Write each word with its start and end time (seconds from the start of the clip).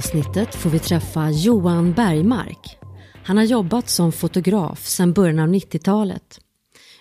avsnittet 0.00 0.54
får 0.54 0.70
vi 0.70 0.78
träffa 0.78 1.30
Johan 1.30 1.92
Bergmark. 1.92 2.78
Han 3.24 3.36
har 3.36 3.44
jobbat 3.44 3.88
som 3.88 4.12
fotograf 4.12 4.86
sedan 4.86 5.12
början 5.12 5.38
av 5.38 5.48
90-talet. 5.48 6.40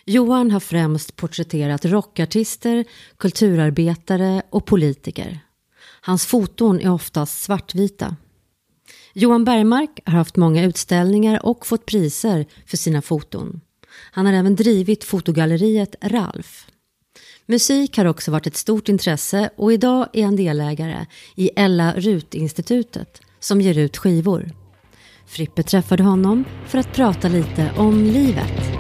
Johan 0.06 0.52
har 0.52 0.60
främst 0.60 1.16
porträtterat 1.16 1.86
rockartister, 1.86 2.86
kulturarbetare 3.18 4.42
och 4.50 4.66
politiker. 4.66 5.40
Hans 6.02 6.26
foton 6.26 6.80
är 6.80 6.92
oftast 6.92 7.44
svartvita. 7.44 8.16
Johan 9.14 9.44
Bergmark 9.46 10.00
har 10.06 10.14
haft 10.14 10.36
många 10.36 10.64
utställningar 10.64 11.46
och 11.46 11.66
fått 11.66 11.86
priser 11.86 12.46
för 12.66 12.78
sina 12.78 13.02
foton. 13.02 13.62
Han 14.12 14.26
har 14.26 14.34
även 14.34 14.56
drivit 14.56 15.04
fotogalleriet 15.04 15.96
Ralf. 16.02 16.68
Musik 17.52 17.98
har 17.98 18.06
också 18.06 18.32
varit 18.32 18.48
ett 18.48 18.56
stort 18.56 18.90
intresse 18.90 19.50
och 19.56 19.74
idag 19.74 20.08
är 20.14 20.26
han 20.26 20.36
delägare 20.36 21.06
i 21.36 21.50
Ella 21.56 21.94
Rut-institutet 21.98 23.22
som 23.40 23.62
ger 23.62 23.78
ut 23.78 23.98
skivor. 23.98 24.52
Frippe 25.28 25.64
träffade 25.64 26.04
honom 26.04 26.46
för 26.66 26.78
att 26.78 26.94
prata 26.94 27.28
lite 27.28 27.72
om 27.78 28.04
livet. 28.04 28.72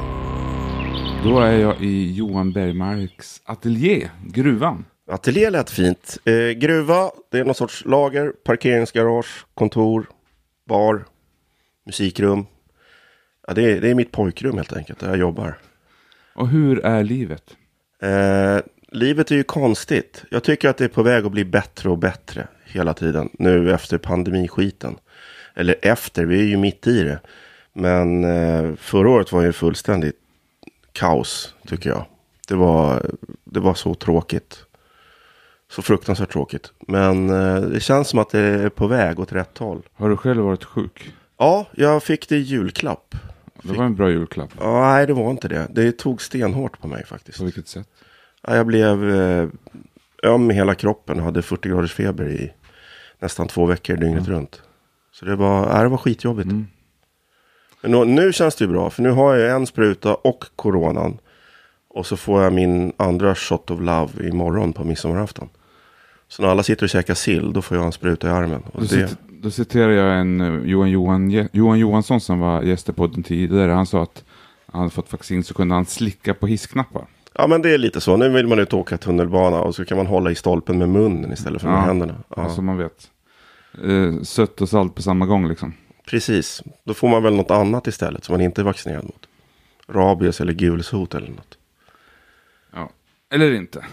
Då 1.23 1.39
är 1.39 1.57
jag 1.57 1.81
i 1.81 2.11
Johan 2.11 2.51
Bergmarks 2.51 3.41
ateljé, 3.43 4.09
Gruvan. 4.25 4.85
Ateljé 5.11 5.49
lät 5.49 5.69
fint. 5.69 6.17
Eh, 6.25 6.33
gruva, 6.33 7.11
det 7.31 7.39
är 7.39 7.45
någon 7.45 7.55
sorts 7.55 7.85
lager, 7.85 8.31
parkeringsgarage, 8.43 9.45
kontor, 9.53 10.09
bar, 10.67 11.05
musikrum. 11.85 12.45
Ja, 13.47 13.53
det, 13.53 13.71
är, 13.71 13.81
det 13.81 13.89
är 13.89 13.95
mitt 13.95 14.11
pojkrum 14.11 14.55
helt 14.55 14.73
enkelt, 14.73 14.99
där 14.99 15.07
jag 15.07 15.17
jobbar. 15.17 15.57
Och 16.35 16.47
hur 16.47 16.85
är 16.85 17.03
livet? 17.03 17.55
Eh, 17.99 18.59
livet 18.87 19.31
är 19.31 19.35
ju 19.35 19.43
konstigt. 19.43 20.23
Jag 20.29 20.43
tycker 20.43 20.69
att 20.69 20.77
det 20.77 20.83
är 20.83 20.89
på 20.89 21.03
väg 21.03 21.25
att 21.25 21.31
bli 21.31 21.45
bättre 21.45 21.89
och 21.89 21.97
bättre 21.97 22.47
hela 22.65 22.93
tiden. 22.93 23.29
Nu 23.33 23.73
efter 23.73 23.97
pandemiskiten. 23.97 24.95
Eller 25.55 25.75
efter, 25.81 26.25
vi 26.25 26.39
är 26.39 26.45
ju 26.45 26.57
mitt 26.57 26.87
i 26.87 27.03
det. 27.03 27.19
Men 27.73 28.23
eh, 28.23 28.75
förra 28.75 29.09
året 29.09 29.31
var 29.31 29.41
ju 29.41 29.53
fullständigt 29.53 30.15
kaos, 30.91 31.53
tycker 31.67 31.89
jag. 31.89 32.05
Det 32.47 32.55
var, 32.55 33.11
det 33.43 33.59
var 33.59 33.73
så 33.73 33.93
tråkigt. 33.93 34.57
Så 35.71 35.81
fruktansvärt 35.81 36.31
tråkigt. 36.31 36.71
Men 36.87 37.29
eh, 37.29 37.61
det 37.61 37.79
känns 37.79 38.07
som 38.07 38.19
att 38.19 38.29
det 38.29 38.39
är 38.39 38.69
på 38.69 38.87
väg 38.87 39.19
åt 39.19 39.33
rätt 39.33 39.57
håll. 39.57 39.81
Har 39.93 40.09
du 40.09 40.17
själv 40.17 40.43
varit 40.43 40.63
sjuk? 40.63 41.13
Ja, 41.37 41.65
jag 41.71 42.03
fick 42.03 42.29
det 42.29 42.35
i 42.35 42.41
julklapp. 42.41 43.15
Det 43.63 43.73
var 43.73 43.85
en 43.85 43.95
bra 43.95 44.09
julklapp. 44.09 44.49
Ja, 44.59 44.81
nej, 44.81 45.07
det 45.07 45.13
var 45.13 45.31
inte 45.31 45.47
det. 45.47 45.67
Det 45.71 45.91
tog 45.91 46.21
stenhårt 46.21 46.79
på 46.79 46.87
mig 46.87 47.05
faktiskt. 47.05 47.37
På 47.37 47.43
vilket 47.43 47.67
sätt? 47.67 47.87
Ja, 48.47 48.55
jag 48.55 48.65
blev 48.67 49.09
eh, 49.15 49.47
öm 50.23 50.51
i 50.51 50.53
hela 50.53 50.75
kroppen 50.75 51.19
och 51.19 51.25
hade 51.25 51.41
40 51.41 51.69
graders 51.69 51.93
feber 51.93 52.29
i 52.29 52.51
nästan 53.19 53.47
två 53.47 53.65
veckor 53.65 53.95
dygnet 53.97 54.27
runt. 54.27 54.61
Så 55.11 55.25
det 55.25 55.35
var, 55.35 55.69
ja, 55.75 55.83
det 55.83 55.89
var 55.89 55.97
skitjobbigt. 55.97 56.45
Mm. 56.51 56.67
Men 57.81 57.91
nu, 57.91 58.05
nu 58.05 58.33
känns 58.33 58.55
det 58.55 58.65
ju 58.65 58.71
bra, 58.71 58.89
för 58.89 59.01
nu 59.03 59.09
har 59.09 59.35
jag 59.35 59.55
en 59.55 59.67
spruta 59.67 60.15
och 60.15 60.45
coronan. 60.55 61.17
Och 61.89 62.05
så 62.05 62.17
får 62.17 62.43
jag 62.43 62.53
min 62.53 62.93
andra 62.97 63.35
shot 63.35 63.71
of 63.71 63.79
love 63.79 64.27
imorgon 64.27 64.73
på 64.73 64.83
midsommarafton. 64.83 65.49
Så 66.27 66.41
när 66.41 66.49
alla 66.49 66.63
sitter 66.63 66.83
och 66.85 66.89
käkar 66.89 67.13
sill, 67.13 67.53
då 67.53 67.61
får 67.61 67.77
jag 67.77 67.85
en 67.85 67.91
spruta 67.91 68.27
i 68.27 68.31
armen. 68.31 68.61
Och 68.61 68.81
Då, 68.81 68.87
det, 68.87 68.87
cit- 69.07 69.17
då 69.41 69.51
citerar 69.51 69.91
jag 69.91 70.19
en 70.19 70.41
eh, 70.41 70.69
Johan, 70.69 70.89
Johan, 70.91 71.47
Johan 71.53 71.79
Johansson 71.79 72.21
som 72.21 72.39
var 72.39 72.61
gäst 72.61 72.95
på 72.95 73.07
den 73.07 73.23
tidigare. 73.23 73.71
Han 73.71 73.85
sa 73.85 74.03
att 74.03 74.23
han 74.71 74.79
hade 74.81 74.91
fått 74.93 75.11
vaccin 75.11 75.43
så 75.43 75.53
kunde 75.53 75.75
han 75.75 75.85
slicka 75.85 76.33
på 76.33 76.47
hissknappar. 76.47 77.05
ja, 77.33 77.47
men 77.47 77.61
det 77.61 77.73
är 77.73 77.77
lite 77.77 78.01
så. 78.01 78.17
Nu 78.17 78.29
vill 78.29 78.47
man 78.47 78.59
ut 78.59 78.73
och 78.73 78.79
åka 78.79 78.97
tunnelbana 78.97 79.61
och 79.61 79.75
så 79.75 79.85
kan 79.85 79.97
man 79.97 80.07
hålla 80.07 80.31
i 80.31 80.35
stolpen 80.35 80.77
med 80.77 80.89
munnen 80.89 81.31
istället 81.33 81.61
för 81.61 81.69
med 81.69 81.77
Ja, 81.77 81.81
händerna. 81.81 82.15
Ja, 82.35 82.43
Alltså 82.43 82.61
man 82.61 82.77
vet. 82.77 83.09
Eh, 83.83 84.21
sött 84.21 84.61
och 84.61 84.69
salt 84.69 84.95
på 84.95 85.01
samma 85.01 85.25
gång 85.25 85.47
liksom. 85.47 85.73
Precis. 86.09 86.63
Då 86.83 86.93
får 86.93 87.07
man 87.09 87.23
väl 87.23 87.35
något 87.35 87.51
annat 87.51 87.87
istället 87.87 88.23
som 88.23 88.33
man 88.33 88.41
inte 88.41 88.61
är 88.61 88.63
vaccinerad 88.63 89.03
mot. 89.03 89.27
Rabies 89.87 90.41
eller 90.41 90.53
gulsot 90.53 91.15
eller 91.15 91.27
något. 91.29 91.57
Ja. 92.73 92.89
Eller 93.29 93.51
inte. 93.53 93.85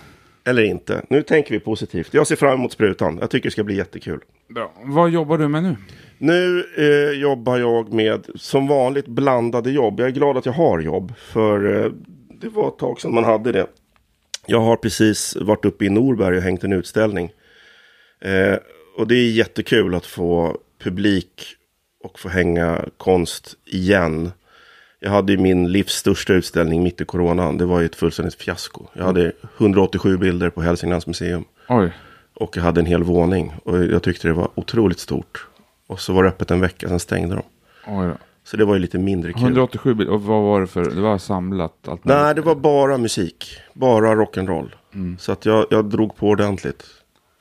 Eller 0.45 0.63
inte. 0.63 1.03
Nu 1.11 1.23
tänker 1.23 1.51
vi 1.51 1.61
positivt. 1.61 2.15
Jag 2.15 2.27
ser 2.27 2.37
fram 2.37 2.55
emot 2.55 2.73
sprutan. 2.73 3.19
Jag 3.21 3.31
tycker 3.31 3.47
det 3.49 3.53
ska 3.53 3.65
bli 3.65 3.77
jättekul. 3.77 4.21
Bra. 4.49 4.73
Vad 4.85 5.11
jobbar 5.11 5.39
du 5.39 5.49
med 5.49 5.63
nu? 5.63 5.77
Nu 6.19 6.65
eh, 6.77 7.21
jobbar 7.21 7.59
jag 7.59 7.93
med 7.93 8.27
som 8.35 8.67
vanligt 8.67 9.07
blandade 9.07 9.71
jobb. 9.71 10.01
Jag 10.01 10.09
är 10.09 10.13
glad 10.13 10.37
att 10.37 10.47
jag 10.47 10.53
har 10.53 10.81
jobb. 10.81 11.13
För 11.19 11.85
eh, 11.85 11.93
det 12.41 12.49
var 12.49 12.69
ett 12.69 12.79
tag 12.79 13.01
sedan 13.01 13.15
man 13.15 13.25
hade 13.25 13.53
det. 13.53 13.67
Jag 14.47 14.61
har 14.61 14.77
precis 14.77 15.37
varit 15.41 15.65
uppe 15.65 15.85
i 15.85 15.89
Norberg 15.89 16.37
och 16.37 16.43
hängt 16.43 16.65
en 16.65 16.73
utställning. 16.73 17.33
Eh, 18.21 18.57
och 18.97 19.07
det 19.07 19.15
är 19.15 19.31
jättekul 19.31 19.95
att 19.95 20.07
få 20.07 20.59
publik 20.83 21.43
och 22.05 22.19
få 22.19 22.29
hänga 22.29 22.85
konst 22.97 23.55
igen. 23.67 24.33
Jag 25.01 25.11
hade 25.11 25.33
ju 25.33 25.39
min 25.39 25.73
livs 25.73 25.93
största 25.93 26.33
utställning 26.33 26.83
mitt 26.83 27.01
i 27.01 27.05
coronan. 27.05 27.59
Det 27.59 27.67
var 27.67 27.81
ju 27.81 27.87
ett 27.87 27.97
fullständigt 27.97 28.35
fiasko. 28.35 28.87
Jag 28.93 29.05
hade 29.05 29.33
187 29.59 30.19
bilder 30.19 30.51
på 30.51 30.63
Hälsinglands 30.63 31.07
museum. 31.07 31.45
Oj. 31.69 31.93
Och 32.37 32.57
jag 32.57 32.63
hade 32.63 32.81
en 32.81 32.87
hel 32.87 33.03
våning. 33.03 33.53
Och 33.65 33.85
jag 33.85 34.03
tyckte 34.03 34.29
det 34.29 34.35
var 34.35 34.49
otroligt 34.55 34.99
stort. 34.99 35.47
Och 35.87 36.01
så 36.01 36.13
var 36.13 36.23
det 36.23 36.29
öppet 36.29 36.51
en 36.51 36.61
vecka, 36.61 36.89
sen 36.89 37.01
stängde 37.01 37.35
de. 37.35 37.43
Oj 37.87 38.07
då. 38.07 38.15
Så 38.45 38.57
det 38.57 38.65
var 38.65 38.75
ju 38.75 38.81
lite 38.81 38.99
mindre 38.99 39.33
kul. 39.33 39.43
187 39.43 39.95
bilder. 39.95 40.15
Och 40.15 40.23
vad 40.23 40.43
var 40.43 40.61
det 40.61 40.67
för? 40.67 40.91
Det 40.91 41.01
var 41.01 41.19
samlat 41.19 41.89
allt 41.89 42.05
Nej, 42.05 42.35
det 42.35 42.41
var 42.41 42.55
bara 42.55 42.99
musik. 42.99 43.59
Bara 43.73 44.15
rock'n'roll. 44.15 44.71
Så 45.19 45.33
att 45.33 45.47
jag, 45.47 45.67
jag 45.71 45.85
drog 45.85 46.17
på 46.17 46.29
ordentligt. 46.29 46.85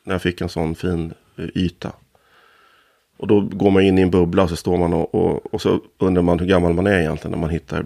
När 0.03 0.13
jag 0.13 0.21
fick 0.21 0.41
en 0.41 0.49
sån 0.49 0.75
fin 0.75 1.13
eh, 1.37 1.45
yta. 1.55 1.91
Och 3.17 3.27
då 3.27 3.41
går 3.41 3.71
man 3.71 3.83
in 3.83 3.97
i 3.97 4.01
en 4.01 4.11
bubbla 4.11 4.43
och 4.43 4.49
så 4.49 4.55
står 4.55 4.77
man 4.77 4.93
och, 4.93 5.15
och, 5.15 5.53
och 5.53 5.61
så 5.61 5.79
undrar 5.97 6.21
man 6.21 6.39
hur 6.39 6.47
gammal 6.47 6.73
man 6.73 6.87
är 6.87 6.99
egentligen. 6.99 7.31
När 7.31 7.39
man 7.39 7.49
hittar 7.49 7.85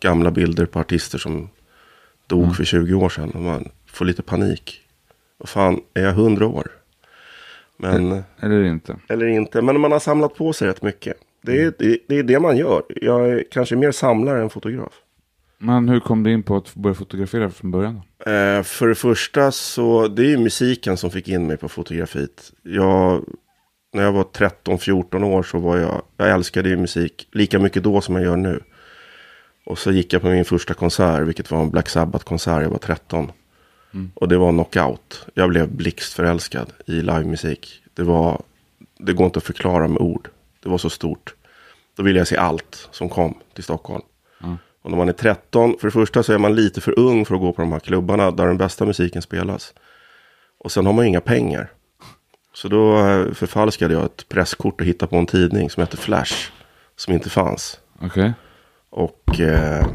gamla 0.00 0.30
bilder 0.30 0.66
på 0.66 0.80
artister 0.80 1.18
som 1.18 1.48
dog 2.26 2.56
för 2.56 2.64
20 2.64 2.94
år 2.94 3.08
sedan. 3.08 3.30
Och 3.30 3.40
man 3.40 3.68
får 3.86 4.04
lite 4.04 4.22
panik. 4.22 4.81
Vad 5.42 5.48
fan, 5.48 5.80
är 5.94 6.02
jag 6.02 6.12
100 6.12 6.46
år? 6.46 6.66
Men... 7.76 8.22
Eller 8.40 8.64
inte. 8.64 8.96
Eller 9.08 9.26
inte, 9.26 9.62
men 9.62 9.80
man 9.80 9.92
har 9.92 9.98
samlat 9.98 10.34
på 10.34 10.52
sig 10.52 10.68
rätt 10.68 10.82
mycket. 10.82 11.16
Det 11.42 11.62
är, 11.62 11.72
det, 11.78 11.98
det 12.08 12.18
är 12.18 12.22
det 12.22 12.40
man 12.40 12.56
gör. 12.56 12.82
Jag 12.88 13.28
är 13.28 13.44
kanske 13.50 13.76
mer 13.76 13.92
samlare 13.92 14.42
än 14.42 14.50
fotograf. 14.50 14.92
Men 15.58 15.88
hur 15.88 16.00
kom 16.00 16.22
du 16.22 16.32
in 16.32 16.42
på 16.42 16.56
att 16.56 16.74
börja 16.74 16.94
fotografera 16.94 17.50
från 17.50 17.70
början? 17.70 18.02
Eh, 18.26 18.62
för 18.62 18.88
det 18.88 18.94
första 18.94 19.52
så, 19.52 20.08
det 20.08 20.22
är 20.22 20.28
ju 20.28 20.38
musiken 20.38 20.96
som 20.96 21.10
fick 21.10 21.28
in 21.28 21.46
mig 21.46 21.56
på 21.56 21.68
fotografiet. 21.68 22.52
Jag, 22.62 23.24
när 23.92 24.02
jag 24.02 24.12
var 24.12 24.24
13-14 24.24 25.24
år 25.24 25.42
så 25.42 25.58
var 25.58 25.78
jag, 25.78 26.02
jag 26.16 26.30
älskade 26.30 26.68
ju 26.68 26.76
musik 26.76 27.28
lika 27.32 27.58
mycket 27.58 27.82
då 27.82 28.00
som 28.00 28.14
jag 28.14 28.24
gör 28.24 28.36
nu. 28.36 28.60
Och 29.66 29.78
så 29.78 29.92
gick 29.92 30.12
jag 30.12 30.22
på 30.22 30.28
min 30.28 30.44
första 30.44 30.74
konsert, 30.74 31.26
vilket 31.26 31.50
var 31.50 31.62
en 31.62 31.70
Black 31.70 31.88
Sabbath-konsert, 31.88 32.62
jag 32.62 32.70
var 32.70 32.78
13. 32.78 33.32
Och 34.14 34.28
det 34.28 34.38
var 34.38 34.52
knockout. 34.52 35.26
Jag 35.34 35.48
blev 35.48 35.68
blixtförälskad 35.68 36.72
i 36.86 36.92
livemusik. 36.92 37.82
Det 37.94 38.02
var, 38.02 38.42
det 38.98 39.12
går 39.12 39.26
inte 39.26 39.38
att 39.38 39.44
förklara 39.44 39.88
med 39.88 39.98
ord. 39.98 40.28
Det 40.62 40.68
var 40.68 40.78
så 40.78 40.90
stort. 40.90 41.34
Då 41.96 42.02
ville 42.02 42.18
jag 42.18 42.28
se 42.28 42.36
allt 42.36 42.88
som 42.90 43.08
kom 43.08 43.34
till 43.54 43.64
Stockholm. 43.64 44.02
Och 44.82 44.90
när 44.90 44.98
man 44.98 45.08
är 45.08 45.12
13, 45.12 45.76
för 45.80 45.86
det 45.86 45.92
första 45.92 46.22
så 46.22 46.32
är 46.32 46.38
man 46.38 46.54
lite 46.54 46.80
för 46.80 46.98
ung 46.98 47.24
för 47.24 47.34
att 47.34 47.40
gå 47.40 47.52
på 47.52 47.62
de 47.62 47.72
här 47.72 47.80
klubbarna 47.80 48.30
där 48.30 48.46
den 48.46 48.56
bästa 48.58 48.84
musiken 48.84 49.22
spelas. 49.22 49.74
Och 50.58 50.72
sen 50.72 50.86
har 50.86 50.92
man 50.92 51.04
inga 51.04 51.20
pengar. 51.20 51.70
Så 52.54 52.68
då 52.68 52.98
eh, 52.98 53.32
förfalskade 53.32 53.94
jag 53.94 54.04
ett 54.04 54.28
presskort 54.28 54.80
och 54.80 54.86
hittade 54.86 55.10
på 55.10 55.16
en 55.16 55.26
tidning 55.26 55.70
som 55.70 55.80
hette 55.80 55.96
Flash. 55.96 56.50
Som 56.96 57.14
inte 57.14 57.30
fanns. 57.30 57.80
Okej. 58.00 58.32
Och 58.90 59.40
eh, 59.40 59.86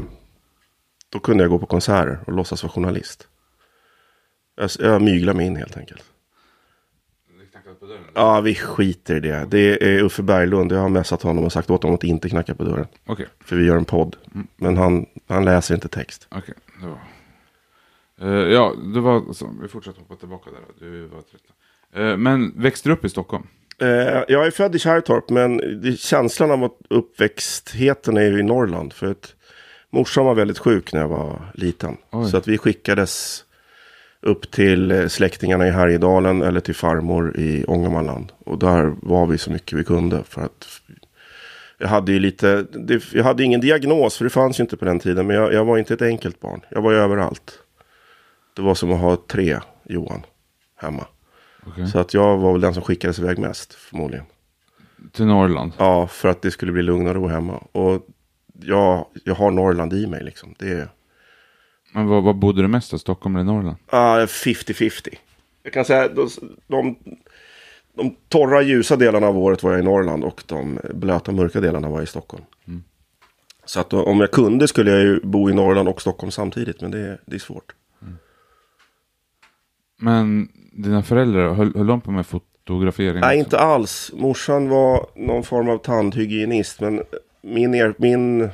då 1.08 1.18
kunde 1.18 1.44
jag 1.44 1.50
gå 1.50 1.58
på 1.58 1.66
konserter 1.66 2.18
och 2.26 2.32
låtsas 2.32 2.62
vara 2.62 2.72
journalist. 2.72 3.27
Jag, 4.58 4.70
jag 4.78 5.02
myglade 5.02 5.36
mig 5.36 5.46
in 5.46 5.56
helt 5.56 5.76
enkelt. 5.76 6.04
Ja, 8.14 8.40
vi 8.40 8.54
skiter 8.54 9.16
i 9.16 9.20
det. 9.20 9.46
Det 9.50 9.82
är 9.82 10.02
Uffe 10.02 10.22
Berglund. 10.22 10.72
Jag 10.72 10.78
har 10.78 10.88
messat 10.88 11.22
honom 11.22 11.44
och 11.44 11.52
sagt 11.52 11.70
åt 11.70 11.82
honom 11.82 11.94
att 11.94 12.04
inte 12.04 12.28
knacka 12.28 12.54
på 12.54 12.64
dörren. 12.64 12.86
Okej. 13.06 13.26
För 13.40 13.56
vi 13.56 13.64
gör 13.64 13.76
en 13.76 13.84
podd. 13.84 14.16
Men 14.56 14.76
han, 14.76 15.06
han 15.28 15.44
läser 15.44 15.74
inte 15.74 15.88
text. 15.88 16.26
Okej. 16.30 16.54
Det 16.80 16.86
var... 16.86 16.98
Eh, 18.20 18.52
ja, 18.52 18.74
det 18.94 19.00
var 19.00 19.32
så. 19.32 19.50
Vi 19.62 19.68
fortsätter 19.68 20.00
hoppa 20.00 20.16
tillbaka 20.16 20.50
där. 20.50 20.86
Du 20.86 21.06
var 21.06 21.22
13. 21.92 22.10
Eh, 22.10 22.16
men 22.16 22.62
växte 22.62 22.88
du 22.88 22.92
upp 22.92 23.04
i 23.04 23.08
Stockholm? 23.08 23.46
Eh, 23.80 23.88
jag 24.28 24.46
är 24.46 24.50
född 24.50 24.74
i 24.74 24.78
Kärrtorp, 24.78 25.30
men 25.30 25.60
känslan 25.96 26.50
av 26.50 26.64
att 26.64 26.78
uppväxtheten 26.90 28.16
är 28.16 28.30
ju 28.30 28.38
i 28.38 28.42
Norrland. 28.42 28.92
För 28.92 29.10
att 29.10 29.34
morsan 29.90 30.24
var 30.24 30.34
väldigt 30.34 30.58
sjuk 30.58 30.92
när 30.92 31.00
jag 31.00 31.08
var 31.08 31.52
liten. 31.54 31.96
Oj. 32.10 32.30
Så 32.30 32.36
att 32.36 32.48
vi 32.48 32.58
skickades 32.58 33.44
upp 34.20 34.50
till 34.50 34.90
eh, 34.90 35.06
släktingarna 35.06 35.68
i 35.68 35.70
Härjedalen 35.70 36.42
eller 36.42 36.60
till 36.60 36.74
farmor 36.74 37.36
i 37.36 37.64
Ångermanland. 37.64 38.32
Och 38.38 38.58
där 38.58 38.94
var 39.02 39.26
vi 39.26 39.38
så 39.38 39.50
mycket 39.50 39.78
vi 39.78 39.84
kunde. 39.84 40.24
För 40.24 40.42
att 40.42 40.66
jag 41.78 41.88
hade 41.88 42.12
ju 42.12 42.18
lite, 42.18 42.66
det, 42.72 43.12
jag 43.12 43.24
hade 43.24 43.44
ingen 43.44 43.60
diagnos 43.60 44.16
för 44.16 44.24
det 44.24 44.30
fanns 44.30 44.60
ju 44.60 44.62
inte 44.62 44.76
på 44.76 44.84
den 44.84 45.00
tiden. 45.00 45.26
Men 45.26 45.36
jag, 45.36 45.52
jag 45.52 45.64
var 45.64 45.78
inte 45.78 45.94
ett 45.94 46.02
enkelt 46.02 46.40
barn. 46.40 46.60
Jag 46.68 46.82
var 46.82 46.92
ju 46.92 46.98
överallt. 46.98 47.58
Det 48.56 48.62
var 48.62 48.74
som 48.74 48.92
att 48.92 49.00
ha 49.00 49.16
tre 49.16 49.58
Johan 49.84 50.22
hemma. 50.76 51.06
Okej. 51.66 51.86
Så 51.86 51.98
att 51.98 52.14
jag 52.14 52.38
var 52.38 52.52
väl 52.52 52.60
den 52.60 52.74
som 52.74 52.82
skickades 52.82 53.18
iväg 53.18 53.38
mest 53.38 53.74
förmodligen. 53.74 54.24
till 55.12 55.26
Norrland. 55.26 55.72
Ja, 55.78 56.06
för 56.06 56.28
att 56.28 56.42
det 56.42 56.50
skulle 56.50 56.72
bli 56.72 56.82
lugn 56.82 57.06
och 57.06 57.14
ro 57.14 57.26
hemma. 57.26 57.62
Och 57.72 58.06
jag, 58.60 59.06
jag 59.24 59.34
har 59.34 59.50
Norrland 59.50 59.92
i 59.92 60.06
mig 60.06 60.24
liksom. 60.24 60.54
Det 60.58 60.70
är 60.70 60.88
Men 61.92 62.06
vad, 62.06 62.22
vad 62.22 62.36
bodde 62.36 62.62
du 62.62 62.68
mest 62.68 62.90
då? 62.90 62.98
Stockholm 62.98 63.36
eller 63.36 63.44
Norrland? 63.44 63.76
ah, 63.86 64.18
50-50. 64.18 65.14
Jag 65.62 65.72
kan 65.72 65.84
säga 65.84 66.08
de, 66.08 66.28
de, 66.66 66.96
de 67.94 68.16
torra 68.28 68.62
ljusa 68.62 68.96
delarna 68.96 69.26
av 69.26 69.38
året 69.38 69.62
var 69.62 69.70
jag 69.70 69.80
i 69.80 69.84
Norrland 69.84 70.24
och 70.24 70.42
de 70.46 70.78
blöta 70.94 71.32
mörka 71.32 71.60
delarna 71.60 71.88
var 71.88 71.96
jag 71.96 72.04
i 72.04 72.06
Stockholm. 72.06 72.44
Så 73.64 73.80
att 73.80 73.90
då, 73.90 74.04
om 74.04 74.20
jag 74.20 74.30
kunde 74.30 74.68
skulle 74.68 74.90
jag 74.90 75.00
ju 75.00 75.20
bo 75.20 75.50
i 75.50 75.54
Norrland 75.54 75.88
och 75.88 76.00
Stockholm 76.00 76.30
samtidigt. 76.30 76.80
Men 76.80 76.90
det, 76.90 77.18
det 77.26 77.34
är 77.34 77.40
svårt. 77.40 77.74
Men 80.00 80.48
dina 80.72 81.02
föräldrar, 81.02 81.54
höll, 81.54 81.76
höll 81.76 81.86
de 81.86 82.00
på 82.00 82.10
med 82.10 82.26
fotografering? 82.26 83.20
Nej, 83.20 83.40
också? 83.40 83.44
inte 83.44 83.58
alls. 83.58 84.12
Morsan 84.14 84.68
var 84.68 85.06
någon 85.14 85.42
form 85.42 85.68
av 85.68 85.78
tandhygienist. 85.78 86.80
Men 86.80 87.02
min, 87.42 87.74
er, 87.74 87.94
min, 87.98 88.48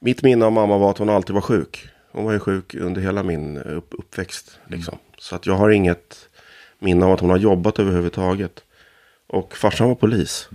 mitt 0.00 0.22
minne 0.22 0.44
av 0.44 0.52
mamma 0.52 0.78
var 0.78 0.90
att 0.90 0.98
hon 0.98 1.08
alltid 1.08 1.34
var 1.34 1.40
sjuk. 1.40 1.88
Hon 2.12 2.24
var 2.24 2.32
ju 2.32 2.38
sjuk 2.38 2.74
under 2.74 3.00
hela 3.00 3.22
min 3.22 3.58
upp, 3.58 3.94
uppväxt. 3.98 4.58
Liksom. 4.66 4.98
Så 5.18 5.36
att 5.36 5.46
jag 5.46 5.54
har 5.54 5.70
inget 5.70 6.28
minne 6.78 7.06
av 7.06 7.12
att 7.12 7.20
hon 7.20 7.30
har 7.30 7.36
jobbat 7.36 7.78
överhuvudtaget. 7.78 8.64
Och 9.26 9.56
farsan 9.56 9.88
var 9.88 9.94
polis. 9.94 10.48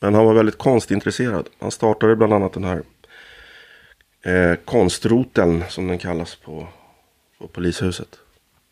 Men 0.00 0.14
han 0.14 0.24
var 0.24 0.34
väldigt 0.34 0.58
konstintresserad. 0.58 1.48
Han 1.58 1.70
startade 1.70 2.16
bland 2.16 2.32
annat 2.32 2.52
den 2.52 2.64
här 2.64 2.82
eh, 4.22 4.56
konstroteln 4.64 5.64
som 5.68 5.88
den 5.88 5.98
kallas 5.98 6.34
på, 6.36 6.68
på 7.38 7.46
polishuset. 7.46 8.18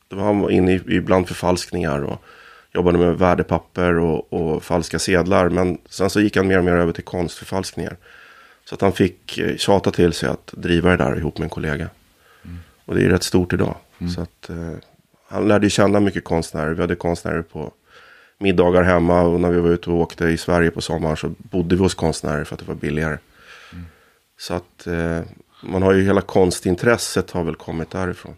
Det 0.09 0.17
var, 0.17 0.25
han 0.25 0.41
var 0.41 0.51
inne 0.51 0.73
i, 0.73 0.83
i 0.87 1.01
bland 1.01 1.29
förfalskningar 1.29 2.05
och 2.05 2.23
jobbade 2.75 2.99
med 2.99 3.19
värdepapper 3.19 3.99
och, 3.99 4.33
och 4.33 4.63
falska 4.63 4.99
sedlar. 4.99 5.49
Men 5.49 5.79
sen 5.89 6.11
så 6.11 6.21
gick 6.21 6.37
han 6.37 6.47
mer 6.47 6.59
och 6.59 6.65
mer 6.65 6.73
över 6.73 6.93
till 6.93 7.05
konstförfalskningar. 7.05 7.97
Så 8.69 8.75
att 8.75 8.81
han 8.81 8.93
fick 8.93 9.39
eh, 9.39 9.57
tjata 9.57 9.91
till 9.91 10.13
sig 10.13 10.29
att 10.29 10.53
driva 10.53 10.91
det 10.91 10.97
där 10.97 11.19
ihop 11.19 11.39
med 11.39 11.45
en 11.45 11.51
kollega. 11.51 11.91
Och 12.85 12.95
det 12.95 13.05
är 13.05 13.09
rätt 13.09 13.23
stort 13.23 13.53
idag. 13.53 13.77
Så 14.15 14.21
att 14.21 14.51
eh, 14.51 14.73
han 15.29 15.49
lärde 15.49 15.67
ju 15.67 15.71
känna 15.71 16.01
mycket 16.01 16.25
konstnärer. 16.25 16.75
Vi 16.75 16.81
hade 16.81 16.95
konstnärer 16.95 17.43
på 17.43 17.73
middagar 18.39 18.83
hemma. 18.83 19.23
Och 19.23 19.41
när 19.41 19.51
vi 19.51 19.61
var 19.61 19.71
ute 19.71 19.91
och 19.91 19.97
åkte 19.97 20.25
i 20.25 20.37
Sverige 20.37 20.71
på 20.71 20.81
sommaren 20.81 21.17
så 21.17 21.35
bodde 21.39 21.77
vi 21.77 21.83
hos 21.83 21.95
konstnärer 21.95 22.45
för 22.45 22.55
att 22.55 22.61
det 22.61 22.67
var 22.67 22.75
billigare. 22.75 23.19
Så 24.39 24.55
att 24.55 24.87
eh, 24.87 25.21
man 25.63 25.83
har 25.83 25.93
ju 25.93 26.03
hela 26.03 26.21
konstintresset 26.21 27.31
har 27.31 27.45
väl 27.45 27.55
kommit 27.55 27.91
därifrån. 27.91 28.37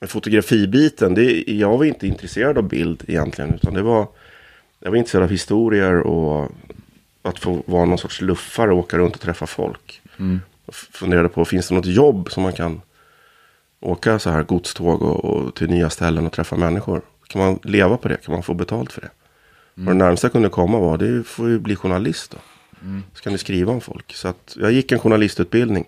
Men 0.00 0.08
fotografibiten, 0.08 1.14
det, 1.14 1.44
jag 1.46 1.78
var 1.78 1.84
inte 1.84 2.06
intresserad 2.06 2.58
av 2.58 2.68
bild 2.68 3.04
egentligen. 3.06 3.54
Utan 3.54 3.74
det 3.74 3.82
var, 3.82 4.08
jag 4.78 4.90
var 4.90 4.96
intresserad 4.96 5.24
av 5.24 5.30
historier 5.30 6.00
och 6.00 6.50
att 7.22 7.38
få 7.38 7.62
vara 7.66 7.84
någon 7.84 7.98
sorts 7.98 8.20
luffare 8.20 8.72
och 8.72 8.78
åka 8.78 8.98
runt 8.98 9.14
och 9.14 9.20
träffa 9.20 9.46
folk. 9.46 10.02
F- 10.68 10.88
funderade 10.92 11.28
på, 11.28 11.44
finns 11.44 11.68
det 11.68 11.74
något 11.74 11.86
jobb 11.86 12.30
som 12.30 12.42
man 12.42 12.52
kan 12.52 12.80
åka 13.80 14.18
så 14.18 14.30
här 14.30 14.42
godståg 14.42 15.02
och, 15.02 15.24
och 15.24 15.54
till 15.54 15.70
nya 15.70 15.90
ställen 15.90 16.26
och 16.26 16.32
träffa 16.32 16.56
människor? 16.56 17.02
Kan 17.26 17.40
man 17.42 17.58
leva 17.62 17.96
på 17.96 18.08
det? 18.08 18.16
Kan 18.16 18.32
man 18.34 18.42
få 18.42 18.54
betalt 18.54 18.92
för 18.92 19.00
det? 19.00 19.10
Och 19.74 19.82
det 19.92 19.94
närmsta 19.94 20.24
jag 20.26 20.32
kunde 20.32 20.48
komma 20.48 20.78
var, 20.78 20.98
det 20.98 21.24
får 21.24 21.48
ju 21.48 21.58
bli 21.58 21.76
journalist 21.76 22.30
då. 22.30 22.38
Så 23.14 23.22
kan 23.22 23.32
du 23.32 23.38
skriva 23.38 23.72
om 23.72 23.80
folk. 23.80 24.14
Så 24.14 24.28
att 24.28 24.56
jag 24.60 24.72
gick 24.72 24.92
en 24.92 24.98
journalistutbildning. 24.98 25.84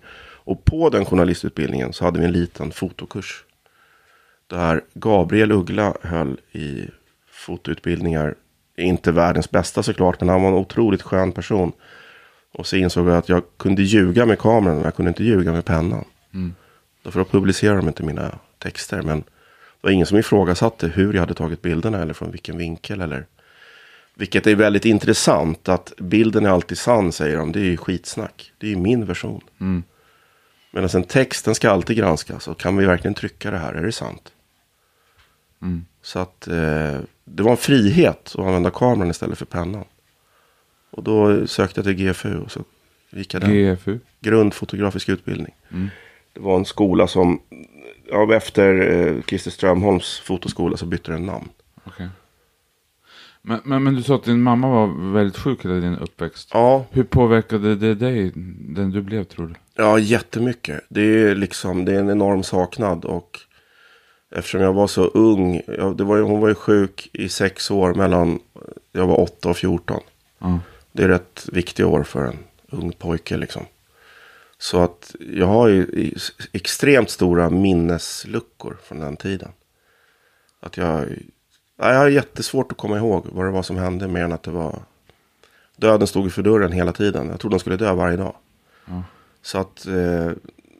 Och 0.46 0.64
på 0.64 0.90
den 0.90 1.04
journalistutbildningen 1.04 1.92
så 1.92 2.04
hade 2.04 2.18
vi 2.18 2.24
en 2.24 2.32
liten 2.32 2.70
fotokurs. 2.70 3.44
Där 4.46 4.80
Gabriel 4.94 5.52
Uggla 5.52 5.94
höll 6.02 6.36
i 6.52 6.84
fotoutbildningar. 7.30 8.34
Inte 8.76 9.12
världens 9.12 9.50
bästa 9.50 9.82
såklart, 9.82 10.20
men 10.20 10.28
han 10.28 10.42
var 10.42 10.48
en 10.48 10.54
otroligt 10.54 11.02
skön 11.02 11.32
person. 11.32 11.72
Och 12.52 12.66
så 12.66 12.76
insåg 12.76 13.08
jag 13.08 13.16
att 13.16 13.28
jag 13.28 13.42
kunde 13.56 13.82
ljuga 13.82 14.26
med 14.26 14.38
kameran, 14.38 14.76
men 14.76 14.84
jag 14.84 14.96
kunde 14.96 15.08
inte 15.08 15.24
ljuga 15.24 15.52
med 15.52 15.64
pennan. 15.64 16.04
Därför 17.02 17.18
då 17.18 17.24
publicerade 17.24 17.78
de 17.78 17.88
inte 17.88 18.02
mina 18.02 18.38
texter. 18.58 19.02
Men 19.02 19.20
det 19.20 19.80
var 19.80 19.90
ingen 19.90 20.06
som 20.06 20.18
ifrågasatte 20.18 20.88
hur 20.88 21.12
jag 21.12 21.20
hade 21.20 21.34
tagit 21.34 21.62
bilderna 21.62 22.02
eller 22.02 22.14
från 22.14 22.30
vilken 22.30 22.58
vinkel. 22.58 23.00
Eller... 23.00 23.26
Vilket 24.14 24.46
är 24.46 24.54
väldigt 24.54 24.84
intressant 24.84 25.68
att 25.68 25.92
bilden 25.98 26.46
är 26.46 26.50
alltid 26.50 26.78
sann 26.78 27.12
säger 27.12 27.36
de. 27.36 27.52
Det 27.52 27.60
är 27.60 27.64
ju 27.64 27.76
skitsnack. 27.76 28.52
Det 28.58 28.66
är 28.66 28.70
ju 28.70 28.76
min 28.76 29.06
version. 29.06 29.40
Medan 30.70 30.90
en 30.94 31.04
text 31.04 31.44
den 31.44 31.54
ska 31.54 31.70
alltid 31.70 31.96
granskas. 31.96 32.48
Och 32.48 32.60
kan 32.60 32.76
vi 32.76 32.86
verkligen 32.86 33.14
trycka 33.14 33.50
det 33.50 33.58
här? 33.58 33.74
Är 33.74 33.82
det 33.82 33.92
sant? 33.92 34.32
Så 36.02 36.18
att 36.18 36.48
eh, 36.48 37.00
det 37.24 37.42
var 37.42 37.50
en 37.50 37.56
frihet 37.56 38.34
att 38.38 38.46
använda 38.46 38.70
kameran 38.70 39.10
istället 39.10 39.38
för 39.38 39.44
pennan. 39.44 39.84
Och 40.90 41.02
då 41.02 41.46
sökte 41.46 41.80
jag 41.80 41.84
till 41.84 42.06
GFU 42.06 42.38
och 42.38 42.50
så 42.50 42.60
gick 43.10 43.34
jag 43.34 43.42
den. 43.42 43.74
GFU? 43.74 43.98
Grundfotografisk 44.20 45.08
utbildning. 45.08 45.54
Det 46.32 46.40
var 46.40 46.56
en 46.56 46.64
skola 46.64 47.06
som, 47.06 47.40
ja, 48.10 48.34
efter 48.34 48.90
eh, 48.90 49.22
Christer 49.22 49.50
Strömholms 49.50 50.18
fotoskola 50.18 50.76
så 50.76 50.86
bytte 50.86 51.12
den 51.12 51.26
namn. 51.26 51.48
Okej. 51.84 52.08
Men, 53.42 53.60
men, 53.64 53.84
men 53.84 53.94
du 53.94 54.02
sa 54.02 54.14
att 54.14 54.24
din 54.24 54.42
mamma 54.42 54.68
var 54.68 55.12
väldigt 55.12 55.36
sjuk 55.36 55.64
hela 55.64 55.74
din 55.74 55.98
uppväxt. 55.98 56.50
Ja, 56.52 56.86
Hur 56.90 57.04
påverkade 57.04 57.74
det 57.74 57.94
dig, 57.94 58.32
den 58.58 58.90
du 58.90 59.02
blev 59.02 59.24
tror 59.24 59.46
du? 59.46 59.54
Ja, 59.74 59.98
jättemycket. 59.98 60.80
Det 60.88 61.00
är 61.00 61.34
liksom, 61.34 61.84
det 61.84 61.92
är 61.92 61.98
en 61.98 62.10
enorm 62.10 62.42
saknad 62.42 63.04
och 63.04 63.40
eftersom 64.34 64.60
jag 64.60 64.72
var 64.72 64.86
så 64.86 65.04
ung, 65.04 65.62
ja, 65.66 65.94
det 65.98 66.04
var 66.04 66.16
ju, 66.16 66.22
hon 66.22 66.40
var 66.40 66.48
ju 66.48 66.54
sjuk 66.54 67.10
i 67.12 67.28
sex 67.28 67.70
år 67.70 67.94
mellan, 67.94 68.40
jag 68.92 69.06
var 69.06 69.20
8 69.20 69.48
och 69.48 69.56
14. 69.56 70.00
Ja. 70.38 70.58
Det 70.92 71.02
är 71.02 71.08
rätt 71.08 71.48
viktiga 71.52 71.86
år 71.86 72.02
för 72.02 72.24
en 72.24 72.38
ung 72.70 72.92
pojke 72.92 73.36
liksom. 73.36 73.62
Så 74.58 74.78
att 74.78 75.14
jag 75.20 75.46
har 75.46 75.68
ju 75.68 76.10
extremt 76.52 77.10
stora 77.10 77.50
minnesluckor 77.50 78.76
från 78.82 79.00
den 79.00 79.16
tiden. 79.16 79.48
Att 80.60 80.76
jag, 80.76 81.06
ja, 81.76 81.92
jag 81.92 81.98
har 81.98 82.08
jättesvårt 82.08 82.72
att 82.72 82.78
komma 82.78 82.96
ihåg 82.96 83.26
vad 83.32 83.46
det 83.46 83.50
var 83.50 83.62
som 83.62 83.76
hände 83.76 84.08
mer 84.08 84.24
än 84.24 84.32
att 84.32 84.42
det 84.42 84.50
var 84.50 84.82
döden 85.76 86.06
stod 86.06 86.32
för 86.32 86.42
dörren 86.42 86.72
hela 86.72 86.92
tiden. 86.92 87.28
Jag 87.28 87.40
trodde 87.40 87.54
de 87.54 87.60
skulle 87.60 87.76
dö 87.76 87.92
varje 87.92 88.16
dag. 88.16 88.34
Så 89.42 89.58
att 89.58 89.86
eh, 89.86 90.32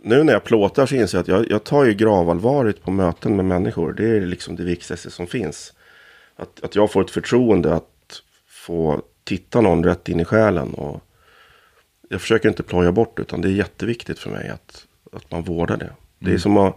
nu 0.04 0.24
när 0.24 0.32
jag 0.32 0.44
plåtar 0.44 0.86
så 0.86 0.94
inser 0.94 1.18
jag 1.18 1.22
att 1.22 1.28
jag, 1.28 1.50
jag 1.50 1.64
tar 1.64 1.84
ju 1.84 1.94
gravallvarligt 1.94 2.82
på 2.82 2.90
möten 2.90 3.36
med 3.36 3.44
människor. 3.44 3.92
Det 3.92 4.08
är 4.08 4.20
liksom 4.20 4.56
det 4.56 4.64
viktigaste 4.64 5.10
som 5.10 5.26
finns. 5.26 5.72
Att, 6.36 6.64
att 6.64 6.74
jag 6.74 6.92
får 6.92 7.02
ett 7.02 7.10
förtroende 7.10 7.74
att 7.74 8.22
få 8.48 9.02
titta 9.24 9.60
någon 9.60 9.84
rätt 9.84 10.08
in 10.08 10.20
i 10.20 10.24
själen. 10.24 10.74
Och 10.74 11.02
jag 12.08 12.20
försöker 12.20 12.48
inte 12.48 12.62
ploja 12.62 12.92
bort 12.92 13.18
utan 13.18 13.40
det 13.40 13.48
är 13.48 13.52
jätteviktigt 13.52 14.18
för 14.18 14.30
mig 14.30 14.48
att, 14.48 14.86
att 15.12 15.30
man 15.30 15.42
vårdar 15.42 15.76
det. 15.76 15.90
Det, 16.18 16.32
är 16.32 16.38
som 16.38 16.56
att, 16.56 16.76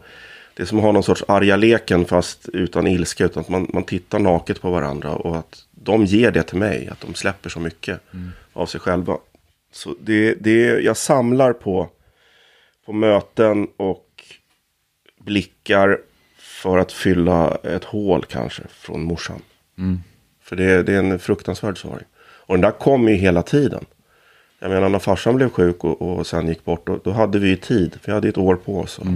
det 0.53 0.63
är 0.63 0.67
som 0.67 0.77
att 0.77 0.83
ha 0.83 0.91
någon 0.91 1.03
sorts 1.03 1.23
arga 1.27 1.55
leken 1.55 2.05
fast 2.05 2.49
utan 2.49 2.87
ilska. 2.87 3.25
Utan 3.25 3.41
att 3.41 3.49
man, 3.49 3.69
man 3.73 3.83
tittar 3.83 4.19
naket 4.19 4.61
på 4.61 4.71
varandra 4.71 5.15
och 5.15 5.37
att 5.37 5.65
de 5.71 6.05
ger 6.05 6.31
det 6.31 6.43
till 6.43 6.57
mig. 6.57 6.89
Att 6.91 7.01
de 7.01 7.13
släpper 7.13 7.49
så 7.49 7.59
mycket 7.59 7.99
av 8.53 8.65
sig 8.65 8.79
själva. 8.79 9.17
Så 9.71 9.95
det, 10.01 10.33
det, 10.33 10.79
jag 10.79 10.97
samlar 10.97 11.53
på, 11.53 11.89
på 12.87 12.93
möten 12.93 13.67
och 13.77 14.23
blickar 15.19 15.99
för 16.37 16.77
att 16.77 16.91
fylla 16.91 17.55
ett 17.63 17.83
hål 17.83 18.25
kanske 18.25 18.63
från 18.67 19.03
morsan. 19.03 19.41
För 20.41 20.55
det, 20.55 20.83
det 20.83 20.93
är 20.93 20.99
en 20.99 21.19
fruktansvärd 21.19 21.77
sorg. 21.77 22.03
Och 22.19 22.53
den 22.53 22.61
där 22.61 22.71
kom 22.71 23.07
ju 23.07 23.15
hela 23.15 23.43
tiden. 23.43 23.85
Jag 24.59 24.69
menar 24.71 24.89
när 24.89 24.99
farsan 24.99 25.35
blev 25.35 25.49
sjuk 25.49 25.83
och, 25.83 26.01
och 26.01 26.27
sen 26.27 26.47
gick 26.47 26.65
bort. 26.65 26.87
Då, 26.87 26.99
då 27.03 27.11
hade 27.11 27.39
vi 27.39 27.47
ju 27.49 27.55
tid. 27.55 27.99
Vi 28.05 28.11
hade 28.11 28.29
ett 28.29 28.37
år 28.37 28.55
på 28.55 28.79
oss. 28.79 28.99
att 28.99 29.07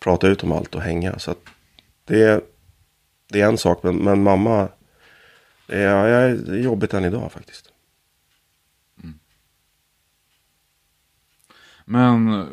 Prata 0.00 0.28
ut 0.28 0.44
om 0.44 0.52
allt 0.52 0.74
och 0.74 0.82
hänga. 0.82 1.18
Så 1.18 1.34
det, 2.04 2.44
det 3.32 3.40
är 3.40 3.46
en 3.46 3.58
sak. 3.58 3.82
Men, 3.82 3.96
men 3.96 4.22
mamma. 4.22 4.68
Det 5.66 5.76
är, 5.76 6.06
är 6.06 6.56
jobbigt 6.56 6.94
än 6.94 7.04
idag 7.04 7.32
faktiskt. 7.32 7.67
Men 11.88 12.40
eh, 12.40 12.46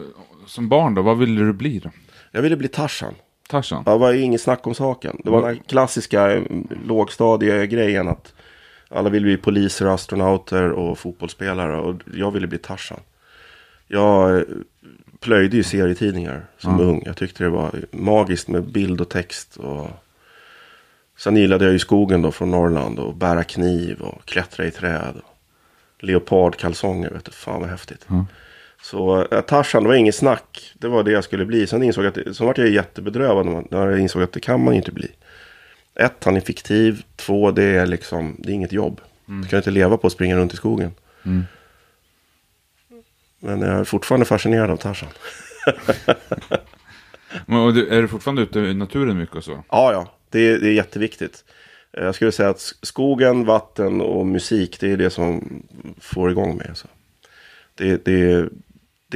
som 0.46 0.70
barn 0.70 0.96
då, 0.96 1.02
vad 1.02 1.18
ville 1.18 1.42
du 1.42 1.54
bli 1.54 1.80
då? 1.80 1.90
Jag 2.32 2.42
ville 2.42 2.56
bli 2.56 2.68
Tarzan. 2.68 3.14
Tarzan? 3.50 3.84
Ja, 3.86 3.92
Det 3.92 3.98
var 3.98 4.12
ju 4.12 4.22
inget 4.22 4.42
snack 4.42 4.68
om 4.68 4.76
saken. 4.76 5.22
Det 5.24 5.30
var 5.30 5.48
den 5.48 5.60
klassiska 5.68 6.32
eh, 6.36 6.44
lågstadiegrejen 6.86 8.08
att 8.08 8.34
alla 8.90 9.10
ville 9.10 9.26
bli 9.26 9.38
poliser, 9.38 9.86
astronauter 9.86 10.72
och 10.72 11.00
fotbollsspelare. 11.00 11.78
Och 11.78 11.96
jag 12.14 12.32
ville 12.32 12.48
bli 12.48 12.58
Tarzan. 12.58 13.00
Jag 13.88 14.38
eh, 14.38 14.44
plöjde 15.20 15.58
ju 15.58 15.64
serietidningar 15.64 16.46
som 16.58 16.80
ung. 16.80 17.04
Jag 17.06 17.18
tyckte 17.18 17.44
det 17.44 17.50
var 17.50 17.72
magiskt 17.92 18.48
med 18.48 18.64
bild 18.64 19.02
och 19.02 19.10
text. 19.10 19.58
Och... 19.58 19.90
Sen 21.18 21.36
gillade 21.36 21.66
jag 21.66 21.72
ju 21.72 21.80
skogen 21.80 22.22
då 22.22 22.32
från 22.32 22.52
Norrland 22.52 23.00
och 23.00 23.16
bära 23.16 23.44
kniv 23.44 24.02
och 24.02 24.26
klättra 24.26 24.66
i 24.66 24.72
träd. 24.72 25.14
Leopardkalsonger, 26.00 27.10
vet 27.10 27.26
du, 27.26 27.32
fan 27.32 27.62
vad 27.62 27.70
häftigt. 27.70 28.08
Så 28.86 29.28
äh, 29.32 29.42
Tarzan, 29.42 29.84
det 29.84 29.90
var 29.90 29.96
inget 29.96 30.16
snack. 30.16 30.74
Det 30.80 30.88
var 30.88 31.04
det 31.04 31.12
jag 31.12 31.24
skulle 31.24 31.46
bli. 31.46 31.68
Sen 31.68 31.84
insåg 31.84 32.06
att, 32.06 32.18
så 32.32 32.46
vart 32.46 32.58
jag 32.58 32.70
jättebedrövad 32.70 33.46
när, 33.46 33.90
jag 33.90 34.00
insåg 34.00 34.24
att 34.24 34.32
det 34.32 34.40
kan 34.40 34.64
man 34.64 34.74
inte 34.74 34.92
bli. 34.92 35.12
Ett, 35.96 36.24
han 36.24 36.36
är 36.36 36.42
fiktiv. 36.42 37.04
två, 37.16 37.52
det 37.52 37.64
är 37.64 37.86
liksom, 37.86 38.36
det 38.40 38.52
är 38.52 38.54
inget 38.54 38.72
jobb. 38.72 39.02
Du 39.26 39.48
kan 39.48 39.58
inte 39.58 39.72
leva 39.72 39.98
på 39.98 40.08
att 40.08 40.14
springa 40.14 40.38
runt 40.38 40.54
i 40.54 40.58
skogen. 40.58 40.92
Mm. 41.24 41.44
Men 43.40 43.62
jag 43.62 43.80
är 43.80 43.84
fortfarande 43.84 44.26
fascinerad 44.26 44.72
av 44.72 44.78
Tarzan. 44.78 45.10
Är 47.48 48.02
du 48.02 48.08
fortfarande 48.08 48.42
ute 48.42 48.60
i 48.60 48.74
naturen 48.74 49.18
mycket 49.18 49.36
och 49.36 49.44
så? 49.44 49.64
Ja, 49.70 49.92
ja, 49.92 50.12
det 50.30 50.40
är, 50.40 50.60
det 50.60 50.68
är 50.68 50.74
jätteviktigt. 50.74 51.44
Eh, 51.94 52.04
Jag 52.04 52.16
skulle 52.16 52.32
säga 52.32 52.50
att 52.50 52.74
skogen, 52.82 53.46
vatten 53.46 54.02
och 54.02 54.26
musik, 54.26 54.80
det 54.80 54.92
är 54.92 54.98
det 54.98 55.10
som 55.10 55.64
får 56.00 56.32
igång 56.32 56.58
mig. 56.58 56.68
Alltså. 56.70 56.88
Det, 57.76 58.06
det, 58.06 58.50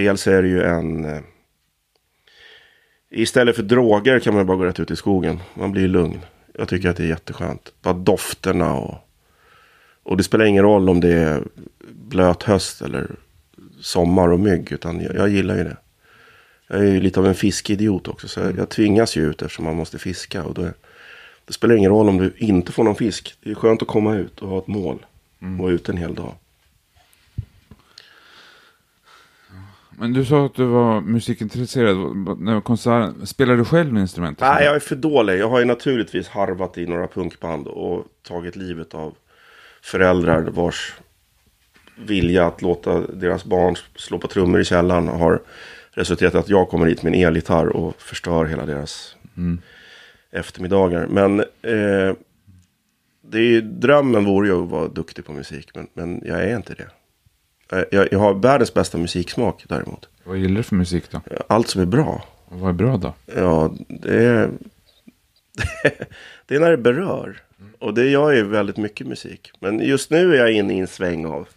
dels 0.03 0.27
är 0.27 0.41
det 0.41 0.47
ju 0.47 0.63
en... 0.63 1.05
eh, 1.05 1.21
Istället 3.11 3.55
för 3.55 3.63
droger 3.63 4.19
kan 4.19 4.33
man 4.33 4.45
bara 4.45 4.57
gå 4.57 4.65
rätt 4.65 4.79
ut 4.79 4.91
i 4.91 4.95
skogen. 4.95 5.39
Man 5.53 5.71
blir 5.71 5.87
lugn. 5.87 6.19
Jag 6.53 6.67
tycker 6.67 6.89
att 6.89 6.97
det 6.97 7.03
är 7.03 7.07
jätteskönt. 7.07 7.73
Bara 7.81 7.93
dofterna 7.93 8.73
och... 8.73 8.95
Och 10.03 10.17
det 10.17 10.23
spelar 10.23 10.45
ingen 10.45 10.63
roll 10.63 10.89
om 10.89 10.99
det 10.99 11.13
är 11.13 11.43
blöt 11.91 12.43
höst 12.43 12.81
eller 12.81 13.07
sommar 13.81 14.27
och 14.31 14.39
mygg. 14.39 14.71
Utan 14.71 15.01
jag, 15.01 15.15
jag 15.15 15.29
gillar 15.29 15.57
ju 15.57 15.63
det. 15.63 15.77
Jag 16.67 16.79
är 16.79 16.85
ju 16.91 17.01
lite 17.01 17.19
av 17.19 17.27
en 17.27 17.35
fiskidiot 17.35 18.07
också. 18.07 18.27
Så 18.27 18.39
jag, 18.39 18.57
jag 18.57 18.69
tvingas 18.69 19.17
ju 19.17 19.29
ut 19.29 19.41
eftersom 19.41 19.65
man 19.65 19.75
måste 19.75 19.97
fiska. 19.97 20.43
Och 20.43 20.53
då 20.53 20.61
det 21.45 21.53
spelar 21.53 21.75
ingen 21.75 21.91
roll 21.91 22.09
om 22.09 22.17
du 22.17 22.33
inte 22.37 22.71
får 22.71 22.83
någon 22.83 22.95
fisk. 22.95 23.35
Det 23.43 23.51
är 23.51 23.55
skönt 23.55 23.81
att 23.81 23.87
komma 23.87 24.15
ut 24.15 24.39
och 24.41 24.49
ha 24.49 24.57
ett 24.59 24.67
mål. 24.67 25.05
Och 25.39 25.47
vara 25.47 25.71
ute 25.71 25.91
en 25.91 25.97
hel 25.97 26.15
dag. 26.15 26.33
Men 29.99 30.13
du 30.13 30.25
sa 30.25 30.45
att 30.45 30.55
du 30.55 30.65
var 30.65 31.01
musikintresserad. 31.01 31.97
När 32.39 32.61
konserten, 32.61 33.27
spelar 33.27 33.57
du 33.57 33.65
själv 33.65 33.97
instrument? 33.97 34.39
Nej, 34.39 34.65
jag 34.65 34.75
är 34.75 34.79
för 34.79 34.95
dålig. 34.95 35.39
Jag 35.39 35.49
har 35.49 35.59
ju 35.59 35.65
naturligtvis 35.65 36.27
harvat 36.27 36.77
i 36.77 36.85
några 36.85 37.07
punkband 37.07 37.67
och 37.67 38.05
tagit 38.27 38.55
livet 38.55 38.93
av 38.93 39.15
föräldrar 39.81 40.41
vars 40.41 40.93
vilja 41.95 42.47
att 42.47 42.61
låta 42.61 42.99
deras 42.99 43.45
barn 43.45 43.75
slå 43.95 44.17
på 44.17 44.27
trummor 44.27 44.59
i 44.59 44.65
källaren 44.65 45.07
har 45.07 45.41
resulterat 45.91 46.33
i 46.33 46.37
att 46.37 46.49
jag 46.49 46.69
kommer 46.69 46.85
hit 46.85 47.03
med 47.03 47.13
en 47.13 47.19
elgitarr 47.19 47.67
och 47.67 48.01
förstör 48.01 48.45
hela 48.45 48.65
deras 48.65 49.15
eftermiddagar. 50.31 51.07
Men 51.07 51.39
eh, 51.39 52.15
det 53.21 53.37
är 53.37 53.51
ju, 53.51 53.61
drömmen 53.61 54.25
vore 54.25 54.47
ju 54.47 54.63
att 54.63 54.69
vara 54.69 54.87
duktig 54.87 55.25
på 55.25 55.33
musik, 55.33 55.69
men, 55.75 55.87
men 55.93 56.21
jag 56.25 56.43
är 56.43 56.55
inte 56.55 56.73
det. 56.73 56.87
Eh, 57.71 57.83
Jag, 57.91 58.07
jag 58.11 58.19
har 58.19 58.33
världens 58.33 58.73
bästa 58.73 58.97
musiksmak 58.97 59.65
däremot. 59.67 60.09
Vad 60.23 60.37
gillar 60.37 60.55
du 60.57 60.63
för 60.63 60.75
musik 60.75 61.03
då? 61.11 61.21
Allt 61.47 61.67
som 61.67 61.81
är 61.81 61.85
bra. 61.85 62.23
Och 62.45 62.59
vad 62.59 62.69
är 62.69 62.73
bra 62.73 62.97
då? 62.97 63.13
Ja, 63.35 63.73
det 63.87 64.15
är, 64.25 64.49
det 66.45 66.55
är 66.55 66.59
när 66.59 66.71
det 66.71 66.77
berör. 66.77 67.41
Och 67.79 67.93
det 67.93 68.09
gör 68.09 68.31
ju 68.31 68.43
väldigt 68.43 68.77
mycket 68.77 69.07
musik. 69.07 69.51
Men 69.59 69.79
just 69.79 70.09
nu 70.09 70.33
är 70.35 70.37
jag 70.39 70.51
inne 70.51 70.73
i 70.73 70.79
en 70.79 70.87
sväng 70.87 71.25
av, 71.25 71.47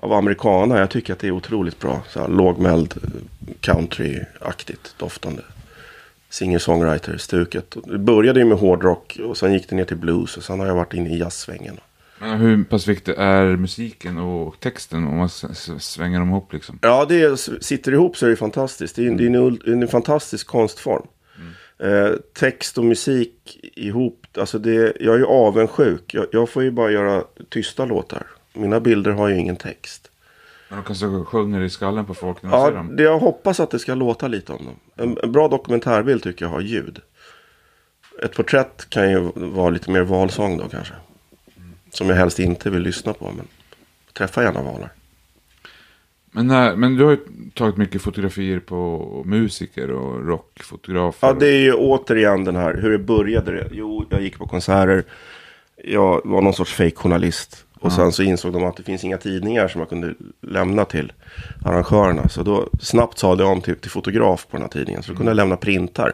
av 0.00 0.12
americana. 0.12 0.78
Jag 0.78 0.90
tycker 0.90 1.12
att 1.12 1.18
det 1.18 1.26
är 1.26 1.30
otroligt 1.30 1.78
bra. 1.78 2.02
Så 2.08 2.20
här 2.20 2.28
lågmäld, 2.28 2.94
country-aktigt 3.60 4.94
doftande. 4.98 5.42
Singer-songwriter-stuket. 6.30 7.76
Det 7.84 7.98
började 7.98 8.40
ju 8.40 8.46
med 8.46 8.58
hårdrock 8.58 9.18
och 9.24 9.36
sen 9.36 9.52
gick 9.52 9.68
det 9.68 9.76
ner 9.76 9.84
till 9.84 9.96
blues. 9.96 10.36
Och 10.36 10.44
sen 10.44 10.60
har 10.60 10.66
jag 10.66 10.74
varit 10.74 10.94
inne 10.94 11.10
i 11.10 11.18
jazzsvängen. 11.18 11.76
Men 12.20 12.38
hur 12.40 12.64
pass 12.64 12.88
viktig 12.88 13.14
är 13.18 13.56
musiken 13.56 14.18
och 14.18 14.60
texten 14.60 15.06
om 15.06 15.16
man 15.16 15.28
svänger 15.80 16.18
dem 16.18 16.28
ihop 16.30 16.52
liksom? 16.52 16.78
Ja, 16.82 17.04
det 17.04 17.36
sitter 17.60 17.92
ihop 17.92 18.16
så 18.16 18.26
är 18.26 18.30
det 18.30 18.36
fantastiskt. 18.36 18.96
Det 18.96 19.06
är, 19.06 19.10
det 19.10 19.22
är 19.24 19.26
en, 19.26 19.36
ul- 19.36 19.72
en 19.72 19.88
fantastisk 19.88 20.46
konstform. 20.46 21.06
Eh, 21.80 22.10
text 22.38 22.78
och 22.78 22.84
musik 22.84 23.58
ihop. 23.76 24.26
Alltså 24.38 24.58
det, 24.58 24.92
jag 25.00 25.14
är 25.14 25.18
ju 25.18 25.24
avundsjuk. 25.26 26.14
Jag, 26.14 26.26
jag 26.32 26.48
får 26.48 26.62
ju 26.62 26.70
bara 26.70 26.90
göra 26.90 27.24
tysta 27.48 27.84
låtar. 27.84 28.26
Mina 28.54 28.80
bilder 28.80 29.10
har 29.10 29.28
ju 29.28 29.36
ingen 29.38 29.56
text. 29.56 30.10
Men 30.68 30.78
de 30.78 30.84
kanske 30.84 31.06
sjunger 31.24 31.60
i 31.60 31.70
skallen 31.70 32.04
på 32.06 32.14
folk 32.14 32.42
när 32.42 32.50
ser 32.50 32.56
Ja, 32.58 32.70
dem? 32.70 32.96
det, 32.96 33.02
jag 33.02 33.18
hoppas 33.18 33.60
att 33.60 33.70
det 33.70 33.78
ska 33.78 33.94
låta 33.94 34.28
lite 34.28 34.52
om 34.52 34.64
dem. 34.64 34.74
En, 34.96 35.18
en 35.22 35.32
bra 35.32 35.48
dokumentärbild 35.48 36.22
tycker 36.22 36.44
jag 36.44 36.50
har 36.52 36.60
ljud. 36.60 37.00
Ett 38.22 38.34
porträtt 38.34 38.86
kan 38.90 39.10
ju 39.10 39.30
vara 39.34 39.70
lite 39.70 39.90
mer 39.90 40.02
valsång 40.02 40.58
då 40.58 40.68
kanske. 40.68 40.94
Som 41.90 42.08
jag 42.08 42.16
helst 42.16 42.38
inte 42.38 42.70
vill 42.70 42.82
lyssna 42.82 43.12
på. 43.12 43.32
Men 43.36 43.46
träffa 44.12 44.42
gärna 44.42 44.62
valar. 44.62 44.92
Men, 46.30 46.46
när, 46.46 46.76
men 46.76 46.96
du 46.96 47.04
har 47.04 47.10
ju 47.10 47.18
tagit 47.54 47.76
mycket 47.76 48.02
fotografier 48.02 48.60
på 48.60 49.22
musiker 49.26 49.90
och 49.90 50.26
rockfotografer. 50.26 51.26
Ja, 51.26 51.32
det 51.32 51.46
är 51.46 51.60
ju 51.60 51.72
återigen 51.72 52.44
den 52.44 52.56
här, 52.56 52.74
hur 52.74 52.90
det 52.90 52.98
började 52.98 53.52
det? 53.52 53.68
Jo, 53.72 54.06
jag 54.10 54.22
gick 54.22 54.38
på 54.38 54.46
konserter. 54.46 55.04
Jag 55.84 56.20
var 56.24 56.42
någon 56.42 56.54
sorts 56.54 56.72
fake-journalist. 56.72 57.64
Och 57.80 57.92
sen 57.92 58.12
så 58.12 58.22
insåg 58.22 58.52
de 58.52 58.64
att 58.64 58.76
det 58.76 58.82
finns 58.82 59.04
inga 59.04 59.18
tidningar 59.18 59.68
som 59.68 59.78
jag 59.78 59.88
kunde 59.88 60.14
lämna 60.40 60.84
till 60.84 61.12
arrangörerna. 61.64 62.28
Så 62.28 62.42
då 62.42 62.68
snabbt 62.80 63.18
sa 63.18 63.36
jag 63.36 63.48
om 63.48 63.60
till, 63.60 63.76
till 63.76 63.90
fotograf 63.90 64.46
på 64.50 64.56
den 64.56 64.62
här 64.62 64.68
tidningen. 64.68 65.02
Så 65.02 65.12
då 65.12 65.16
kunde 65.16 65.30
jag 65.30 65.36
lämna 65.36 65.56
printar. 65.56 66.12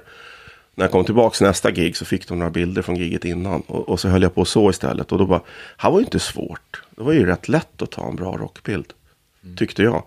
När 0.74 0.84
jag 0.84 0.92
kom 0.92 1.04
tillbaka 1.04 1.44
nästa 1.44 1.70
gig 1.70 1.96
så 1.96 2.04
fick 2.04 2.28
de 2.28 2.38
några 2.38 2.50
bilder 2.50 2.82
från 2.82 2.96
giget 2.96 3.24
innan. 3.24 3.60
Och, 3.60 3.88
och 3.88 4.00
så 4.00 4.08
höll 4.08 4.22
jag 4.22 4.34
på 4.34 4.44
så 4.44 4.70
istället. 4.70 5.12
Och 5.12 5.18
då 5.18 5.26
bara, 5.26 5.40
här 5.76 5.90
var 5.90 5.98
ju 5.98 6.04
inte 6.04 6.18
svårt. 6.18 6.82
Det 6.90 7.02
var 7.02 7.12
ju 7.12 7.26
rätt 7.26 7.48
lätt 7.48 7.82
att 7.82 7.90
ta 7.90 8.08
en 8.08 8.16
bra 8.16 8.36
rockbild. 8.36 8.92
Tyckte 9.56 9.82
jag. 9.82 10.02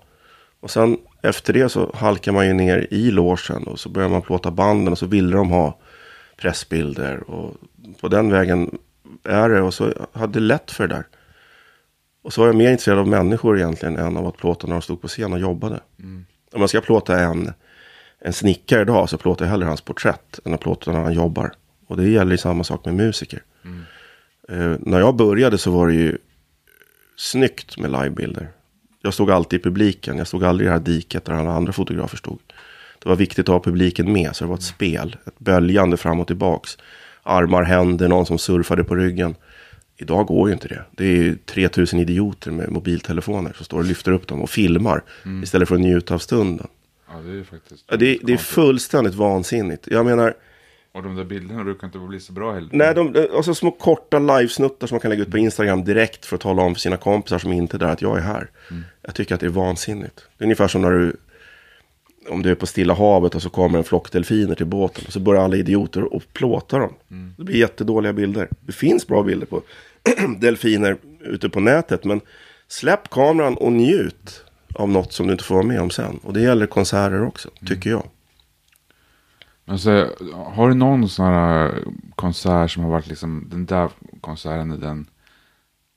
Och 0.60 0.72
sen 0.72 0.98
efter 1.22 1.54
det 1.54 1.70
så 1.70 1.92
halkar 1.96 2.32
man 2.32 2.48
ju 2.48 2.54
ner 2.54 2.88
i 2.92 3.12
logen 3.12 3.64
och 3.64 3.80
så 3.80 3.90
börjar 3.90 4.10
man 4.10 4.22
plåta 4.22 4.52
banden 4.52 4.92
och 4.92 4.98
så 4.98 5.06
ville 5.06 5.38
de 5.38 5.50
ha 5.50 5.78
pressbilder. 6.38 7.30
Och 7.30 7.56
på 8.02 8.08
den 8.08 8.32
vägen 8.32 8.78
är 9.24 9.50
det 9.50 9.62
och 9.62 9.74
så 9.74 9.94
hade 10.12 10.34
det 10.34 10.46
lätt 10.46 10.72
för 10.72 10.88
det 10.88 10.96
där. 10.96 11.06
Och 12.22 12.34
så 12.34 12.42
var 12.42 12.48
jag 12.48 12.56
mer 12.56 12.72
intresserad 12.72 13.00
av 13.00 13.08
människor 13.08 13.58
egentligen 13.58 13.98
än 13.98 14.18
av 14.18 14.28
att 14.28 14.38
plåta 14.38 14.68
när 14.68 14.74
de 14.74 14.82
stod 14.82 15.02
på 15.02 15.08
scen 15.08 15.34
och 15.34 15.40
jobbade. 15.40 15.80
Om 16.54 16.62
jag 16.62 16.70
ska 16.70 16.82
plåta 16.82 17.20
en, 17.20 17.54
en 18.28 18.34
snickare 18.34 18.82
idag 18.82 19.10
så 19.10 19.18
plåtar 19.18 19.46
jag 19.46 19.52
hellre 19.52 19.68
hans 19.68 19.82
porträtt 19.82 20.40
än 20.46 20.54
att 20.54 20.60
plåta 20.60 20.92
när 20.92 21.00
han 21.00 21.14
jobbar. 21.14 21.54
Och 21.88 21.98
det 21.98 22.10
gäller 22.10 22.32
ju 22.32 22.38
samma 22.38 22.64
sak 22.64 22.86
med 22.86 22.96
musiker. 22.96 23.44
Eh, 24.50 24.76
när 24.80 25.00
jag 25.00 25.16
började 25.16 25.58
så 25.58 25.72
var 25.72 25.88
det 25.88 25.94
ju 25.94 26.18
snyggt 27.16 27.78
med 27.78 27.92
livebilder. 27.92 28.50
Jag 29.02 29.14
stod 29.14 29.32
alltid 29.32 29.60
i 29.60 29.64
publiken. 29.64 30.18
Jag 30.18 30.28
stod 30.28 30.44
aldrig 30.44 30.66
i 30.66 30.68
det 30.68 30.74
här 30.74 30.80
diket 30.80 31.26
där 31.26 31.34
alla 31.34 31.52
andra 31.52 31.74
fotografer 31.74 32.18
stod. 32.18 32.40
Det 33.04 33.10
var 33.10 33.16
viktigt 33.16 33.50
att 33.50 33.54
ha 33.54 33.60
publiken 33.60 34.14
med. 34.14 34.36
Så 34.36 34.44
det 34.44 34.50
var 34.50 34.58
ett 34.58 34.64
spel. 34.64 35.18
Ett 35.26 35.40
böljande 35.40 35.98
fram 35.98 36.20
och 36.20 36.28
tillbaks. 36.28 36.78
Armar, 37.24 37.64
händer, 37.64 38.08
någon 38.08 38.26
som 38.26 38.38
surfade 38.38 38.84
på 38.84 38.96
ryggen. 38.96 39.36
Idag 39.98 40.28
går 40.28 40.50
ju 40.50 40.54
inte 40.54 40.68
det. 40.68 40.84
Det 40.92 41.06
är 41.06 41.16
ju 41.16 41.36
3000 41.36 42.00
idioter 42.00 42.52
med 42.52 42.72
mobiltelefoner 42.72 43.54
som 43.54 43.66
står 43.66 43.78
och 43.78 43.86
lyfter 43.86 44.12
upp 44.12 44.28
dem 44.28 44.42
och 44.42 44.50
filmar. 44.50 45.04
Istället 45.44 45.68
för 45.68 45.76
att 45.76 45.82
njuta 45.82 46.14
av 46.14 46.20
stunden. 46.20 46.68
Ja, 47.10 47.16
det 47.26 47.40
är 47.40 47.44
faktiskt... 47.44 47.86
Ja, 47.88 47.98
Det, 47.98 48.20
det 48.24 48.34
är 48.34 48.38
fullständigt 48.38 49.16
vansinnigt. 49.16 49.88
Jag 49.92 50.06
menar, 50.06 50.34
Och 50.92 51.04
de 51.04 51.16
där 51.16 51.24
bilderna 51.24 51.64
brukar 51.64 51.88
inte 51.88 52.00
bli 52.00 52.20
så 52.20 52.34
bra 52.34 52.54
heller. 52.54 52.70
Nej, 52.72 52.96
de, 52.96 53.28
alltså 53.36 53.54
små 53.56 53.72
korta 53.72 54.20
livesnuttar 54.20 54.88
som 54.88 54.96
man 54.96 55.00
kan 55.02 55.10
lägga 55.10 55.22
ut 55.24 55.32
på 55.32 55.38
Instagram 55.38 55.84
direkt 55.84 56.26
för 56.26 56.36
att 56.36 56.42
tala 56.42 56.62
om 56.62 56.76
för 56.76 56.82
sina 56.82 56.98
kompisar 56.98 57.38
som 57.40 57.54
inte 57.54 57.78
är 57.78 57.80
där 57.80 57.88
att 57.88 58.02
jag 58.02 58.18
är 58.18 58.22
här. 58.22 58.50
Jag 59.02 59.16
tycker 59.16 59.36
att 59.36 59.42
det 59.42 59.48
är 59.48 59.50
vansinnigt. 59.50 60.28
Det 60.38 60.44
är 60.44 60.46
ungefär 60.46 60.68
som 60.68 60.82
när 60.82 60.92
du, 60.92 61.16
om 62.30 62.42
du 62.44 62.52
är 62.52 62.56
på 62.56 62.66
Stilla 62.66 62.94
havet 62.94 63.36
och 63.36 63.42
så 63.42 63.50
kommer 63.50 63.78
en 63.78 63.84
flock 63.84 64.12
delfiner 64.12 64.56
till 64.56 64.66
båten 64.66 65.04
och 65.08 65.14
så 65.14 65.20
börjar 65.20 65.44
alla 65.44 65.56
idioter 65.56 66.14
och 66.14 66.24
plåta 66.34 66.80
dem. 66.80 66.94
Det 67.38 67.44
blir 67.44 67.56
jättedåliga 67.56 68.14
bilder. 68.14 68.48
Det 68.60 68.72
finns 68.72 69.08
bra 69.08 69.24
bilder 69.24 69.46
på 69.46 69.62
delfiner 70.40 70.98
ute 71.20 71.50
på 71.50 71.60
nätet, 71.60 72.04
men 72.04 72.22
släpp 72.68 73.10
kameran 73.10 73.58
och 73.58 73.72
njut 73.72 74.44
av 74.78 74.90
något 74.90 75.14
som 75.14 75.28
du 75.28 75.32
inte 75.34 75.44
får 75.44 75.56
vara 75.56 75.66
med 75.66 75.82
om 75.82 75.90
sen. 75.90 76.20
Och 76.24 76.34
det 76.34 76.42
gäller 76.42 76.66
konserter 76.68 77.24
också, 77.24 77.50
tycker 77.68 77.90
jag. 77.90 78.04
Men 79.66 79.80
så, 79.80 80.06
har 80.46 80.68
du 80.70 80.74
någon 80.76 81.10
sån 81.10 81.26
här 81.26 81.74
konsert 82.16 82.72
som 82.72 82.84
har 82.84 82.92
varit 82.92 83.08
liksom, 83.08 83.48
den 83.52 83.66
där 83.66 83.90
konserten 84.22 84.80
den, 84.80 85.10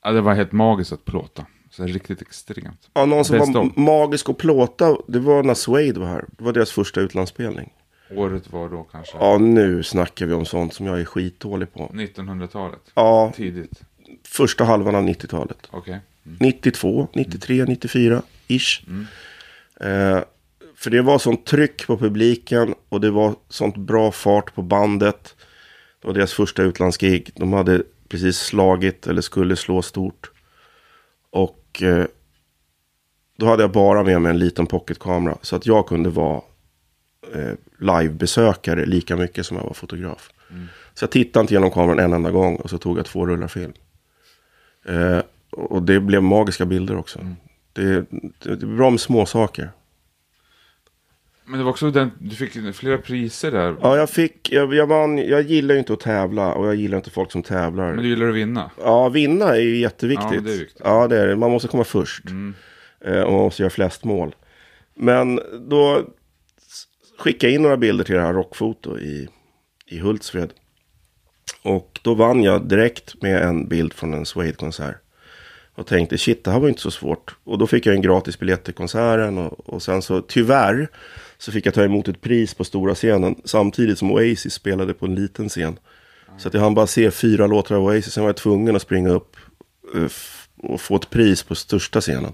ja 0.03 0.11
det 0.11 0.21
var 0.21 0.33
helt 0.33 0.51
magiskt 0.51 0.93
att 0.93 1.05
plåta. 1.05 1.45
Så 1.69 1.83
riktigt 1.83 2.21
extremt. 2.21 2.89
Ja, 2.93 3.05
någon 3.05 3.25
som 3.25 3.37
Bäst 3.37 3.53
var 3.53 3.61
of. 3.61 3.75
magisk 3.77 4.29
att 4.29 4.37
plåta, 4.37 4.97
det 5.07 5.19
var 5.19 5.43
när 5.43 5.53
Suede 5.53 5.99
var 5.99 6.07
här. 6.07 6.25
Det 6.37 6.43
var 6.43 6.53
deras 6.53 6.71
första 6.71 7.01
utlandsspelning. 7.01 7.73
Året 8.15 8.51
var 8.51 8.69
då 8.69 8.83
kanske 8.83 9.17
Ja, 9.17 9.37
nu 9.37 9.83
snackar 9.83 10.25
vi 10.25 10.33
om 10.33 10.45
sånt 10.45 10.73
som 10.73 10.85
jag 10.85 10.99
är 11.01 11.05
skitdålig 11.05 11.73
på. 11.73 11.91
1900-talet. 11.93 12.79
Ja, 12.93 13.31
Tidigt. 13.35 13.81
första 14.27 14.63
halvan 14.63 14.95
av 14.95 15.03
90-talet. 15.03 15.67
Okej. 15.71 15.99
Mm. 16.25 16.37
92, 16.39 17.07
93, 17.13 17.65
94, 17.65 18.21
ish. 18.55 18.83
Eh, 19.79 20.19
för 20.75 20.89
det 20.89 21.01
var 21.01 21.19
sånt 21.19 21.45
tryck 21.45 21.87
på 21.87 21.97
publiken 21.97 22.75
och 22.89 23.01
det 23.01 23.11
var 23.11 23.35
sånt 23.49 23.77
bra 23.77 24.11
fart 24.11 24.55
på 24.55 24.61
bandet. 24.61 25.35
Det 26.01 26.07
var 26.07 26.13
deras 26.13 26.33
första 26.33 26.63
utlandsgig. 26.63 27.31
De 27.35 27.53
hade 27.53 27.83
precis 28.09 28.37
slagit 28.37 29.07
eller 29.07 29.21
skulle 29.21 29.55
slå 29.55 29.81
stort. 29.81 30.31
Och 31.29 31.81
eh, 31.81 32.05
då 33.37 33.45
hade 33.45 33.63
jag 33.63 33.71
bara 33.71 34.03
med 34.03 34.21
mig 34.21 34.29
en 34.29 34.39
liten 34.39 34.67
pocketkamera. 34.67 35.37
Så 35.41 35.55
att 35.55 35.65
jag 35.65 35.87
kunde 35.87 36.09
vara 36.09 36.41
eh, 37.33 37.53
livebesökare 37.79 38.85
lika 38.85 39.15
mycket 39.15 39.45
som 39.45 39.57
jag 39.57 39.63
var 39.63 39.73
fotograf. 39.73 40.31
Så 40.47 40.55
Så 40.93 41.03
jag 41.03 41.11
tittade 41.11 41.41
inte 41.41 41.53
genom 41.53 41.71
kameran 41.71 41.99
en 41.99 42.13
enda 42.13 42.31
gång 42.31 42.55
och 42.55 42.69
så 42.69 42.77
tog 42.77 42.97
jag 42.97 43.05
två 43.05 43.25
rullar 43.25 43.47
film. 43.47 43.73
Eh, 44.85 45.19
och 45.51 45.83
det 45.83 45.99
blev 45.99 46.23
magiska 46.23 46.65
bilder 46.65 46.97
också. 46.97 47.19
Det, 47.73 48.05
det, 48.39 48.55
det 48.55 48.65
är 48.65 48.75
bra 48.75 48.89
med 48.89 48.99
små 48.99 49.25
saker. 49.25 49.71
Men 51.45 51.59
det 51.59 51.63
var 51.63 51.71
också 51.71 51.91
den, 51.91 52.11
du 52.19 52.35
fick 52.35 52.75
flera 52.75 52.97
priser 52.97 53.51
där. 53.51 53.75
Ja, 53.81 53.97
jag 53.97 54.09
fick, 54.09 54.51
jag, 54.51 54.73
jag, 54.73 54.87
vann, 54.87 55.17
jag 55.17 55.41
gillar 55.41 55.75
ju 55.75 55.79
inte 55.79 55.93
att 55.93 55.99
tävla 55.99 56.53
och 56.53 56.67
jag 56.67 56.75
gillar 56.75 56.97
inte 56.97 57.09
folk 57.09 57.31
som 57.31 57.43
tävlar. 57.43 57.93
Men 57.93 58.03
du 58.03 58.09
gillar 58.09 58.29
att 58.29 58.35
vinna. 58.35 58.71
Ja, 58.77 59.09
vinna 59.09 59.45
är 59.45 59.59
ju 59.59 59.77
jätteviktigt. 59.77 60.31
Ja, 60.31 60.41
det 60.41 60.53
är 60.53 60.57
viktigt. 60.57 60.81
Ja, 60.83 61.07
det 61.07 61.17
är 61.17 61.27
det. 61.27 61.35
Man 61.35 61.51
måste 61.51 61.67
komma 61.67 61.83
först. 61.83 62.23
Eh, 63.05 63.21
och 63.21 63.31
man 63.31 63.41
måste 63.41 63.61
göra 63.61 63.69
flest 63.69 64.03
mål. 64.03 64.35
Men 64.95 65.39
då 65.69 66.05
skickade 67.19 67.51
jag 67.51 67.55
in 67.55 67.61
några 67.61 67.77
bilder 67.77 68.03
till 68.03 68.15
det 68.15 68.21
här 68.21 68.33
rockfoto 68.33 68.99
i, 68.99 69.29
i 69.85 69.99
Hultsfred. 69.99 70.53
Och 71.63 71.99
då 72.03 72.13
vann 72.13 72.43
jag 72.43 72.67
direkt 72.67 73.21
med 73.21 73.41
en 73.41 73.67
bild 73.67 73.93
från 73.93 74.13
en 74.13 74.25
Suede-konsert. 74.25 74.95
Och 75.75 75.87
tänkte 75.87 76.17
shit, 76.17 76.43
det 76.43 76.51
här 76.51 76.59
var 76.59 76.69
inte 76.69 76.81
så 76.81 76.91
svårt. 76.91 77.35
Och 77.43 77.57
då 77.57 77.67
fick 77.67 77.85
jag 77.85 77.95
en 77.95 78.01
gratis 78.01 78.39
biljett 78.39 78.63
till 78.63 78.73
konserten. 78.73 79.37
Och, 79.37 79.69
och 79.69 79.83
sen 79.83 80.01
så 80.01 80.21
tyvärr 80.21 80.87
så 81.37 81.51
fick 81.51 81.65
jag 81.65 81.73
ta 81.73 81.83
emot 81.83 82.07
ett 82.07 82.21
pris 82.21 82.53
på 82.53 82.63
stora 82.63 82.95
scenen. 82.95 83.35
Samtidigt 83.45 83.97
som 83.97 84.11
Oasis 84.11 84.53
spelade 84.53 84.93
på 84.93 85.05
en 85.05 85.15
liten 85.15 85.49
scen. 85.49 85.79
Så 86.37 86.47
att 86.47 86.53
jag 86.53 86.61
hann 86.61 86.73
bara 86.73 86.87
se 86.87 87.11
fyra 87.11 87.47
låtar 87.47 87.75
av 87.75 87.83
Oasis. 87.83 88.13
Sen 88.13 88.23
var 88.23 88.29
jag 88.29 88.37
tvungen 88.37 88.75
att 88.75 88.81
springa 88.81 89.09
upp 89.09 89.35
eh, 89.95 90.11
och 90.57 90.81
få 90.81 90.95
ett 90.95 91.09
pris 91.09 91.43
på 91.43 91.55
största 91.55 92.01
scenen. 92.01 92.33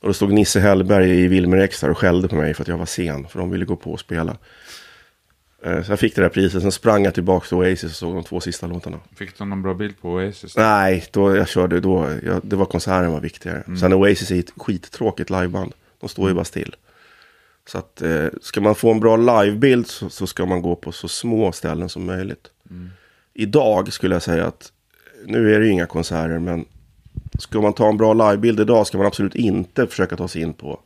Och 0.00 0.08
då 0.08 0.12
stod 0.12 0.32
Nisse 0.32 0.60
Hellberg 0.60 1.10
i 1.10 1.28
Wilmer 1.28 1.58
X 1.58 1.80
där 1.80 1.90
och 1.90 1.98
skällde 1.98 2.28
på 2.28 2.36
mig 2.36 2.54
för 2.54 2.62
att 2.62 2.68
jag 2.68 2.78
var 2.78 2.86
sen. 2.86 3.28
För 3.28 3.38
de 3.38 3.50
ville 3.50 3.64
gå 3.64 3.76
på 3.76 3.92
och 3.92 4.00
spela. 4.00 4.36
Eh, 5.64 5.82
Så 5.82 5.92
jag 5.92 5.98
fick 6.00 6.16
det 6.16 6.22
där 6.22 6.28
priset. 6.28 6.62
Sen 6.62 6.72
sprang 6.72 7.04
jag 7.04 7.14
tillbaka 7.14 7.46
till 7.46 7.56
Oasis 7.56 7.84
och 7.84 7.90
såg 7.96 8.14
de 8.14 8.24
två 8.24 8.40
sista 8.40 8.66
låtarna. 8.66 8.98
Fick 9.16 9.38
du 9.38 9.44
någon 9.44 9.62
bra 9.62 9.74
bild 9.74 10.00
på 10.00 10.10
Oasis? 10.10 10.56
Nej, 10.56 11.04
då 11.10 11.36
jag 11.36 11.48
körde 11.48 11.80
då. 11.80 12.10
Jag, 12.22 12.40
det 12.44 12.56
var 12.56 12.64
konserten 12.66 13.12
var 13.12 13.20
viktigare. 13.20 13.62
Sen 13.80 13.92
Oasis 13.92 14.30
är 14.30 14.38
ett 14.38 14.52
skittråkigt 14.56 15.30
liveband. 15.30 15.72
De 16.00 16.08
står 16.08 16.28
ju 16.28 16.34
bara 16.34 16.44
still. 16.44 16.74
Så 17.68 17.78
att 17.78 18.02
eh, 18.02 18.26
ska 18.40 18.60
man 18.60 18.74
få 18.74 18.90
en 18.90 19.00
bra 19.00 19.16
livebild 19.16 19.86
så, 19.86 20.10
så 20.10 20.26
ska 20.26 20.46
man 20.46 20.62
gå 20.62 20.74
på 20.76 20.92
så 20.92 21.08
små 21.08 21.52
ställen 21.52 21.88
som 21.88 22.06
möjligt. 22.06 22.48
Idag 23.34 23.92
skulle 23.92 24.14
jag 24.14 24.22
säga 24.22 24.46
att 24.46 24.72
nu 25.26 25.54
är 25.54 25.60
det 25.60 25.66
ju 25.66 25.72
inga 25.72 25.86
konserter 25.86 26.38
men 26.38 26.64
ska 27.38 27.60
man 27.60 27.72
ta 27.72 27.88
en 27.88 27.96
bra 27.96 28.14
livebild 28.14 28.60
idag 28.60 28.86
ska 28.86 28.98
man 28.98 29.06
absolut 29.06 29.34
inte 29.34 29.86
försöka 29.86 30.16
ta 30.16 30.28
sig 30.28 30.42
in 30.42 30.52
på 30.52 30.80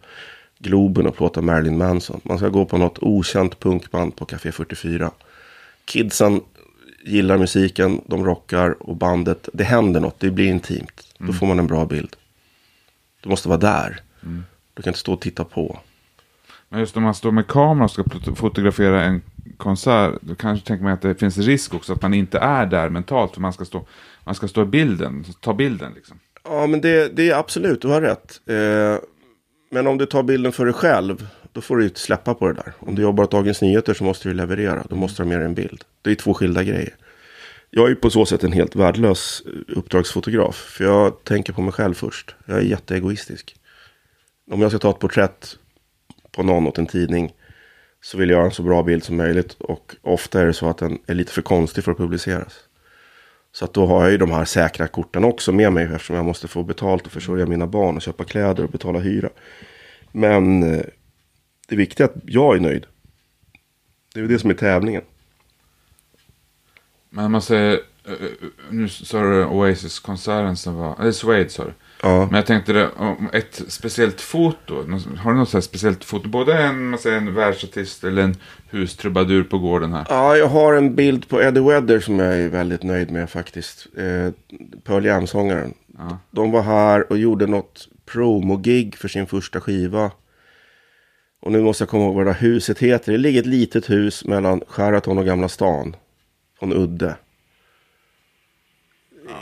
Globen 0.59 1.07
och 1.07 1.17
plåta 1.17 1.43
Marilyn 1.43 1.79
Manson. 1.79 2.21
Man 2.25 2.39
ska 2.39 2.49
gå 2.49 2.65
på 2.65 2.79
något 2.79 2.99
okänt 2.99 3.61
punkband 3.61 4.17
på 4.17 4.25
Café 4.25 4.53
44. 4.53 5.11
Kidsen 5.85 6.41
gillar 7.05 7.39
musiken, 7.39 8.01
de 8.07 8.25
rockar 8.25 8.83
och 8.83 8.97
bandet, 8.97 9.49
det 9.53 9.65
händer 9.65 10.01
något, 10.01 10.21
det 10.21 10.31
blir 10.31 10.47
intimt. 10.47 11.07
Då 11.19 11.33
får 11.33 11.47
man 11.47 11.59
en 11.59 11.67
bra 11.67 11.87
bild. 11.87 12.17
Du 13.21 13.29
måste 13.29 13.49
vara 13.49 13.59
där. 13.59 14.01
Du 14.75 14.83
kan 14.83 14.91
inte 14.91 14.99
stå 14.99 15.13
och 15.13 15.21
titta 15.21 15.45
på. 15.45 15.79
Men 16.69 16.81
just 16.81 16.97
om 16.97 17.03
man 17.03 17.15
står 17.15 17.33
med 17.33 17.47
kamera 17.47 17.85
och 17.85 17.91
ska 17.91 18.05
fotografera 18.37 19.03
en 19.03 19.23
konsert, 19.57 20.15
då 20.21 20.35
kanske 20.35 20.67
tänker 20.67 20.85
man 20.85 20.93
att 20.93 21.03
det 21.03 21.15
finns 21.15 21.39
risk 21.39 21.75
också 21.75 21.93
att 21.93 22.03
man 22.03 22.15
inte 22.15 22.39
är 22.39 22.67
där 22.67 22.89
mentalt, 22.89 23.35
för 23.35 23.41
man 23.41 23.53
ska 23.53 23.65
stå, 23.65 23.87
man 24.25 24.35
ska 24.35 24.49
stå 24.49 24.63
i 24.63 24.67
bilden, 24.67 25.25
ta 25.41 25.55
bilden 25.55 25.93
liksom. 25.95 26.19
Ja, 26.45 26.67
men 26.67 26.81
det, 26.81 27.17
det 27.17 27.31
är 27.31 27.35
absolut, 27.35 27.83
du 27.83 27.89
har 27.89 28.01
rätt. 28.01 28.41
Eh, 28.47 28.99
men 29.77 29.87
om 29.87 29.99
du 29.99 30.07
tar 30.07 30.23
bilden 30.23 30.53
för 30.53 30.65
dig 30.65 30.75
själv, 30.75 31.29
då 31.53 31.61
får 31.61 31.77
du 31.77 31.85
ju 31.85 31.91
släppa 31.95 32.35
på 32.35 32.47
det 32.47 32.55
där. 32.55 32.73
Om 32.79 32.95
du 32.95 33.03
jobbar 33.03 33.25
åt 33.25 33.31
Dagens 33.31 33.63
Nyheter 33.63 33.95
så 33.95 34.05
måste 34.05 34.29
du 34.29 34.35
leverera, 34.35 34.85
då 34.89 34.97
måste 34.97 35.23
du 35.23 35.25
ha 35.25 35.29
med 35.29 35.39
dig 35.39 35.47
en 35.47 35.55
bild. 35.55 35.85
Det 36.03 36.11
är 36.11 36.15
två 36.15 36.35
skilda 36.35 36.65
grejer. 36.65 36.95
Jag 37.71 37.85
är 37.85 37.89
ju 37.89 37.95
på 37.95 38.11
så 38.11 38.27
sätt 38.27 38.45
en 38.45 38.53
helt 38.53 38.77
värdelös 38.77 39.43
eh, 39.47 39.79
uppdragsfotograf, 39.79 40.55
för 40.55 40.85
jag 40.85 41.25
tänker 41.25 41.53
på 41.53 41.61
mig 41.61 41.73
själv 41.73 41.95
först. 41.95 42.35
Jag 42.45 42.59
är 42.59 42.63
jätteegoistisk. 42.63 43.57
Om 44.51 44.63
jag 44.63 44.71
ska 44.71 44.79
ta 44.79 44.91
ett 44.91 44.99
porträtt 44.99 45.59
på 46.33 46.43
någon 46.43 46.67
åt 46.67 46.79
en 46.79 46.87
tidning 46.87 47.33
så 48.01 48.19
vill 48.19 48.31
jag 48.31 48.39
ha 48.39 48.45
en 48.45 48.51
så 48.51 48.63
bra 48.63 48.83
bild 48.83 49.05
som 49.05 49.17
möjligt. 49.17 49.57
Och 49.59 49.97
ofta 50.03 50.41
är 50.41 50.47
det 50.47 50.53
så 50.53 50.69
att 50.69 50.79
den 50.79 50.99
är 51.07 51.15
lite 51.15 51.33
för 51.33 51.43
konstig 51.43 51.85
för 51.85 51.93
att 51.93 51.99
publiceras. 51.99 52.55
Så 53.59 53.65
att 53.65 53.75
då 53.75 53.87
har 53.87 54.03
jag 54.03 54.13
ju 54.13 54.19
de 54.19 54.31
här 54.31 54.45
säkra 54.45 54.89
korten 54.89 55.25
också 55.25 55.53
med 55.53 55.73
mig 55.73 55.85
eftersom 55.85 56.17
jag 56.17 56.25
måste 56.25 56.49
få 56.49 56.63
betalt 56.63 57.07
och 57.07 57.13
försörja 57.13 57.47
mina 57.47 57.67
barn 57.67 57.97
och 57.97 58.03
köpa 58.03 58.25
kläder 58.25 58.65
och 58.65 58.71
betala 58.71 58.99
hyra. 58.99 59.29
Men 60.13 60.63
eh, 60.63 60.83
det 61.69 61.77
viktiga 61.77 62.07
är 62.07 62.11
att 62.11 62.17
jag 62.25 62.57
är 62.57 62.61
nöjd. 62.61 62.87
Det 64.15 64.21
är 64.21 64.23
ju 64.23 64.29
det 64.29 64.39
som 64.39 64.51
är 64.51 64.55
tävlingen. 64.55 65.03
Men 67.11 67.31
man 67.31 67.43
säger, 67.43 67.81
eh, 68.05 68.13
eh, 68.13 68.19
nu 68.71 68.89
sa 68.89 69.23
du 69.23 69.45
Oasis-konserten 69.45 70.57
som 70.57 70.75
var, 70.75 71.01
eller 71.01 71.13
Suede 71.13 71.49
sa 71.49 71.65
du. 71.65 71.73
Ja. 72.07 72.27
Men 72.27 72.37
jag 72.37 72.47
tänkte 72.47 72.73
det, 72.73 72.89
om 72.97 73.29
ett 73.33 73.63
speciellt 73.69 74.21
foto, 74.21 74.75
har 75.19 75.33
du 75.33 75.39
något 75.39 75.49
så 75.49 75.63
speciellt 75.63 76.05
foto? 76.05 76.29
Både 76.29 76.59
en, 76.59 76.91
man 76.91 76.99
säger, 76.99 77.17
en 77.17 77.35
världsartist 77.35 78.05
eller 78.05 78.23
en 78.23 78.37
hustrubadur 78.71 79.45
på 79.45 79.59
gården 79.59 79.93
här. 79.93 80.07
Ja, 80.09 80.37
jag 80.37 80.47
har 80.47 80.75
en 80.75 80.95
bild 80.95 81.29
på 81.29 81.43
Eddie 81.43 81.61
Vedder 81.61 82.01
som 82.01 82.19
jag 82.19 82.39
är 82.39 82.49
väldigt 82.49 82.83
nöjd 82.83 83.11
med 83.11 83.31
faktiskt. 83.31 83.87
Eh, 83.97 84.33
Pearl 84.85 85.05
Jam-sångaren. 85.05 85.75
Ja. 85.99 86.19
De 86.31 86.51
var 86.51 86.63
här 86.63 87.13
och 87.13 87.19
gjorde 87.19 87.47
något 87.47 87.89
promo-gig 88.07 88.97
för 88.97 89.09
sin 89.09 89.27
första 89.27 89.61
skiva. 89.61 90.11
Och 91.43 91.53
nu 91.53 91.63
måste 91.63 91.83
jag 91.83 91.89
komma 91.89 92.05
ihåg 92.05 92.15
vad 92.15 92.27
det 92.27 92.33
där 92.33 92.41
huset 92.41 92.79
heter. 92.79 93.13
Det 93.13 93.19
ligger 93.19 93.41
ett 93.41 93.47
litet 93.47 93.91
hus 93.91 94.25
mellan 94.25 94.63
Sheraton 94.69 95.19
och 95.19 95.27
Gamla 95.27 95.49
stan. 95.49 95.97
Från 96.59 96.73
Udde. 96.73 97.17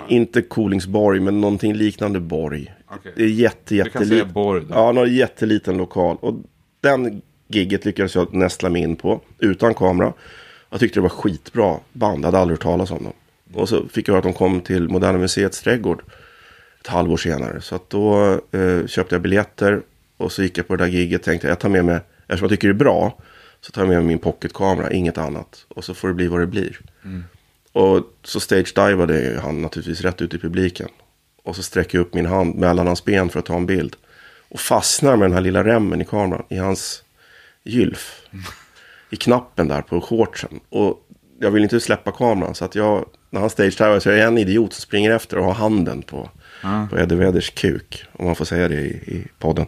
Inte 0.09 0.43
Kolingsborg, 0.43 1.21
men 1.21 1.41
någonting 1.41 1.75
liknande 1.75 2.21
borg. 2.21 2.75
Okej. 2.89 3.13
Det 3.17 3.23
är 3.23 3.29
jätte, 3.29 3.75
Du 3.75 3.83
kan 3.91 3.91
säga 3.91 4.03
jätteliten. 4.03 4.33
Borg 4.33 4.61
då. 4.61 4.75
Ja, 4.75 4.93
någon 4.93 5.15
jätteliten 5.15 5.77
lokal. 5.77 6.17
Och 6.21 6.35
den 6.81 7.23
gigget 7.49 7.85
lyckades 7.85 8.15
jag 8.15 8.35
nästla 8.35 8.71
mig 8.71 8.83
in 8.83 8.97
på 8.97 9.21
utan 9.39 9.75
kamera. 9.75 10.13
Jag 10.71 10.81
tyckte 10.81 10.99
det 10.99 11.03
var 11.03 11.09
skitbra 11.09 11.77
band, 11.93 12.19
jag 12.19 12.25
hade 12.25 12.39
aldrig 12.39 12.59
hört 12.59 12.63
talas 12.63 12.91
om 12.91 13.05
dem. 13.05 13.13
Och 13.55 13.69
så 13.69 13.89
fick 13.89 14.09
jag 14.09 14.13
höra 14.13 14.19
att 14.19 14.25
de 14.25 14.33
kom 14.33 14.61
till 14.61 14.89
Moderna 14.89 15.19
Museets 15.19 15.63
trädgård 15.63 16.03
ett 16.81 16.87
halvår 16.87 17.17
senare. 17.17 17.61
Så 17.61 17.75
att 17.75 17.91
då 17.91 18.33
eh, 18.53 18.87
köpte 18.87 19.15
jag 19.15 19.23
biljetter 19.23 19.83
och 20.17 20.33
så 20.33 20.43
gick 20.43 20.59
jag 20.59 20.69
på 20.69 20.77
det 20.77 20.85
där 20.85 20.91
gigget 20.91 21.23
tänkte 21.23 21.49
jag, 21.49 21.59
tar 21.61 21.69
med 21.69 21.85
mig, 21.85 21.99
eftersom 22.27 22.45
jag 22.45 22.51
tycker 22.51 22.69
det 22.69 22.73
är 22.73 22.79
bra, 22.79 23.19
så 23.61 23.73
tar 23.73 23.83
jag 23.83 23.89
med 23.89 23.97
mig 23.99 24.07
min 24.07 24.19
pocketkamera, 24.19 24.93
inget 24.93 25.19
annat. 25.19 25.67
Och 25.69 25.85
så 25.85 25.95
får 25.95 26.09
det 26.09 26.15
bli 26.15 26.27
vad 26.27 26.41
det 26.41 26.47
blir. 26.47 26.81
Och 27.75 28.03
så 28.25 28.41
stage-divade 28.41 29.41
han 29.43 29.63
naturligtvis 29.63 30.01
rätt 30.01 30.23
ut 30.23 30.35
i 30.35 30.39
publiken. 30.39 30.89
Och 31.43 31.57
så 31.57 31.63
sträcker 31.63 31.99
jag 31.99 32.03
upp 32.07 32.15
min 32.15 32.27
hand 32.27 32.55
mellan 32.55 32.87
hans 32.87 33.05
ben 33.05 33.29
för 33.29 33.39
att 33.39 33.45
ta 33.47 33.57
en 33.57 33.67
bild. 33.67 33.97
Och 34.49 34.61
fastnar 34.61 35.17
med 35.17 35.27
den 35.29 35.35
här 35.35 35.41
lilla 35.41 35.65
remmen 35.65 36.01
i 36.01 36.05
kameran 36.05 36.45
i 36.51 36.57
hans 36.57 37.03
gylf. 37.65 38.21
I 39.11 39.17
knappen 39.17 39.69
där 39.69 39.83
på 39.83 40.01
shortsen. 40.01 40.61
Och 40.69 41.07
jag 41.41 41.51
vill 41.51 41.63
inte 41.63 41.81
släppa 41.81 42.13
kameran. 42.13 42.55
Så 42.55 42.65
att 42.65 42.75
jag, 42.75 43.09
när 43.31 43.41
han 43.41 43.51
stage-divar 43.51 44.01
så 44.01 44.11
är 44.11 44.17
jag 44.17 44.27
en 44.29 44.39
idiot 44.39 44.73
som 44.73 44.81
springer 44.81 45.11
efter 45.11 45.39
och 45.39 45.45
har 45.45 45.55
handen 45.55 46.03
på, 46.03 46.31
Ja. 46.63 46.87
på 46.91 46.99
Eddie 46.99 47.15
Vedders 47.15 47.51
kuk. 47.51 48.05
Om 48.13 48.27
man 48.27 48.35
får 48.35 48.45
säga 48.45 48.69
det 48.69 48.81
i, 48.81 48.87
i 48.89 49.27
podden. 49.39 49.67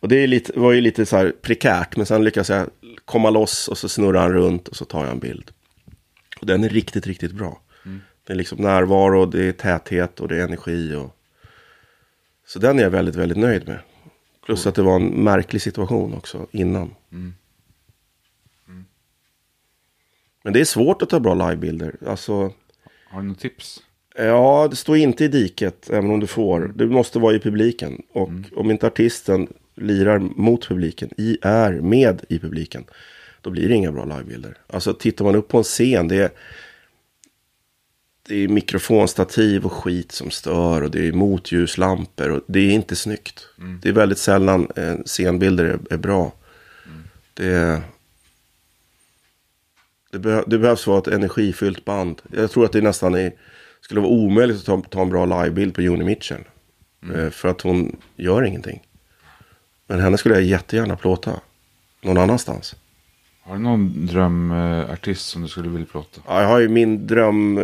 Och 0.00 0.08
det 0.08 0.16
är 0.16 0.26
lite, 0.26 0.52
var 0.60 0.72
ju 0.72 0.80
lite 0.80 1.06
så 1.06 1.16
här 1.16 1.32
prekärt. 1.42 1.96
Men 1.96 2.06
sen 2.06 2.24
lyckas 2.24 2.48
jag 2.50 2.66
komma 3.04 3.30
loss 3.30 3.68
och 3.68 3.78
så 3.78 3.88
snurrar 3.88 4.20
han 4.20 4.32
runt 4.32 4.68
och 4.68 4.76
så 4.76 4.84
tar 4.84 5.02
jag 5.04 5.10
en 5.12 5.18
bild. 5.18 5.50
Och 6.42 6.46
den 6.46 6.64
är 6.64 6.68
riktigt, 6.68 7.06
riktigt 7.06 7.32
bra. 7.32 7.60
Det 8.26 8.32
är 8.32 8.36
liksom 8.36 8.58
närvaro, 8.58 9.26
det 9.26 9.44
är 9.44 9.52
täthet 9.52 10.20
och 10.20 10.28
det 10.28 10.36
är 10.36 10.44
energi. 10.44 10.94
Och... 10.94 11.16
Så 12.46 12.58
den 12.58 12.78
är 12.78 12.82
jag 12.82 12.90
väldigt, 12.90 13.16
väldigt 13.16 13.38
nöjd 13.38 13.68
med. 13.68 13.78
Plus 14.46 14.66
att 14.66 14.74
det 14.74 14.82
var 14.82 14.96
en 14.96 15.06
märklig 15.06 15.62
situation 15.62 16.14
också 16.14 16.46
innan. 16.50 16.94
Men 20.42 20.52
det 20.52 20.60
är 20.60 20.64
svårt 20.64 21.02
att 21.02 21.10
ta 21.10 21.20
bra 21.20 21.34
livebilder. 21.34 21.96
Alltså, 22.06 22.52
Har 23.10 23.22
du 23.22 23.28
något 23.28 23.40
tips? 23.40 23.82
ja, 24.16 24.68
det 24.70 24.76
står 24.76 24.96
inte 24.96 25.24
i 25.24 25.28
diket, 25.28 25.90
även 25.90 26.10
om 26.10 26.20
du 26.20 26.26
får. 26.26 26.72
Du 26.74 26.88
måste 26.88 27.18
vara 27.18 27.34
i 27.34 27.38
publiken. 27.38 28.02
Och 28.12 28.30
om 28.56 28.70
inte 28.70 28.86
artisten 28.86 29.48
lirar 29.74 30.18
mot 30.18 30.68
publiken, 30.68 31.10
i, 31.16 31.38
är 31.42 31.72
med 31.72 32.24
i 32.28 32.38
publiken, 32.38 32.84
då 33.42 33.50
blir 33.50 33.68
det 33.68 33.74
inga 33.74 33.92
bra 33.92 34.04
livebilder. 34.04 34.58
Alltså, 34.66 34.94
tittar 34.94 35.24
man 35.24 35.34
upp 35.34 35.48
på 35.48 35.58
en 35.58 35.64
scen, 35.64 36.08
det 36.08 36.16
är, 36.16 36.30
det 38.28 38.34
är 38.44 38.48
mikrofonstativ 38.48 39.64
och 39.64 39.72
skit 39.72 40.12
som 40.12 40.30
stör 40.30 40.82
och 40.82 40.90
det 40.90 41.08
är 41.08 41.12
motljuslampor 41.12 42.30
och 42.30 42.40
det 42.46 42.60
är 42.60 42.70
inte 42.70 42.96
snyggt. 42.96 43.46
Det 43.82 43.88
är 43.88 43.92
väldigt 43.92 44.18
sällan 44.18 44.68
eh, 44.76 44.94
scenbilder 45.04 45.64
är, 45.64 45.78
är 45.90 45.96
bra. 45.96 46.32
Det, 47.34 47.82
det, 50.10 50.18
behö, 50.18 50.42
det 50.46 50.58
behövs 50.58 50.86
vara 50.86 50.98
ett 50.98 51.08
energifyllt 51.08 51.84
band. 51.84 52.22
Jag 52.32 52.50
tror 52.50 52.64
att 52.64 52.72
det 52.72 52.80
nästan 52.80 53.14
är, 53.14 53.32
skulle 53.80 54.00
vara 54.00 54.10
omöjligt 54.10 54.56
att 54.58 54.64
ta, 54.64 54.82
ta 54.82 55.02
en 55.02 55.10
bra 55.10 55.24
livebild 55.42 55.74
på 55.74 55.82
Joni 55.82 56.04
Mitchell. 56.04 56.44
Eh, 57.14 57.30
För 57.30 57.48
att 57.48 57.60
hon 57.60 57.96
gör 58.16 58.44
ingenting. 58.44 58.82
Men 59.86 60.00
henne 60.00 60.18
skulle 60.18 60.34
jag 60.34 60.44
jättegärna 60.44 60.96
plåta 60.96 61.40
någon 62.00 62.18
annanstans. 62.18 62.76
Har 63.42 63.56
du 63.56 63.62
någon 63.62 64.06
drömartist 64.06 65.28
som 65.28 65.42
du 65.42 65.48
skulle 65.48 65.68
vilja 65.68 65.86
plåta? 65.86 66.20
Ja, 66.26 66.40
jag 66.40 66.48
har 66.48 66.60
ju 66.60 66.68
min 66.68 67.06
dröm... 67.06 67.54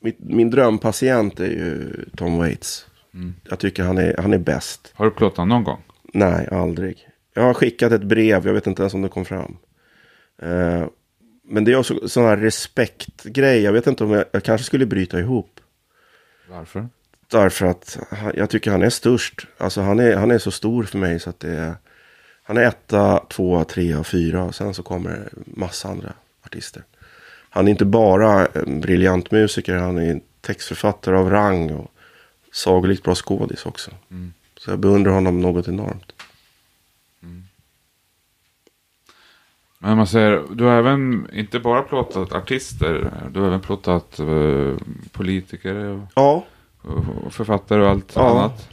Min, 0.00 0.14
min 0.18 0.50
drömpatient 0.50 1.40
är 1.40 1.46
ju 1.46 2.04
Tom 2.16 2.38
Waits. 2.38 2.86
Jag 3.48 3.58
tycker 3.58 3.82
han 3.82 3.98
är, 3.98 4.16
han 4.18 4.32
är 4.32 4.38
bäst. 4.38 4.92
Har 4.94 5.04
du 5.04 5.10
plåtat 5.10 5.48
någon 5.48 5.64
gång? 5.64 5.82
Nej, 6.14 6.48
aldrig. 6.52 7.08
Jag 7.34 7.42
har 7.42 7.54
skickat 7.54 7.92
ett 7.92 8.02
brev, 8.02 8.46
jag 8.46 8.54
vet 8.54 8.66
inte 8.66 8.82
ens 8.82 8.94
om 8.94 9.02
det 9.02 9.08
kom 9.08 9.24
fram. 9.24 9.56
Eh, 10.42 10.84
men 11.44 11.64
det 11.64 11.72
är 11.72 11.76
också 11.76 12.08
sån 12.08 12.24
här 12.24 12.36
respektgrej. 12.36 13.62
Jag 13.62 13.72
vet 13.72 13.86
inte 13.86 14.04
om 14.04 14.10
jag, 14.10 14.24
jag 14.32 14.42
kanske 14.42 14.64
skulle 14.64 14.86
bryta 14.86 15.20
ihop. 15.20 15.60
Varför? 16.50 16.88
Därför 17.30 17.66
att 17.66 17.98
jag 18.34 18.50
tycker 18.50 18.70
han 18.70 18.82
är 18.82 18.90
störst. 18.90 19.46
Alltså 19.58 19.80
han 19.80 20.00
är, 20.00 20.16
han 20.16 20.30
är 20.30 20.38
så 20.38 20.50
stor 20.50 20.84
för 20.84 20.98
mig 20.98 21.20
så 21.20 21.30
att 21.30 21.40
det 21.40 21.50
är... 21.50 21.74
Han 22.42 22.56
är 22.56 22.62
etta, 22.62 23.18
tvåa, 23.18 23.64
trea, 23.64 24.04
fyra 24.04 24.42
och 24.44 24.54
sen 24.54 24.74
så 24.74 24.82
kommer 24.82 25.28
massa 25.46 25.88
andra 25.88 26.12
artister. 26.46 26.82
Han 27.50 27.66
är 27.66 27.70
inte 27.70 27.84
bara 27.84 28.46
en 28.46 28.80
briljant 28.80 29.30
musiker, 29.30 29.76
han 29.76 29.98
är 29.98 30.20
textförfattare 30.40 31.16
av 31.16 31.30
rang 31.30 31.70
och 31.70 31.92
sagolikt 32.52 33.02
bra 33.02 33.14
skådis 33.14 33.66
också. 33.66 33.90
Så 34.56 34.70
jag 34.70 34.78
beundrar 34.78 35.12
honom 35.12 35.40
något 35.40 35.68
enormt. 35.68 36.12
Men 39.78 39.96
man 39.96 40.06
säger, 40.06 40.42
du 40.54 40.64
har 40.64 40.78
även 40.78 41.28
inte 41.32 41.60
bara 41.60 41.82
plåtat 41.82 42.32
artister, 42.32 43.10
du 43.32 43.40
har 43.40 43.46
även 43.46 43.60
plåtat 43.60 44.18
eh, 44.18 44.74
politiker 45.12 45.74
och, 45.74 46.00
Ja, 46.14 46.44
och 47.24 47.32
författare 47.34 47.82
och 47.82 47.88
allt 47.88 48.12
Ja. 48.16 48.30
annat. 48.30 48.68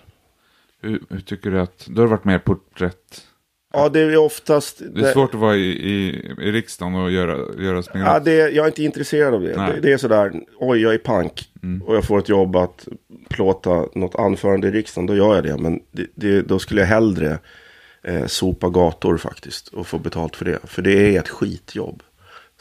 Hur, 0.82 1.04
hur 1.10 1.20
tycker 1.20 1.52
du 1.52 1.62
att, 1.62 1.86
då 1.90 2.02
har 2.02 2.08
varit 2.08 2.24
mer 2.24 2.40
porträtt. 2.40 3.26
Ja 3.74 3.90
det 3.90 4.00
är 4.00 4.18
oftast... 4.18 4.82
Det 4.96 5.08
är 5.08 5.14
svårt 5.14 5.34
att 5.34 5.40
vara 5.40 5.56
i, 5.56 5.70
i, 5.70 6.10
i 6.40 6.52
riksdagen 6.52 6.96
och 6.96 7.12
göra, 7.12 7.64
göra 7.64 7.84
springa 7.84 8.06
Ja, 8.06 8.20
det, 8.20 8.36
jag 8.36 8.64
är 8.64 8.68
inte 8.68 8.84
intresserad 8.84 9.34
av 9.34 9.42
det. 9.42 9.54
Det. 9.54 9.80
Det 9.82 9.92
är 9.92 9.98
sådär, 9.98 10.34
oj 10.58 10.82
jag 10.82 10.94
är 10.94 10.98
pank 10.98 11.46
Mm. 11.64 11.82
och 11.82 11.96
jag 11.96 12.04
får 12.04 12.20
ett 12.20 12.30
jobb 12.30 12.56
att 12.56 12.88
plåta 13.30 13.86
något 13.96 14.16
anförande 14.16 14.68
i 14.68 14.72
riksdagen, 14.72 15.06
då 15.06 15.16
gör 15.16 15.36
jag 15.36 15.44
det. 15.44 15.58
Men 15.58 15.82
det, 15.92 16.08
det, 16.16 16.42
då 16.42 16.60
skulle 16.60 16.82
jag 16.82 16.88
hellre 16.88 17.40
eh, 18.04 18.26
sopa 18.26 18.70
gator 18.70 19.18
faktiskt 19.18 19.68
och 19.68 19.88
få 19.88 19.98
betalt 19.98 20.36
för 20.36 20.46
det. 20.46 20.60
För 20.64 20.82
det 20.82 21.16
är 21.16 21.20
ett 21.20 21.30
skitjobb. 21.30 22.04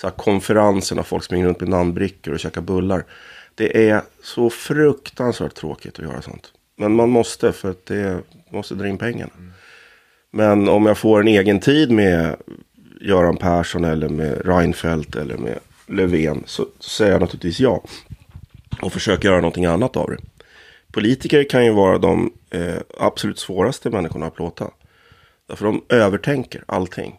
Så 0.01 0.07
här 0.07 0.15
konferenser 0.15 0.97
när 0.97 1.03
folk 1.03 1.25
springer 1.25 1.47
runt 1.47 1.61
med 1.61 1.69
namnbrickor 1.69 2.35
och 2.35 2.41
käkar 2.41 2.61
bullar. 2.61 3.05
Det 3.55 3.89
är 3.89 4.03
så 4.23 4.51
fruktansvärt 4.51 5.55
tråkigt 5.55 5.99
att 5.99 6.05
göra 6.05 6.23
sånt. 6.23 6.53
Men 6.77 6.95
man 6.95 7.11
måste 7.11 7.53
för 7.53 7.71
att 7.71 7.87
det 7.87 8.19
måste 8.51 8.75
dra 8.75 8.89
in 8.89 8.99
pengarna. 8.99 9.33
Men 10.31 10.69
om 10.69 10.87
jag 10.87 10.99
får 10.99 11.21
en 11.21 11.29
egen 11.29 11.61
tid 11.61 11.91
med 11.91 12.37
Göran 13.01 13.37
Persson 13.37 13.85
eller 13.85 14.09
med 14.09 14.47
Reinfeldt 14.47 15.17
eller 15.17 15.37
med 15.37 15.59
Löfven 15.87 16.43
så, 16.47 16.67
så 16.81 16.91
säger 16.91 17.13
jag 17.13 17.21
naturligtvis 17.21 17.61
ja. 17.61 17.83
Och 18.83 18.93
försöker 18.93 19.29
göra 19.29 19.41
någonting 19.41 19.67
annat 19.67 19.97
av 19.97 20.11
det. 20.11 20.17
Politiker 20.93 21.45
kan 21.51 21.65
ju 21.65 21.73
vara 21.73 21.99
de 21.99 22.33
eh, 22.51 22.77
absolut 23.01 23.39
svåraste 23.39 23.91
människorna 23.91 24.27
att 24.27 24.35
plåta. 24.35 24.71
Därför 25.49 25.65
de 25.65 25.83
övertänker 25.89 26.65
allting. 26.67 27.17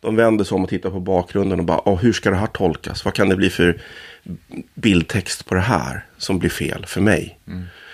De 0.00 0.16
vänder 0.16 0.44
sig 0.44 0.54
om 0.56 0.62
och 0.64 0.68
tittar 0.70 0.90
på 0.90 1.00
bakgrunden 1.00 1.58
och 1.58 1.64
bara, 1.66 1.88
"Åh, 1.88 1.98
hur 2.00 2.12
ska 2.12 2.30
det 2.30 2.36
här 2.36 2.46
tolkas? 2.46 3.04
Vad 3.04 3.14
kan 3.14 3.28
det 3.28 3.36
bli 3.36 3.50
för 3.50 3.80
bildtext 4.74 5.46
på 5.46 5.54
det 5.54 5.60
här 5.60 6.04
som 6.16 6.38
blir 6.38 6.50
fel 6.50 6.86
för 6.86 7.00
mig? 7.00 7.38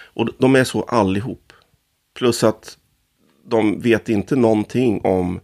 Och 0.05 0.29
de 0.39 0.57
är 0.57 0.65
så 0.65 0.83
allihop. 0.83 1.53
Plus 2.19 2.45
att 2.45 2.79
de 3.49 3.81
vet 3.81 4.09
inte 4.09 4.37
någonting 4.37 5.01
om 5.01 5.41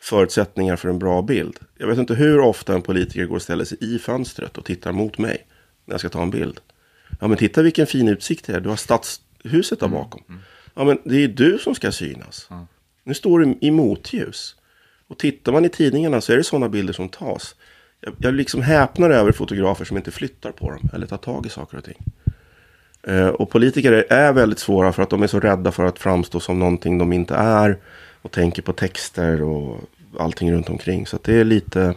förutsättningar 0.00 0.76
för 0.76 0.88
en 0.88 0.98
bra 0.98 1.22
bild. 1.22 1.58
Jag 1.78 1.86
vet 1.86 1.98
inte 1.98 2.14
hur 2.14 2.40
ofta 2.40 2.74
en 2.74 2.82
politiker 2.82 3.24
går 3.24 3.36
och 3.36 3.42
ställer 3.42 3.64
sig 3.64 3.78
i 3.80 3.98
fönstret 3.98 4.58
och 4.58 4.64
tittar 4.64 4.92
mot 4.92 5.18
mig 5.18 5.46
när 5.84 5.94
jag 5.94 6.00
ska 6.00 6.08
ta 6.08 6.22
en 6.22 6.30
bild. 6.30 6.60
Ja, 7.20 7.28
men 7.28 7.38
titta 7.38 7.62
vilken 7.62 7.86
fin 7.86 8.08
utsikt 8.08 8.46
det 8.46 8.52
är. 8.52 8.60
Du 8.60 8.68
har 8.68 8.76
stadshuset 8.76 9.80
där 9.80 9.88
bakom. 9.88 10.22
Ja, 10.74 10.84
men 10.84 10.98
det 11.04 11.24
är 11.24 11.28
du 11.28 11.58
som 11.58 11.74
ska 11.74 11.92
synas. 11.92 12.48
Nu 13.04 13.14
står 13.14 13.38
du 13.38 13.58
i 13.60 13.70
motljus. 13.70 14.56
Och 15.08 15.18
tittar 15.18 15.52
man 15.52 15.64
i 15.64 15.68
tidningarna 15.68 16.20
så 16.20 16.32
är 16.32 16.36
det 16.36 16.44
sådana 16.44 16.68
bilder 16.68 16.92
som 16.92 17.08
tas. 17.08 17.54
Jag, 18.00 18.14
jag 18.18 18.34
liksom 18.34 18.62
häpnar 18.62 19.10
över 19.10 19.32
fotografer 19.32 19.84
som 19.84 19.96
inte 19.96 20.10
flyttar 20.10 20.52
på 20.52 20.70
dem 20.70 20.90
eller 20.92 21.06
tar 21.06 21.16
tag 21.16 21.46
i 21.46 21.48
saker 21.48 21.78
och 21.78 21.84
ting. 21.84 22.04
Eh, 23.06 23.28
och 23.28 23.50
politiker 23.50 23.92
är- 23.92 24.32
väldigt 24.32 24.58
svåra 24.58 24.92
för 24.92 25.02
att 25.02 25.10
de 25.10 25.22
är 25.22 25.26
så 25.26 25.40
rädda 25.40 25.72
för 25.72 25.84
att 25.84 25.98
framstå 25.98 26.40
som 26.40 26.58
någonting 26.58 26.98
de 26.98 27.12
inte 27.12 27.34
är. 27.34 27.78
Och 28.22 28.30
tänker 28.32 28.62
på 28.62 28.72
texter 28.72 29.42
och 29.42 29.80
allting 30.18 30.52
runt 30.52 30.68
omkring. 30.70 31.06
Så 31.06 31.18
det 31.22 31.34
är 31.40 31.44
lite, 31.44 31.94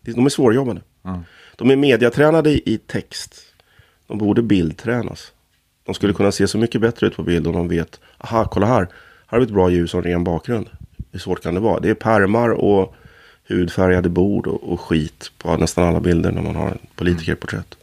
de 0.00 0.26
är 0.26 0.30
svårjobbade. 0.30 0.80
Ja. 1.02 1.22
De 1.56 1.70
är 1.70 1.76
mediatränade 1.76 2.50
i 2.70 2.78
text. 2.86 3.34
De 4.06 4.18
borde 4.18 4.42
bildtränas. 4.42 5.32
De 5.84 5.94
skulle 5.94 6.12
kunna 6.12 6.32
se 6.32 6.48
så 6.48 6.58
mycket 6.58 6.80
bättre 6.80 7.06
ut 7.06 7.16
på 7.16 7.22
bild 7.22 7.46
om 7.46 7.52
de 7.52 7.68
vet. 7.68 8.00
Aha, 8.18 8.44
kolla 8.44 8.66
här. 8.66 8.80
Här 8.80 8.88
har 9.26 9.38
vi 9.38 9.44
ett 9.44 9.50
bra 9.52 9.70
ljus 9.70 9.94
och 9.94 9.98
en 9.98 10.04
ren 10.12 10.24
bakgrund. 10.24 10.68
Hur 11.12 11.18
svårt 11.18 11.42
kan 11.42 11.54
det 11.54 11.60
vara? 11.60 11.80
Det 11.80 11.90
är 11.90 11.94
pärmar 11.94 12.48
och 12.50 12.94
hudfärgade 13.48 14.08
bord 14.08 14.46
och, 14.46 14.72
och 14.72 14.80
skit 14.80 15.32
på 15.38 15.56
nästan 15.56 15.88
alla 15.88 16.00
bilder 16.00 16.30
när 16.32 16.42
man 16.42 16.56
har 16.56 16.68
en 16.68 16.78
politikerporträtt. 16.96 17.76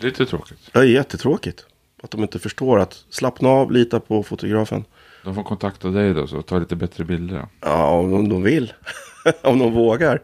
Lite 0.00 0.26
tråkigt. 0.26 0.58
Det 0.72 0.78
är 0.78 0.84
jättetråkigt. 0.84 1.66
Att 2.02 2.10
de 2.10 2.22
inte 2.22 2.38
förstår 2.38 2.78
att 2.78 3.04
slappna 3.10 3.48
av, 3.48 3.72
lita 3.72 4.00
på 4.00 4.22
fotografen. 4.22 4.84
De 5.24 5.34
får 5.34 5.42
kontakta 5.42 5.88
dig 5.88 6.14
då, 6.14 6.26
så 6.26 6.42
ta 6.42 6.58
lite 6.58 6.76
bättre 6.76 7.04
bilder. 7.04 7.46
Ja, 7.60 7.90
om 7.90 8.10
de, 8.10 8.28
de 8.28 8.42
vill. 8.42 8.72
om 9.42 9.58
de 9.58 9.72
vågar. 9.72 10.22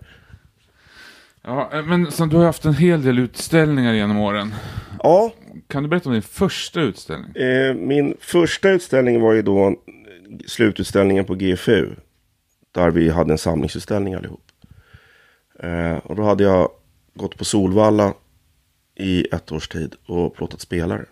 Ja, 1.42 1.70
eh, 1.72 1.84
men 1.84 2.10
sen, 2.10 2.28
du 2.28 2.36
har 2.36 2.44
haft 2.44 2.64
en 2.64 2.74
hel 2.74 3.02
del 3.02 3.18
utställningar 3.18 3.92
genom 3.92 4.18
åren. 4.18 4.54
Ja, 5.02 5.32
Kan 5.68 5.82
du 5.82 5.88
berätta 5.88 6.08
om 6.08 6.12
din 6.12 6.22
första 6.22 6.80
utställning? 6.80 7.36
Eh, 7.36 7.74
min 7.74 8.16
första 8.20 8.70
utställning 8.70 9.20
var 9.20 9.32
ju 9.32 9.42
då 9.42 9.76
slututställningen 10.46 11.24
på 11.24 11.34
GFU. 11.34 11.90
Där 12.72 12.90
vi 12.90 13.10
hade 13.10 13.32
en 13.32 13.38
samlingsutställning 13.38 14.14
allihop. 14.14 14.44
Eh, 15.58 15.96
och 15.96 16.16
då 16.16 16.22
hade 16.22 16.44
jag 16.44 16.68
gått 17.14 17.38
på 17.38 17.44
Solvalla 17.44 18.14
i 18.96 19.26
ett 19.34 19.52
års 19.52 19.68
tid 19.68 19.94
och 20.06 20.34
plåtat 20.36 20.60
spelare. 20.60 21.04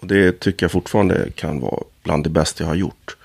Och 0.00 0.06
det 0.06 0.40
tycker 0.40 0.64
jag 0.64 0.70
fortfarande 0.70 1.30
kan 1.34 1.60
vara 1.60 1.82
bland 2.02 2.24
det 2.24 2.30
bästa 2.30 2.64
jag 2.64 2.68
har 2.68 2.74
gjort. 2.74 3.16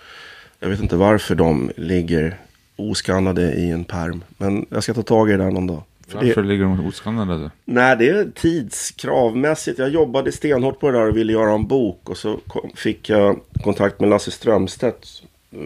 Jag 0.59 0.69
vet 0.69 0.79
inte 0.81 0.95
varför 0.95 1.35
de 1.35 1.71
ligger 1.77 2.39
oskannade 2.75 3.53
i 3.53 3.69
en 3.69 3.83
perm. 3.83 4.23
Men 4.37 4.65
jag 4.69 4.83
ska 4.83 4.93
ta 4.93 5.01
tag 5.03 5.29
i 5.29 5.31
det 5.31 5.37
där 5.43 5.51
någon 5.51 5.67
dag. 5.67 5.83
För 6.07 6.19
det- 6.21 6.25
Varför 6.27 6.43
ligger 6.43 6.63
de 6.63 6.87
oskannade? 6.87 7.51
Nej, 7.65 7.97
det 7.97 8.09
är 8.09 8.31
tidskravmässigt. 8.35 9.79
Jag 9.79 9.89
jobbade 9.89 10.31
stenhårt 10.31 10.79
på 10.79 10.91
det 10.91 10.97
där 10.97 11.07
och 11.09 11.17
ville 11.17 11.33
göra 11.33 11.53
en 11.53 11.67
bok. 11.67 12.09
Och 12.09 12.17
så 12.17 12.37
kom, 12.47 12.71
fick 12.75 13.09
jag 13.09 13.39
kontakt 13.63 13.99
med 13.99 14.09
Lasse 14.09 14.31
Strömstedt, 14.31 15.07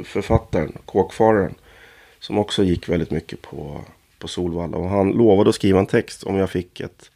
författaren, 0.04 0.72
kåkfararen. 0.86 1.54
Som 2.20 2.38
också 2.38 2.64
gick 2.64 2.90
väldigt 2.90 3.12
mycket 3.12 3.42
på, 3.42 3.82
på 4.20 4.28
Solvalla. 4.28 4.78
Och 4.78 4.90
han 4.90 5.12
lovade 5.12 5.50
att 5.50 5.56
skriva 5.56 5.80
en 5.80 5.86
text 5.86 6.24
om 6.24 6.36
jag 6.36 6.50
fick 6.50 6.80
ett, 6.80 7.12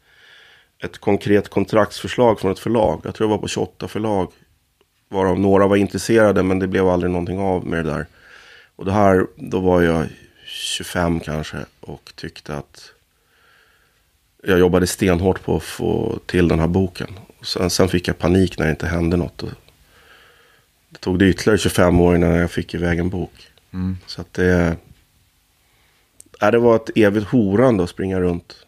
ett 0.84 0.98
konkret 0.98 1.50
kontraktsförslag 1.50 2.40
från 2.40 2.52
ett 2.52 2.60
förlag. 2.60 3.02
Jag 3.04 3.16
tror 3.16 3.30
jag 3.30 3.36
var 3.36 3.42
på 3.42 3.48
28 3.48 3.88
förlag. 3.88 4.32
Varav 5.10 5.40
några 5.40 5.68
var 5.68 5.76
intresserade 5.76 6.44
men 6.44 6.60
det 6.60 6.68
blev 6.68 6.88
aldrig 6.88 7.12
någonting 7.12 7.40
av 7.40 7.66
med 7.68 7.86
det 7.86 7.92
där. 7.92 8.06
Och 8.76 8.86
det 8.86 8.92
här, 8.92 9.28
då 9.36 9.60
var 9.60 9.82
jag 9.82 10.08
25 10.46 11.20
kanske 11.20 11.58
och 11.80 12.14
tyckte 12.16 12.56
att 12.56 12.92
jag 14.44 14.60
jobbade 14.60 14.88
stenhårt 14.88 15.44
på 15.44 15.56
att 15.56 15.64
få 15.64 16.20
till 16.26 16.48
den 16.48 16.60
här 16.60 16.68
boken. 16.68 17.20
Och 17.40 17.48
sen, 17.48 17.70
sen 17.70 17.90
fick 17.90 18.08
jag 18.08 18.18
panik 18.18 18.58
när 18.58 18.66
det 18.66 18.72
inte 18.72 18.88
hände 18.88 19.18
något. 19.18 19.44
Och 19.44 19.50
det 20.90 21.00
tog 21.00 21.20
det 21.20 21.30
ytterligare 21.30 21.58
25 21.58 22.00
år 22.00 22.16
innan 22.16 22.30
jag 22.30 22.52
fick 22.52 22.74
iväg 22.74 23.00
en 23.00 23.10
bok. 23.10 23.48
Mm. 23.74 23.98
Så 24.06 24.22
att 24.22 24.34
det... 24.34 24.78
Ja, 26.40 26.52
det 26.52 26.60
var 26.60 26.76
ett 26.76 26.90
evigt 26.96 27.28
horande 27.28 27.84
att 27.84 27.90
springa 27.90 28.20
runt. 28.20 28.66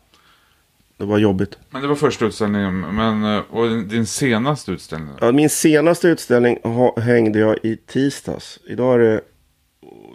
Det 0.97 1.05
var 1.05 1.17
jobbigt. 1.17 1.57
Men 1.69 1.81
det 1.81 1.87
var 1.87 1.95
första 1.95 2.25
utställningen. 2.25 2.79
Men, 2.79 3.35
eh, 3.35 3.43
och 3.49 3.83
din 3.83 4.05
senaste 4.05 4.71
utställning? 4.71 5.15
Ja, 5.21 5.31
min 5.31 5.49
senaste 5.49 6.07
utställning 6.07 6.59
hängde 6.97 7.39
jag 7.39 7.57
i 7.63 7.77
tisdags. 7.77 8.59
Idag 8.67 8.95
är 8.95 8.99
det 8.99 9.21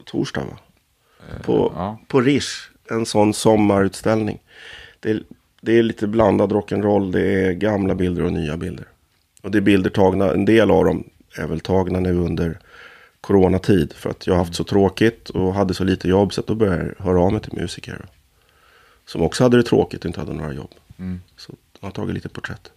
torsdag 0.06 0.40
va? 0.40 0.58
På, 1.44 1.72
ja. 1.76 2.00
på 2.08 2.20
Rish. 2.20 2.70
En 2.90 3.06
sån 3.06 3.34
sommarutställning. 3.34 4.38
Det 5.00 5.10
är, 5.10 5.22
det 5.60 5.78
är 5.78 5.82
lite 5.82 6.06
blandad 6.06 6.52
rock'n'roll. 6.52 7.12
Det 7.12 7.44
är 7.44 7.52
gamla 7.52 7.94
bilder 7.94 8.24
och 8.24 8.32
nya 8.32 8.56
bilder. 8.56 8.86
Och 9.42 9.50
det 9.50 9.58
är 9.58 9.62
bilder 9.62 9.90
tagna, 9.90 10.32
en 10.32 10.44
del 10.44 10.70
av 10.70 10.84
dem 10.84 11.04
är 11.36 11.46
väl 11.46 11.60
tagna 11.60 12.00
nu 12.00 12.16
under 12.16 12.58
coronatid. 13.20 13.92
För 13.92 14.10
att 14.10 14.26
jag 14.26 14.34
har 14.34 14.38
haft 14.38 14.54
så 14.54 14.64
tråkigt 14.64 15.30
och 15.30 15.54
hade 15.54 15.74
så 15.74 15.84
lite 15.84 16.08
jobb. 16.08 16.32
Så 16.32 16.40
att 16.40 16.46
då 16.46 16.54
började 16.54 16.94
jag 16.98 17.04
höra 17.04 17.20
av 17.20 17.32
mig 17.32 17.42
till 17.42 17.60
musiker. 17.60 18.06
Som 19.10 19.22
också 19.22 19.42
hade 19.42 19.56
det 19.56 19.62
tråkigt 19.62 20.00
och 20.00 20.06
inte 20.06 20.20
hade 20.20 20.32
några 20.32 20.52
jobb. 20.52 20.70
Mm. 20.98 21.20
Så 21.36 21.54
jag 21.80 21.86
har 21.86 21.92
tagit 21.92 22.14
lite 22.14 22.28
porträtt. 22.28 22.72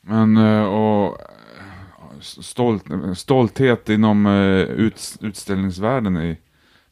Men 0.00 0.36
eh, 0.36 0.64
och 0.64 1.20
eh, 1.20 2.20
stolt, 2.20 2.84
stolthet 3.16 3.88
inom 3.88 4.26
eh, 4.26 4.62
ut, 4.62 5.16
utställningsvärlden 5.20 6.16
i 6.16 6.38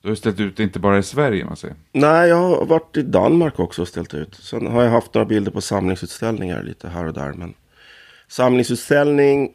Du 0.01 0.09
har 0.09 0.11
ju 0.11 0.17
ställt 0.17 0.41
ut 0.41 0.61
inte 0.61 0.79
bara 0.79 0.99
i 0.99 1.03
Sverige 1.03 1.45
man 1.45 1.57
säger. 1.57 1.77
Nej, 1.93 2.29
jag 2.29 2.37
har 2.37 2.67
varit 2.67 2.97
i 2.97 3.03
Danmark 3.03 3.59
också 3.59 3.83
och 3.83 3.89
ställt 3.89 4.15
ut. 4.15 4.35
Sen 4.35 4.67
har 4.67 4.83
jag 4.83 4.91
haft 4.91 5.15
några 5.15 5.25
bilder 5.25 5.53
på 5.53 5.61
samlingsutställningar 5.61 6.63
lite 6.63 6.89
här 6.89 7.07
och 7.07 7.15
där. 7.15 7.33
Men 7.33 7.55
samlingsutställning, 8.29 9.53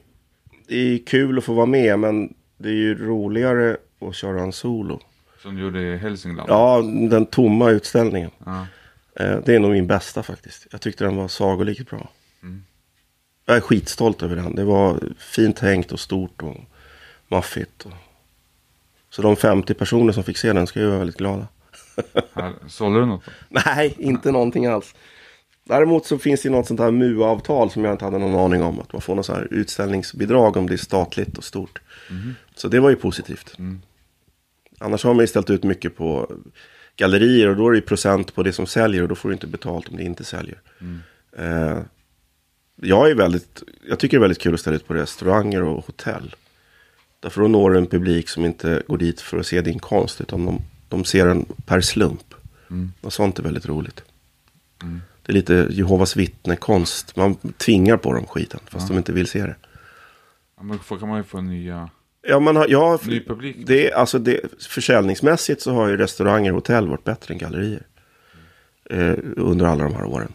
det 0.68 0.76
är 0.76 1.06
kul 1.06 1.38
att 1.38 1.44
få 1.44 1.54
vara 1.54 1.66
med. 1.66 2.00
Men 2.00 2.34
det 2.58 2.70
är 2.70 2.74
ju 2.74 3.06
roligare 3.06 3.78
att 4.02 4.16
köra 4.16 4.42
en 4.42 4.54
solo. 4.54 5.00
Som 5.42 5.56
du 5.56 5.62
gjorde 5.62 5.82
i 5.82 5.98
Hälsingland. 5.98 6.50
Ja, 6.50 6.82
den 7.10 7.26
tomma 7.26 7.70
utställningen. 7.70 8.32
Ja. 8.46 8.66
Eh, 9.16 9.38
Det 9.46 9.56
är 9.56 9.60
nog 9.60 9.72
min 9.72 9.88
bästa 9.88 10.24
faktiskt. 10.24 10.68
Jag 10.72 10.82
tyckte 10.82 11.04
den 11.04 11.16
var 11.16 11.28
sagolikt 11.28 11.90
bra. 11.90 12.10
Jag 13.46 13.58
är 13.58 13.62
skitstolt 13.62 14.24
över 14.24 14.36
den. 14.36 14.56
Det 14.56 14.64
var 14.64 15.00
fint 15.18 15.60
hängt 15.60 15.92
och 15.92 16.00
stort 16.00 16.44
och 16.44 16.58
maffigt. 17.28 17.86
Och... 17.86 17.92
Så 19.10 19.22
de 19.22 19.36
50 19.36 19.74
personer 19.74 20.14
som 20.14 20.24
fick 20.24 20.38
se 20.38 20.54
den 20.54 20.68
ska 20.68 20.80
ju 20.80 20.88
vara 20.88 20.98
väldigt 20.98 21.18
glada. 21.18 21.48
Sålde 22.68 23.00
du 23.00 23.06
något 23.06 23.26
då? 23.26 23.32
Nej, 23.66 23.96
inte 23.98 24.32
någonting 24.32 24.66
alls. 24.66 24.96
Däremot 25.64 26.06
så 26.06 26.18
finns 26.18 26.42
det 26.42 26.50
något 26.50 26.68
sånt 26.68 26.80
här 26.80 26.92
MU-avtal 26.92 27.72
som 27.72 27.84
jag 27.84 27.94
inte 27.94 28.06
hade 28.06 28.18
någon 28.18 28.36
aning 28.40 28.64
om. 28.64 28.80
Att 28.80 28.94
man 28.94 29.02
får 29.02 29.16
något 29.16 29.26
så 29.26 29.34
här 29.34 29.48
utställningsbidrag 29.52 30.58
om 30.58 30.68
det 30.68 30.74
är 30.76 30.78
statligt 30.78 31.38
och 31.38 31.44
stort. 31.44 31.82
Så 32.56 32.68
det 32.68 32.80
var 32.80 32.90
ju 32.90 32.96
positivt. 32.96 33.58
Annars 34.80 35.04
har 35.04 35.14
man 35.14 35.24
ju 35.24 35.28
ställt 35.28 35.50
ut 35.50 35.64
mycket 35.64 35.98
på 35.98 36.32
gallerier 36.96 37.50
och 37.50 37.56
då 37.56 37.70
är 37.70 37.74
det 37.74 37.82
procent 37.82 38.36
på 38.36 38.44
det 38.44 38.54
som 38.54 38.68
säljer 38.68 39.02
och 39.02 39.08
då 39.08 39.16
får 39.16 39.30
du 39.30 39.34
inte 39.34 39.48
betalt 39.48 39.90
om 39.90 39.98
det 39.98 40.04
inte 40.04 40.24
säljer. 40.24 40.62
Eh, 41.38 41.80
jag, 42.76 43.12
är 43.12 43.16
väldigt, 43.16 43.64
jag 43.90 44.00
tycker 44.00 44.18
det 44.18 44.20
är 44.20 44.22
väldigt 44.22 44.42
kul 44.42 44.54
att 44.54 44.60
ställa 44.60 44.76
ut 44.76 44.88
på 44.88 44.94
restauranger 44.94 45.64
och 45.64 45.86
hotell. 45.86 46.36
Därför 47.20 47.42
då 47.42 47.48
når 47.48 47.72
du 47.72 47.78
en 47.78 47.88
publik 47.88 48.30
som 48.30 48.46
inte 48.46 48.84
går 48.88 48.98
dit 48.98 49.22
för 49.22 49.38
att 49.38 49.46
se 49.46 49.62
din 49.62 49.80
konst 49.80 50.22
utan 50.22 50.46
de, 50.46 50.62
de 50.90 51.06
ser 51.06 51.26
den 51.26 51.46
per 51.66 51.82
slump. 51.82 52.34
Och 53.02 53.14
sånt 53.14 53.40
är 53.40 53.44
väldigt 53.44 53.66
roligt. 53.66 54.04
Det 55.22 55.32
är 55.32 55.34
lite 55.34 55.68
Jehovas 55.70 56.16
vittne-konst. 56.16 57.16
Man 57.16 57.36
tvingar 57.36 57.98
på 57.98 58.14
dem 58.14 58.26
skiten 58.26 58.60
fast 58.68 58.88
de 58.88 58.98
inte 58.98 59.12
vill 59.12 59.28
se 59.28 59.42
det. 59.42 59.56
Ja, 60.58 60.64
men 60.64 60.80
då 60.90 60.98
kan 60.98 61.10
man 61.10 61.18
ju 61.18 61.24
få 61.24 61.42
nya... 61.42 61.90
Ja, 62.28 62.40
man 62.40 62.56
har, 62.56 62.68
ja, 62.70 63.00
Ny 63.08 63.20
publik. 63.20 63.56
det, 63.60 63.94
alltså 63.94 64.20
det, 64.20 64.40
försäljningsmässigt 64.70 65.62
så 65.62 65.74
har 65.74 65.88
ju 65.88 65.98
restauranger 65.98 66.52
och 66.52 66.56
hotell 66.56 66.88
varit 66.88 67.04
bättre 67.04 67.34
än 67.34 67.38
gallerier. 67.38 67.82
Eh, 68.90 69.14
under 69.36 69.66
alla 69.66 69.84
de 69.84 69.94
här 69.96 70.06
åren. 70.06 70.34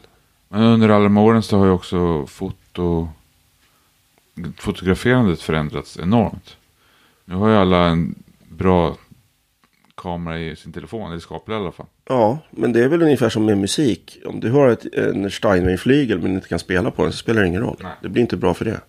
Men 0.49 0.63
under 0.63 0.89
alla 0.89 1.05
de 1.05 1.17
åren 1.17 1.43
så 1.43 1.59
har 1.59 1.67
ju 1.67 1.73
också 1.73 2.27
foto... 2.27 3.09
fotograferandet 4.59 5.43
förändrats 5.43 5.99
enormt. 5.99 6.57
Nu 7.25 7.35
har 7.35 7.49
ju 7.49 7.55
alla 7.55 7.87
en 7.87 8.15
bra 8.49 8.97
kamera 9.95 10.39
i 10.39 10.57
sin 10.57 10.73
telefon, 10.73 11.11
eller 11.11 11.21
skaplig 11.21 11.55
i 11.55 11.59
alla 11.59 11.73
fall. 11.73 11.87
Ja, 12.09 12.39
men 12.51 12.73
det 12.73 12.85
är 12.85 12.89
väl 12.89 13.03
ungefär 13.03 13.29
som 13.29 13.45
med 13.45 13.59
musik. 13.59 14.19
Om 14.25 14.41
du 14.41 14.51
har 14.51 14.69
ett, 14.69 14.95
en 14.95 15.31
Steinway-flygel 15.31 16.19
men 16.19 16.35
inte 16.35 16.49
kan 16.49 16.59
spela 16.59 16.91
på 16.91 17.03
den 17.03 17.13
så 17.13 17.19
spelar 17.19 17.43
det 17.43 17.49
ingen 17.49 17.63
roll. 17.63 17.77
Nej. 17.83 17.93
Det 18.03 18.09
blir 18.09 18.23
inte 18.23 18.37
bra 18.37 18.55
för 18.55 18.65
det. 18.65 18.81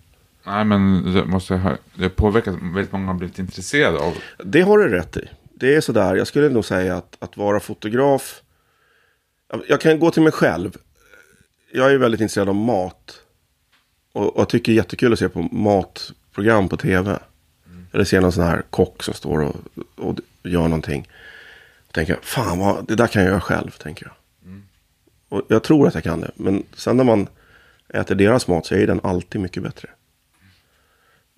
Nej, 0.46 0.66
men 0.66 1.14
det 1.14 1.26
måste 1.26 1.56
ha, 1.56 1.78
det 1.96 2.10
påverkat. 2.10 2.56
Väldigt 2.62 2.92
många 2.92 3.06
har 3.08 3.14
blivit 3.14 3.40
intresserade 3.40 3.98
av. 4.00 4.14
Det 4.44 4.62
har 4.62 4.78
du 4.78 4.90
rätt 4.90 5.18
i. 5.18 5.30
Det 5.54 5.76
är 5.76 5.82
sådär, 5.82 6.16
jag 6.16 6.28
skulle 6.28 6.50
nog 6.50 6.66
säga 6.66 6.98
att, 6.98 7.18
att 7.20 7.38
vara 7.38 7.60
fotograf. 7.60 8.42
Jag- 9.52 9.64
Jag 9.68 9.82
kan 9.82 10.00
gå 10.00 10.12
till 10.12 10.22
mig 10.22 10.32
själv. 10.32 10.78
Jag 11.74 11.92
är 11.92 11.98
väldigt 11.98 12.22
intresserad 12.22 12.50
av 12.50 12.56
mat. 12.56 13.22
Och, 14.14 14.38
och 14.38 14.50
tycker 14.50 14.72
det 14.72 14.74
är 14.76 14.84
jättekul 14.84 15.14
att 15.14 15.20
se 15.20 15.30
på 15.30 15.42
matprogram 15.42 16.70
på 16.70 16.78
tv. 16.78 17.20
Eller 17.94 18.04
se 18.04 18.20
någon 18.20 18.32
sån 18.32 18.44
här 18.44 18.64
kock 18.70 19.04
som 19.04 19.14
står 19.14 19.40
och, 19.42 19.56
och 19.96 20.20
gör 20.44 20.62
någonting. 20.64 21.08
Och 21.88 21.94
tänker, 21.94 22.18
fan 22.22 22.60
vad, 22.60 22.88
det 22.88 22.96
där 22.96 23.08
kan 23.08 23.22
jag 23.22 23.30
göra 23.32 23.42
själv, 23.42 23.72
tänker 23.72 24.06
jag. 24.06 24.14
Och 25.30 25.42
jag 25.48 25.64
tror 25.64 25.88
att 25.88 25.94
jag 25.94 26.04
kan 26.04 26.22
det. 26.22 26.32
Men 26.36 26.64
sen 26.76 26.98
när 26.98 27.04
man 27.04 27.28
äter 27.90 28.16
deras 28.16 28.48
mat 28.48 28.66
så 28.66 28.76
är 28.76 28.88
den 28.88 29.00
alltid 29.04 29.42
mycket 29.42 29.64
bättre. 29.64 29.90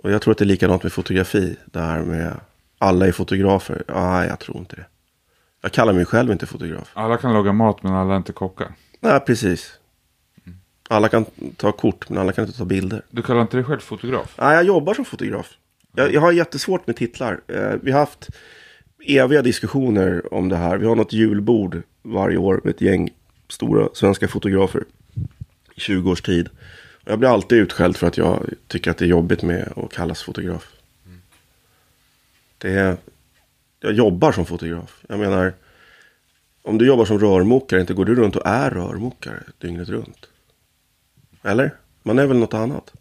Och 0.04 0.12
jag 0.12 0.22
tror 0.22 0.32
att 0.32 0.38
det 0.38 0.44
är 0.44 0.48
likadant 0.48 0.84
med 0.84 0.94
fotografi. 0.94 1.56
Det 1.66 1.80
här 1.80 2.02
med 2.02 2.40
alla 2.78 3.08
är 3.08 3.12
fotografer. 3.12 3.84
Nej, 3.88 4.28
jag 4.28 4.40
tror 4.40 4.58
inte 4.58 4.76
det. 4.76 4.86
Jag 5.62 5.72
kallar 5.72 5.94
mig 5.94 6.06
själv 6.06 6.32
inte 6.32 6.46
fotograf. 6.46 6.92
Alla 6.94 7.18
kan 7.18 7.34
laga 7.34 7.54
mat, 7.54 7.84
men 7.84 7.94
alla 7.94 8.14
är 8.14 8.18
inte 8.18 8.34
kockar. 8.34 8.74
Nej, 9.00 9.20
precis. 9.20 9.74
Alla 10.90 11.10
kan 11.10 11.26
ta 11.58 11.72
kort, 11.72 12.10
men 12.10 12.18
alla 12.18 12.32
kan 12.32 12.46
inte 12.46 12.58
ta 12.58 12.66
bilder. 12.66 13.02
Du 13.10 13.22
kallar 13.22 13.42
inte 13.42 13.58
dig 13.58 13.64
själv 13.64 13.80
fotograf? 13.80 14.36
Nej, 14.40 14.56
jag 14.56 14.64
jobbar 14.64 14.94
som 14.94 15.06
fotograf. 15.06 15.50
Jag, 15.96 16.14
jag 16.14 16.22
har 16.22 16.32
jättesvårt 16.32 16.88
med 16.88 16.96
titlar. 16.96 17.42
Eh, 17.48 17.74
vi 17.82 17.92
har 17.92 18.00
haft 18.00 18.28
eviga 19.08 19.42
diskussioner 19.42 20.34
om 20.34 20.50
det 20.50 20.58
här. 20.58 20.78
Vi 20.78 20.86
har 20.86 20.96
något 20.96 21.14
julbord 21.14 21.82
varje 22.02 22.38
år 22.38 22.62
med 22.64 22.74
ett 22.74 22.82
gäng 22.82 23.10
stora 23.50 23.90
svenska 23.94 24.28
fotografer. 24.28 24.84
I 25.76 25.80
20 25.80 26.12
års 26.12 26.22
tid. 26.22 26.50
Jag 27.06 27.20
blir 27.20 27.30
alltid 27.30 27.58
utskälld 27.58 27.98
för 27.98 28.08
att 28.08 28.18
jag 28.18 28.50
tycker 28.68 28.92
att 28.92 28.98
det 28.98 29.06
är 29.06 29.10
jobbigt 29.10 29.44
med 29.44 29.74
att 29.76 29.94
kallas 29.94 30.24
fotograf. 30.24 30.74
Det 32.58 32.74
är, 32.74 32.98
jag 33.80 33.94
jobbar 33.94 34.32
som 34.32 34.46
fotograf. 34.46 35.04
Jag 35.10 35.20
menar, 35.20 35.54
om 36.62 36.78
du 36.78 36.88
jobbar 36.88 37.06
som 37.06 37.20
rörmokare, 37.20 37.82
inte 37.82 37.94
går 37.94 38.06
du 38.06 38.16
runt 38.16 38.36
och 38.36 38.48
är 38.48 38.70
rörmokare 38.70 39.44
dygnet 39.58 39.90
runt? 39.90 40.26
Eller? 41.42 41.76
Man 42.04 42.20
är 42.20 42.26
väl 42.26 42.38
något 42.38 42.54
annat? 42.54 42.94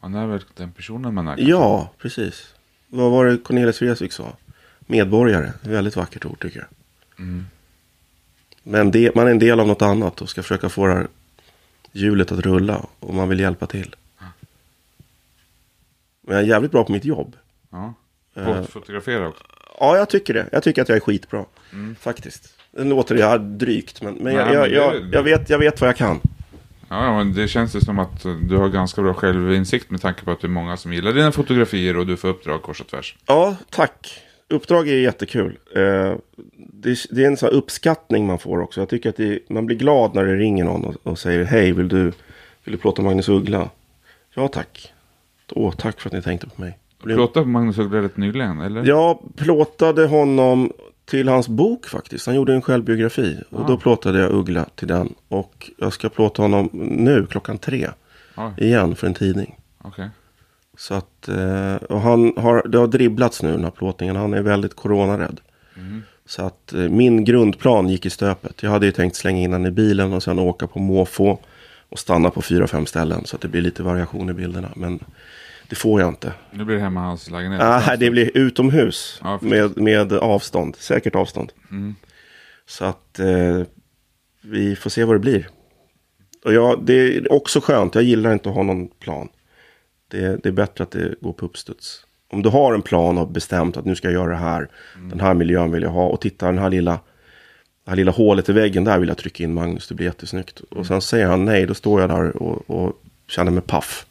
Man 0.00 0.14
är 0.14 0.26
väl 0.26 0.44
den 0.54 0.72
personen 0.72 1.14
man 1.14 1.28
är. 1.28 1.36
Ja, 1.38 1.90
precis. 1.98 2.54
Vad 2.88 3.10
var 3.10 3.26
det 3.26 3.36
Cornelis 3.36 3.82
Vreeswijk 3.82 4.12
sa? 4.12 4.36
Medborgare. 4.80 5.52
Väldigt 5.62 5.96
vackert 5.96 6.24
ord 6.24 6.40
tycker 6.40 6.58
jag. 6.58 6.68
Men 8.62 8.90
det, 8.90 9.14
man 9.14 9.26
är 9.26 9.30
en 9.30 9.38
del 9.38 9.60
av 9.60 9.66
något 9.66 9.82
annat 9.82 10.22
och 10.22 10.30
ska 10.30 10.42
försöka 10.42 10.68
få 10.68 10.86
det 10.86 10.94
här 10.94 11.06
hjulet 11.96 12.32
att 12.32 12.38
rulla. 12.40 12.86
Och 13.00 13.14
man 13.14 13.28
vill 13.28 13.40
hjälpa 13.40 13.66
till. 13.66 13.94
Men 16.22 16.36
jag 16.36 16.44
är 16.44 16.48
jävligt 16.48 16.70
bra 16.70 16.84
på 16.84 16.92
mitt 16.92 17.04
jobb. 17.04 17.36
Ja. 17.70 17.94
På 18.34 18.40
Eh. 18.40 18.48
att 18.58 18.68
fotografera 18.70 19.28
också. 19.28 19.44
Ja, 19.80 19.96
jag 19.96 20.08
tycker 20.10 20.34
det. 20.34 20.46
Jag 20.52 20.62
tycker 20.62 20.82
att 20.82 20.88
jag 20.88 20.96
är 20.96 21.00
skitbra. 21.00 21.44
Faktiskt. 22.00 22.48
Det 22.72 22.84
låter 22.84 23.14
ja, 23.16 23.38
drygt, 23.38 24.02
men, 24.02 24.14
men, 24.14 24.34
jag, 24.34 24.44
Nej, 24.46 24.54
jag, 24.54 24.60
men 24.62 24.70
det- 24.70 24.76
jag, 24.76 25.14
jag, 25.14 25.22
vet, 25.22 25.50
jag 25.50 25.58
vet 25.58 25.80
vad 25.80 25.88
jag 25.88 25.96
kan. 25.96 26.20
Ja, 26.88 27.16
men 27.18 27.34
det 27.34 27.48
känns 27.48 27.76
ju 27.76 27.80
som 27.80 27.98
att 27.98 28.24
eh, 28.24 28.32
du 28.34 28.56
har 28.56 28.68
ganska 28.68 29.02
bra 29.02 29.14
självinsikt 29.14 29.90
med 29.90 30.00
tanke 30.02 30.24
på 30.24 30.30
att 30.30 30.40
det 30.40 30.46
är 30.46 30.48
många 30.48 30.76
som 30.76 30.92
gillar 30.92 31.12
dina 31.12 31.32
fotografier 31.32 31.96
och 31.96 32.06
du 32.06 32.16
får 32.16 32.28
uppdrag 32.28 32.62
kors 32.62 32.80
och 32.80 32.86
tvärs. 32.86 33.16
Ja, 33.26 33.56
tack. 33.70 34.22
Uppdrag 34.48 34.88
är 34.88 34.96
jättekul. 34.98 35.58
Det, 36.82 36.98
det 37.10 37.24
är 37.24 37.26
en 37.26 37.36
sån 37.36 37.48
uppskattning 37.48 38.26
man 38.26 38.38
får 38.38 38.60
också. 38.60 38.80
Jag 38.80 38.88
tycker 38.88 39.08
att 39.08 39.16
det, 39.16 39.38
man 39.48 39.66
blir 39.66 39.76
glad 39.76 40.14
när 40.14 40.24
det 40.24 40.36
ringer 40.36 40.64
någon 40.64 40.84
och, 40.84 40.94
och 41.02 41.18
säger 41.18 41.44
hej, 41.44 41.72
vill 41.72 41.88
du, 41.88 42.02
vill 42.64 42.72
du 42.72 42.76
plåta 42.76 43.02
Magnus 43.02 43.28
Uggla? 43.28 43.70
Ja, 44.34 44.48
tack. 44.48 44.92
Åh, 45.52 45.72
tack 45.74 46.00
för 46.00 46.08
att 46.08 46.12
ni 46.12 46.22
tänkte 46.22 46.46
på 46.46 46.60
mig. 46.60 46.78
Plåtade 47.02 47.46
Magnus 47.46 47.78
Uggla 47.78 48.02
rätt 48.02 48.16
nyligen, 48.16 48.60
eller? 48.60 48.84
Jag 48.84 49.18
plåtade 49.36 50.06
honom 50.06 50.72
till 51.04 51.28
hans 51.28 51.48
bok 51.48 51.86
faktiskt. 51.86 52.26
Han 52.26 52.34
gjorde 52.36 52.54
en 52.54 52.62
självbiografi. 52.62 53.38
Och 53.50 53.66
då 53.66 53.76
plåtade 53.76 54.18
jag 54.20 54.30
Uggla 54.32 54.64
till 54.74 54.88
den. 54.88 55.14
Och 55.28 55.70
jag 55.76 55.92
ska 55.92 56.08
plåta 56.08 56.42
honom 56.42 56.68
nu 56.72 57.26
klockan 57.26 57.58
tre. 57.58 57.88
Oj, 58.36 58.52
Igen 58.56 58.96
för 58.96 59.06
en 59.06 59.14
tidning. 59.14 59.56
okej. 59.82 60.10
Så 60.78 60.94
att, 60.94 61.28
eh, 61.28 61.74
och 61.74 62.00
han 62.00 62.32
har, 62.36 62.68
det 62.68 62.78
har 62.78 62.86
dribblats 62.86 63.42
nu 63.42 63.50
den 63.52 63.64
här 63.64 63.70
plåtningen. 63.70 64.16
Han 64.16 64.34
är 64.34 64.42
väldigt 64.42 64.74
coronarädd. 64.76 65.40
Så 66.26 66.42
att 66.42 66.72
eh, 66.72 66.80
min 66.80 67.24
grundplan 67.24 67.88
gick 67.88 68.06
i 68.06 68.10
stöpet. 68.10 68.62
Jag 68.62 68.70
hade 68.70 68.86
ju 68.86 68.92
tänkt 68.92 69.16
slänga 69.16 69.40
in 69.40 69.50
den 69.50 69.66
i 69.66 69.70
bilen 69.70 70.12
och 70.12 70.22
sen 70.22 70.38
åka 70.38 70.66
på 70.66 70.78
måfå. 70.78 71.38
Och 71.88 71.98
stanna 71.98 72.30
på 72.30 72.42
fyra, 72.42 72.66
fem 72.66 72.86
ställen. 72.86 73.24
Så 73.24 73.36
att 73.36 73.42
det 73.42 73.48
blir 73.48 73.62
lite 73.62 73.82
variation 73.82 74.30
i 74.30 74.32
bilderna. 74.32 74.72
Men 74.76 75.00
det 75.68 75.76
får 75.76 76.00
jag 76.00 76.08
inte. 76.08 76.32
Nu 76.50 76.64
blir 76.64 76.76
det 76.76 76.82
hemma 76.82 77.00
i 77.00 77.04
hans 77.04 77.30
lägenhet. 77.30 77.60
Nej, 77.60 77.98
det 77.98 78.10
blir 78.10 78.36
utomhus. 78.36 79.20
Ja, 79.22 79.38
med, 79.42 79.76
med 79.76 80.12
avstånd. 80.12 80.76
Säkert 80.76 81.14
avstånd. 81.14 81.52
Mm. 81.70 81.94
Så 82.66 82.84
att 82.84 83.18
eh, 83.18 83.62
vi 84.40 84.76
får 84.76 84.90
se 84.90 85.04
vad 85.04 85.14
det 85.14 85.20
blir. 85.20 85.48
Och 86.44 86.52
jag, 86.52 86.84
det 86.84 87.16
är 87.16 87.32
också 87.32 87.60
skönt. 87.60 87.94
Jag 87.94 88.04
gillar 88.04 88.32
inte 88.32 88.48
att 88.48 88.54
ha 88.54 88.62
någon 88.62 88.88
plan. 88.88 89.28
Det, 90.08 90.42
det 90.42 90.48
är 90.48 90.52
bättre 90.52 90.84
att 90.84 90.90
det 90.90 91.14
går 91.20 91.32
på 91.32 91.46
uppstuds. 91.46 92.05
Om 92.28 92.42
du 92.42 92.48
har 92.48 92.74
en 92.74 92.82
plan 92.82 93.18
och 93.18 93.28
bestämt 93.28 93.76
att 93.76 93.84
nu 93.84 93.96
ska 93.96 94.08
jag 94.08 94.14
göra 94.14 94.30
det 94.30 94.36
här. 94.36 94.68
Den 95.10 95.20
här 95.20 95.34
miljön 95.34 95.70
vill 95.70 95.82
jag 95.82 95.90
ha. 95.90 96.06
Och 96.06 96.20
titta 96.20 96.46
den 96.46 96.58
här 96.58 96.70
lilla, 96.70 96.92
det 97.84 97.90
här 97.90 97.96
lilla 97.96 98.12
hålet 98.12 98.48
i 98.48 98.52
väggen. 98.52 98.84
Där 98.84 98.98
vill 98.98 99.08
jag 99.08 99.18
trycka 99.18 99.44
in 99.44 99.54
Magnus. 99.54 99.88
Det 99.88 99.94
blir 99.94 100.06
jättesnyggt. 100.06 100.60
Och 100.60 100.86
sen 100.86 101.00
säger 101.00 101.26
han 101.26 101.44
nej. 101.44 101.66
Då 101.66 101.74
står 101.74 102.00
jag 102.00 102.10
där 102.10 102.42
och, 102.42 102.70
och 102.70 103.02
känner 103.28 103.52
mig 103.52 103.62
paff. 103.62 104.06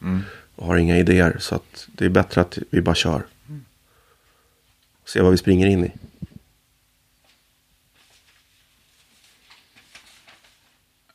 Och 0.56 0.68
har 0.68 0.78
inga 0.78 0.98
idéer. 0.98 1.36
Så 1.40 1.60
det 1.88 2.06
är 2.06 2.10
bättre 2.10 2.42
att 2.42 2.58
vi 2.70 2.82
bara 2.82 2.96
kör. 2.96 3.24
Se 5.06 5.22
vad 5.22 5.32
vi 5.32 5.38
springer 5.38 5.68
in 5.68 5.84
i. 5.86 5.92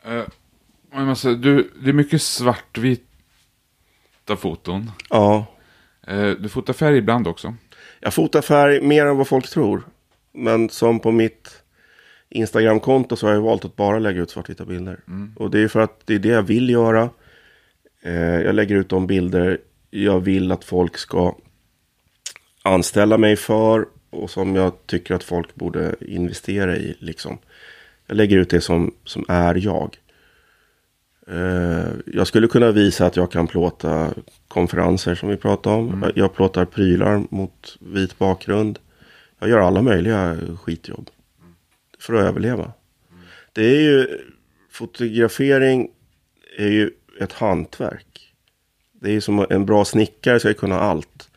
Eh, 0.05 0.25
men 0.93 1.09
alltså, 1.09 1.35
du, 1.35 1.71
det 1.83 1.89
är 1.89 1.93
mycket 1.93 2.23
svartvita 2.23 3.05
foton. 4.37 4.91
Ja, 5.11 5.47
du 6.39 6.49
fotar 6.49 6.73
färg 6.73 6.97
ibland 6.97 7.29
också. 7.29 7.55
Jag 8.01 8.15
fotar 8.15 8.43
färg 8.43 8.81
mer 8.81 9.07
än 9.07 9.17
vad 9.17 9.29
folk 9.29 9.49
tror. 9.49 9.83
Men 10.33 10.69
som 10.69 11.01
på 11.01 11.13
mitt 11.13 11.63
Instagramkonto 12.29 13.17
så 13.17 13.27
har 13.27 13.35
jag 13.35 13.41
valt 13.41 13.65
att 13.65 13.77
bara 13.77 13.99
lägga 13.99 14.23
ut 14.23 14.31
svartvita 14.31 14.65
bilder. 14.65 15.01
Och 15.37 15.51
det 15.51 15.61
är 15.61 15.69
för 15.69 15.81
att 15.81 16.01
det 16.05 16.15
är 16.15 16.19
det 16.19 16.29
jag 16.29 16.43
vill 16.43 16.71
göra. 16.71 17.11
Eh, 18.03 18.41
jag 18.41 18.55
lägger 18.55 18.77
ut 18.77 18.89
de 18.89 19.07
bilder 19.07 19.59
jag 19.91 20.21
vill 20.21 20.53
att 20.53 20.65
folk 20.65 20.97
ska 20.97 21.35
anställa 22.63 23.19
mig 23.19 23.37
för. 23.37 23.87
Och 24.11 24.31
som 24.31 24.57
jag 24.57 24.87
tycker 24.87 25.15
att 25.15 25.25
folk 25.25 25.55
borde 25.55 25.95
investera 26.01 26.77
i. 26.77 26.97
Liksom. 26.99 27.39
Jag 28.07 28.17
lägger 28.17 28.37
ut 28.37 28.51
det 28.51 28.61
som, 28.61 28.95
som 29.05 29.25
är 29.29 29.55
jag. 29.55 29.97
Eh, 31.31 31.89
jag 32.07 32.27
skulle 32.27 32.49
kunna 32.49 32.71
visa 32.71 33.07
att 33.07 33.17
jag 33.17 33.33
kan 33.33 33.47
plåta 33.47 34.15
konferenser 34.49 35.15
som 35.15 35.29
vi 35.29 35.37
pratade 35.37 35.77
om. 35.77 36.13
Jag 36.15 36.35
plåtar 36.35 36.65
prylar 36.65 37.23
mot 37.31 37.77
vit 37.81 38.19
bakgrund. 38.19 38.79
Jag 39.39 39.49
gör 39.49 39.59
alla 39.59 39.83
möjliga 39.83 40.37
skitjobb. 40.61 41.11
För 41.99 42.15
att 42.15 42.25
överleva. 42.25 42.73
Det 43.53 43.63
är 43.63 43.81
ju, 43.81 44.09
fotografering 44.71 45.91
är 46.59 46.69
ju 46.69 46.91
ett 47.21 47.33
hantverk. 47.33 48.33
Det 48.93 49.09
är 49.09 49.13
ju 49.13 49.21
som 49.21 49.47
en 49.51 49.67
bra 49.67 49.85
snickare 49.85 50.41
ska 50.41 50.55
kunna 50.55 50.79
allt. 50.79 51.31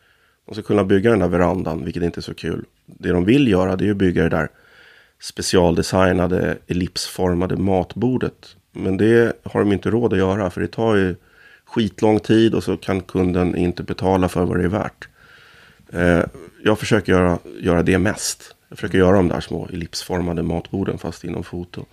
De 0.46 0.54
ska 0.54 0.62
kunna 0.62 0.84
bygga 0.84 1.10
den 1.10 1.18
där 1.18 1.28
verandan, 1.28 1.84
vilket 1.84 2.02
inte 2.02 2.20
är 2.20 2.22
så 2.22 2.34
kul. 2.34 2.64
Det 2.86 3.08
de 3.08 3.24
vill 3.24 3.48
göra 3.48 3.76
det 3.76 3.86
är 3.86 3.90
att 3.90 3.96
bygga 3.96 4.22
det 4.22 4.28
där 4.28 4.48
specialdesignade 5.20 6.58
ellipsformade 6.66 7.56
matbordet. 7.56 8.56
Men 8.74 8.96
det 8.96 9.32
har 9.42 9.60
de 9.60 9.72
inte 9.72 9.90
råd 9.90 10.12
att 10.12 10.18
göra 10.18 10.50
för 10.50 10.60
det 10.60 10.68
tar 10.68 10.94
ju 10.94 11.16
skitlång 11.64 12.20
tid 12.20 12.54
och 12.54 12.64
så 12.64 12.76
kan 12.76 13.00
kunden 13.00 13.56
inte 13.56 13.82
betala 13.82 14.28
för 14.28 14.44
vad 14.44 14.58
det 14.58 14.64
är 14.64 14.68
värt. 14.68 15.08
Eh, 15.92 16.24
jag 16.64 16.78
försöker 16.78 17.12
göra, 17.12 17.38
göra 17.60 17.82
det 17.82 17.98
mest. 17.98 18.56
Jag 18.68 18.78
försöker 18.78 18.98
göra 18.98 19.16
de 19.16 19.28
där 19.28 19.40
små 19.40 19.68
ellipsformade 19.72 20.42
matborden 20.42 20.98
fast 20.98 21.24
inom 21.24 21.44
foto. 21.44 21.86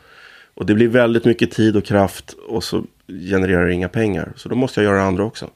Och 0.54 0.66
det 0.66 0.74
blir 0.74 0.88
väldigt 0.88 1.26
mycket 1.26 1.52
tid 1.52 1.76
och 1.76 1.86
kraft 1.86 2.36
och 2.48 2.64
så 2.64 2.84
genererar 3.08 3.66
det 3.66 3.74
inga 3.74 3.90
pengar. 3.90 4.34
Så 4.36 4.50
då 4.50 4.56
måste 4.56 4.84
jag 4.84 4.92
göra 4.92 5.04
andra 5.04 5.24
också. 5.24 5.50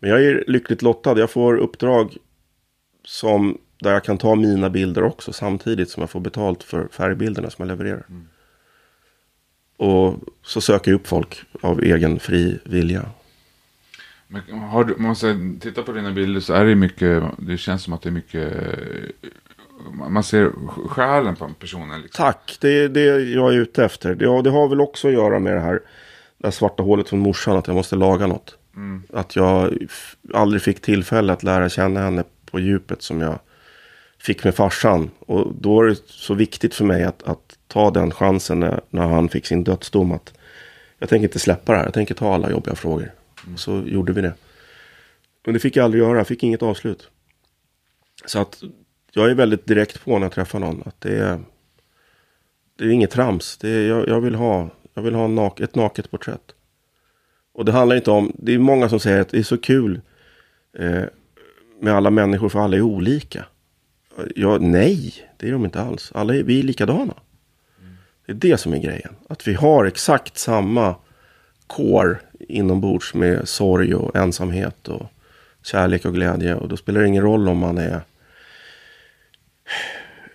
Men 0.00 0.10
jag 0.10 0.24
är 0.24 0.44
lyckligt 0.46 0.82
lottad. 0.82 1.18
Jag 1.18 1.30
får 1.30 1.56
uppdrag 1.56 2.16
som 3.04 3.58
där 3.80 3.92
jag 3.92 4.04
kan 4.04 4.18
ta 4.18 4.34
mina 4.34 4.70
bilder 4.70 5.02
också 5.02 5.32
samtidigt 5.32 5.90
som 5.90 6.00
jag 6.00 6.10
får 6.10 6.20
betalt 6.20 6.62
för 6.62 6.88
färgbilderna 6.88 7.50
som 7.50 7.68
jag 7.68 7.78
levererar. 7.78 8.04
Och 9.84 10.18
så 10.42 10.60
söker 10.60 10.90
jag 10.90 11.00
upp 11.00 11.06
folk 11.06 11.42
av 11.60 11.82
egen 11.82 12.18
fri 12.18 12.58
vilja. 12.64 13.06
Men 14.28 14.58
har 14.58 14.84
du, 14.84 14.96
man 14.96 15.16
säger, 15.16 15.60
tittar 15.60 15.82
på 15.82 15.92
dina 15.92 16.10
bilder 16.10 16.40
så 16.40 16.52
är 16.52 16.64
det 16.64 16.74
mycket, 16.74 17.22
det 17.38 17.58
känns 17.58 17.82
som 17.82 17.92
att 17.92 18.02
det 18.02 18.08
är 18.08 18.12
mycket, 18.12 18.52
man 19.92 20.24
ser 20.24 20.50
själen 20.88 21.36
på 21.36 21.50
personen. 21.58 22.00
Liksom. 22.00 22.24
Tack, 22.24 22.56
det 22.60 22.68
är 22.68 22.88
det 22.88 23.04
jag 23.20 23.54
är 23.54 23.58
ute 23.58 23.84
efter. 23.84 24.14
Det, 24.14 24.42
det 24.42 24.50
har 24.50 24.68
väl 24.68 24.80
också 24.80 25.08
att 25.08 25.14
göra 25.14 25.38
med 25.38 25.54
det 25.54 25.60
här, 25.60 25.80
det 26.38 26.46
här 26.46 26.50
svarta 26.50 26.82
hålet 26.82 27.08
från 27.08 27.20
morsan, 27.20 27.56
att 27.56 27.66
jag 27.66 27.76
måste 27.76 27.96
laga 27.96 28.26
något. 28.26 28.58
Att 29.12 29.36
jag 29.36 29.78
aldrig 30.34 30.62
fick 30.62 30.80
tillfälle 30.80 31.32
att 31.32 31.42
lära 31.42 31.68
känna 31.68 32.00
henne 32.00 32.24
på 32.50 32.60
djupet 32.60 33.02
som 33.02 33.20
jag 33.20 33.38
fick 34.18 34.44
med 34.44 34.54
farsan. 34.54 35.10
Och 35.18 35.54
då 35.54 35.82
är 35.82 35.86
det 35.86 35.96
så 36.06 36.34
viktigt 36.34 36.74
för 36.74 36.84
mig 36.84 37.04
att, 37.04 37.22
att 37.22 37.58
ta 37.74 37.90
den 37.90 38.10
chansen 38.10 38.60
när, 38.60 38.80
när 38.90 39.06
han 39.06 39.28
fick 39.28 39.46
sin 39.46 39.64
dödsdom. 39.64 40.12
Att 40.12 40.34
jag 40.98 41.08
tänker 41.08 41.24
inte 41.24 41.38
släppa 41.38 41.72
det 41.72 41.78
här, 41.78 41.84
jag 41.84 41.94
tänker 41.94 42.14
ta 42.14 42.34
alla 42.34 42.50
jobbiga 42.50 42.74
frågor. 42.74 43.12
Och 43.52 43.60
så 43.60 43.82
gjorde 43.86 44.12
vi 44.12 44.20
det. 44.20 44.34
Men 45.44 45.54
det 45.54 45.60
fick 45.60 45.76
jag 45.76 45.84
aldrig 45.84 46.02
göra, 46.02 46.18
jag 46.18 46.26
fick 46.26 46.42
inget 46.42 46.62
avslut. 46.62 47.10
Så 48.24 48.38
att 48.38 48.62
jag 49.12 49.30
är 49.30 49.34
väldigt 49.34 49.66
direkt 49.66 50.04
på 50.04 50.18
när 50.18 50.24
jag 50.24 50.32
träffar 50.32 50.58
någon. 50.58 50.82
Att 50.86 51.00
det 51.00 51.18
är, 51.18 51.40
det 52.78 52.84
är 52.84 52.88
inget 52.88 53.10
trams. 53.10 53.56
Det 53.56 53.68
är, 53.68 53.88
jag, 53.88 54.08
jag 54.08 54.20
vill 54.20 54.34
ha, 54.34 54.68
jag 54.94 55.02
vill 55.02 55.14
ha 55.14 55.28
nak, 55.28 55.60
ett 55.60 55.74
naket 55.74 56.10
porträtt. 56.10 56.54
Och 57.52 57.64
det 57.64 57.72
handlar 57.72 57.96
inte 57.96 58.10
om, 58.10 58.32
det 58.38 58.54
är 58.54 58.58
många 58.58 58.88
som 58.88 59.00
säger 59.00 59.20
att 59.20 59.28
det 59.28 59.38
är 59.38 59.42
så 59.42 59.58
kul 59.58 60.00
eh, 60.78 61.04
med 61.80 61.94
alla 61.94 62.10
människor 62.10 62.48
för 62.48 62.58
alla 62.58 62.76
är 62.76 62.80
olika. 62.80 63.44
Ja, 64.34 64.58
nej, 64.58 65.14
det 65.36 65.48
är 65.48 65.52
de 65.52 65.64
inte 65.64 65.80
alls. 65.80 66.12
Alla 66.14 66.34
är, 66.34 66.42
vi 66.42 66.58
är 66.58 66.62
likadana. 66.62 67.14
Det 68.26 68.32
är 68.32 68.36
det 68.36 68.58
som 68.58 68.74
är 68.74 68.78
grejen. 68.78 69.16
Att 69.28 69.48
vi 69.48 69.54
har 69.54 69.84
exakt 69.84 70.38
samma 70.38 70.94
core 71.66 72.18
inombords 72.38 73.14
med 73.14 73.48
sorg 73.48 73.94
och 73.94 74.16
ensamhet 74.16 74.88
och 74.88 75.06
kärlek 75.62 76.04
och 76.04 76.14
glädje. 76.14 76.54
Och 76.54 76.68
då 76.68 76.76
spelar 76.76 77.00
det 77.00 77.08
ingen 77.08 77.22
roll 77.22 77.48
om 77.48 77.58
man 77.58 77.78
är 77.78 78.00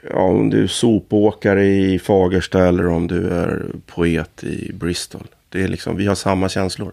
ja, 0.10 0.22
om 0.22 0.50
du 0.50 0.64
är 0.64 0.68
sopåkare 0.68 1.66
i 1.66 2.00
Fagersta 2.00 2.68
eller 2.68 2.88
om 2.88 3.08
du 3.08 3.30
är 3.30 3.66
poet 3.86 4.44
i 4.44 4.74
Bristol. 4.74 5.28
Det 5.50 5.64
är 5.64 5.68
liksom, 5.68 5.98
vi 5.98 6.06
har 6.06 6.16
samma 6.16 6.50
känslor. 6.50 6.92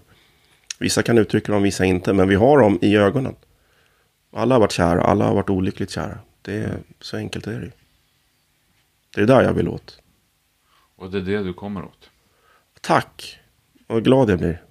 Vissa 0.79 1.03
kan 1.03 1.19
uttrycka 1.19 1.53
dem, 1.53 1.63
vissa 1.63 1.85
inte. 1.85 2.13
Men 2.13 2.29
vi 2.29 2.35
har 2.35 2.59
dem 2.59 2.79
i 2.83 2.97
ögonen. 2.97 3.35
Alla 4.33 4.55
har 4.55 4.61
varit 4.61 4.73
kära, 4.73 5.03
alla 5.03 5.25
har 5.25 5.35
varit 5.35 5.51
olyckligt 5.51 5.91
kära. 5.91 6.19
Det 6.43 6.57
är, 6.57 6.79
så 7.01 7.17
enkelt 7.17 7.47
är 7.47 7.59
det 7.61 7.65
ju. 7.65 7.71
Det 9.15 9.21
är 9.21 9.27
där 9.27 9.43
jag 9.43 9.53
vill 9.53 9.69
åt. 9.69 9.99
Och 10.97 11.11
det 11.11 11.19
är 11.19 11.23
det 11.23 11.43
du 11.43 11.53
kommer 11.53 11.85
åt. 11.85 12.11
Tack! 12.81 13.39
Vad 13.87 14.05
glad 14.05 14.31
jag 14.31 14.39
blir. 14.39 14.63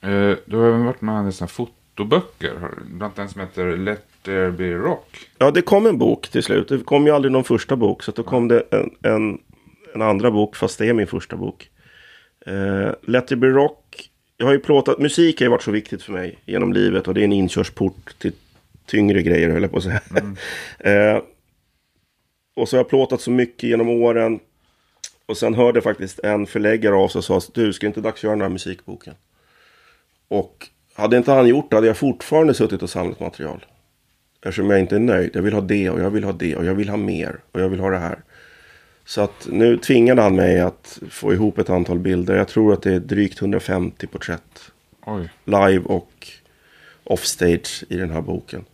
Eh, 0.00 0.36
du 0.46 0.56
har 0.56 0.68
även 0.68 0.84
varit 0.84 1.00
med 1.00 1.28
i 1.28 1.32
såna 1.32 1.48
fotoböcker. 1.48 2.70
Bland 2.90 3.18
annat 3.18 3.30
som 3.30 3.40
heter 3.40 3.76
Let 3.76 4.04
There 4.22 4.52
Be 4.52 4.74
Rock. 4.74 5.30
Ja, 5.38 5.50
det 5.50 5.62
kom 5.62 5.86
en 5.86 5.98
bok 5.98 6.28
till 6.28 6.42
slut. 6.42 6.68
Det 6.68 6.78
kom 6.78 7.06
ju 7.06 7.12
aldrig 7.12 7.32
någon 7.32 7.44
första 7.44 7.76
bok. 7.76 8.02
Så 8.02 8.12
då 8.12 8.22
kom 8.22 8.48
det 8.48 8.62
en, 8.70 8.90
en, 9.02 9.38
en 9.94 10.02
andra 10.02 10.30
bok, 10.30 10.56
fast 10.56 10.78
det 10.78 10.86
är 10.88 10.92
min 10.92 11.06
första 11.06 11.36
bok. 11.36 11.70
Eh, 12.46 12.90
Let 13.02 13.32
it 13.32 13.38
be 13.38 13.46
rock. 13.46 14.10
Jag 14.36 14.46
har 14.46 14.52
ju 14.52 14.58
plåtat, 14.58 14.98
musik 14.98 15.40
har 15.40 15.44
ju 15.44 15.50
varit 15.50 15.62
så 15.62 15.70
viktigt 15.70 16.02
för 16.02 16.12
mig 16.12 16.38
genom 16.46 16.72
livet. 16.72 17.08
Och 17.08 17.14
det 17.14 17.20
är 17.20 17.24
en 17.24 17.32
inkörsport 17.32 18.18
till 18.18 18.32
tyngre 18.86 19.22
grejer, 19.22 19.50
höll 19.50 19.62
jag 19.62 19.70
på 19.70 19.78
att 19.78 19.84
säga. 19.84 20.00
eh, 20.78 21.22
och 22.58 22.68
så 22.68 22.76
har 22.76 22.78
jag 22.78 22.88
plåtat 22.88 23.20
så 23.20 23.30
mycket 23.30 23.62
genom 23.62 23.88
åren. 23.88 24.40
Och 25.26 25.36
sen 25.36 25.54
hörde 25.54 25.80
faktiskt 25.80 26.18
en 26.18 26.46
förläggare 26.46 26.94
av 26.94 27.08
sig 27.08 27.18
och 27.18 27.24
sa, 27.24 27.40
du 27.54 27.72
ska 27.72 27.86
inte 27.86 28.00
dags 28.00 28.24
göra 28.24 28.34
den 28.34 28.42
här 28.42 28.48
musikboken? 28.48 29.14
Och 30.28 30.68
hade 30.94 31.16
inte 31.16 31.32
han 31.32 31.48
gjort 31.48 31.70
det 31.70 31.76
hade 31.76 31.86
jag 31.86 31.96
fortfarande 31.96 32.54
suttit 32.54 32.82
och 32.82 32.90
samlat 32.90 33.20
material. 33.20 33.66
Eftersom 34.42 34.70
jag 34.70 34.80
inte 34.80 34.94
är 34.94 35.00
nöjd. 35.00 35.30
Jag 35.34 35.42
vill 35.42 35.54
ha 35.54 35.60
det 35.60 35.90
och 35.90 36.00
jag 36.00 36.10
vill 36.10 36.24
ha 36.24 36.32
det 36.32 36.56
och 36.56 36.64
jag 36.64 36.74
vill 36.74 36.88
ha 36.88 36.96
mer 36.96 37.40
och 37.52 37.60
jag 37.60 37.68
vill 37.68 37.80
ha 37.80 37.90
det 37.90 37.98
här. 37.98 38.18
Så 39.04 39.20
att 39.20 39.48
nu 39.50 39.76
tvingade 39.76 40.22
han 40.22 40.36
mig 40.36 40.60
att 40.60 40.98
få 41.10 41.32
ihop 41.32 41.58
ett 41.58 41.70
antal 41.70 41.98
bilder. 41.98 42.36
Jag 42.36 42.48
tror 42.48 42.72
att 42.72 42.82
det 42.82 42.92
är 42.92 43.00
drygt 43.00 43.40
150 43.40 44.06
porträtt. 44.06 44.72
Oj. 45.06 45.28
Live 45.44 45.84
och 45.84 46.28
offstage 47.04 47.84
i 47.88 47.96
den 47.96 48.10
här 48.10 48.20
boken. 48.20 48.64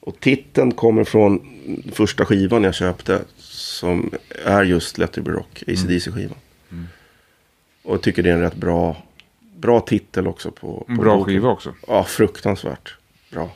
Och 0.00 0.20
titeln 0.20 0.72
kommer 0.74 1.04
från 1.04 1.40
första 1.92 2.24
skivan 2.24 2.64
jag 2.64 2.74
köpte. 2.74 3.20
Som 3.38 4.10
är 4.44 4.64
just 4.64 4.98
Let 4.98 5.16
It 5.18 5.24
Be 5.24 5.30
Rock, 5.30 5.62
ACDC-skivan. 5.66 6.36
Och 7.82 7.94
jag 7.94 8.02
tycker 8.02 8.22
det 8.22 8.30
är 8.30 8.34
en 8.34 8.40
rätt 8.40 8.54
bra, 8.54 9.02
bra 9.56 9.80
titel 9.80 10.26
också 10.26 10.50
på, 10.50 10.84
på 10.86 10.92
bra 11.02 11.16
boken. 11.16 11.24
skiva 11.34 11.48
också. 11.48 11.74
Ja, 11.86 12.04
fruktansvärt 12.04 12.94
bra. 13.30 13.50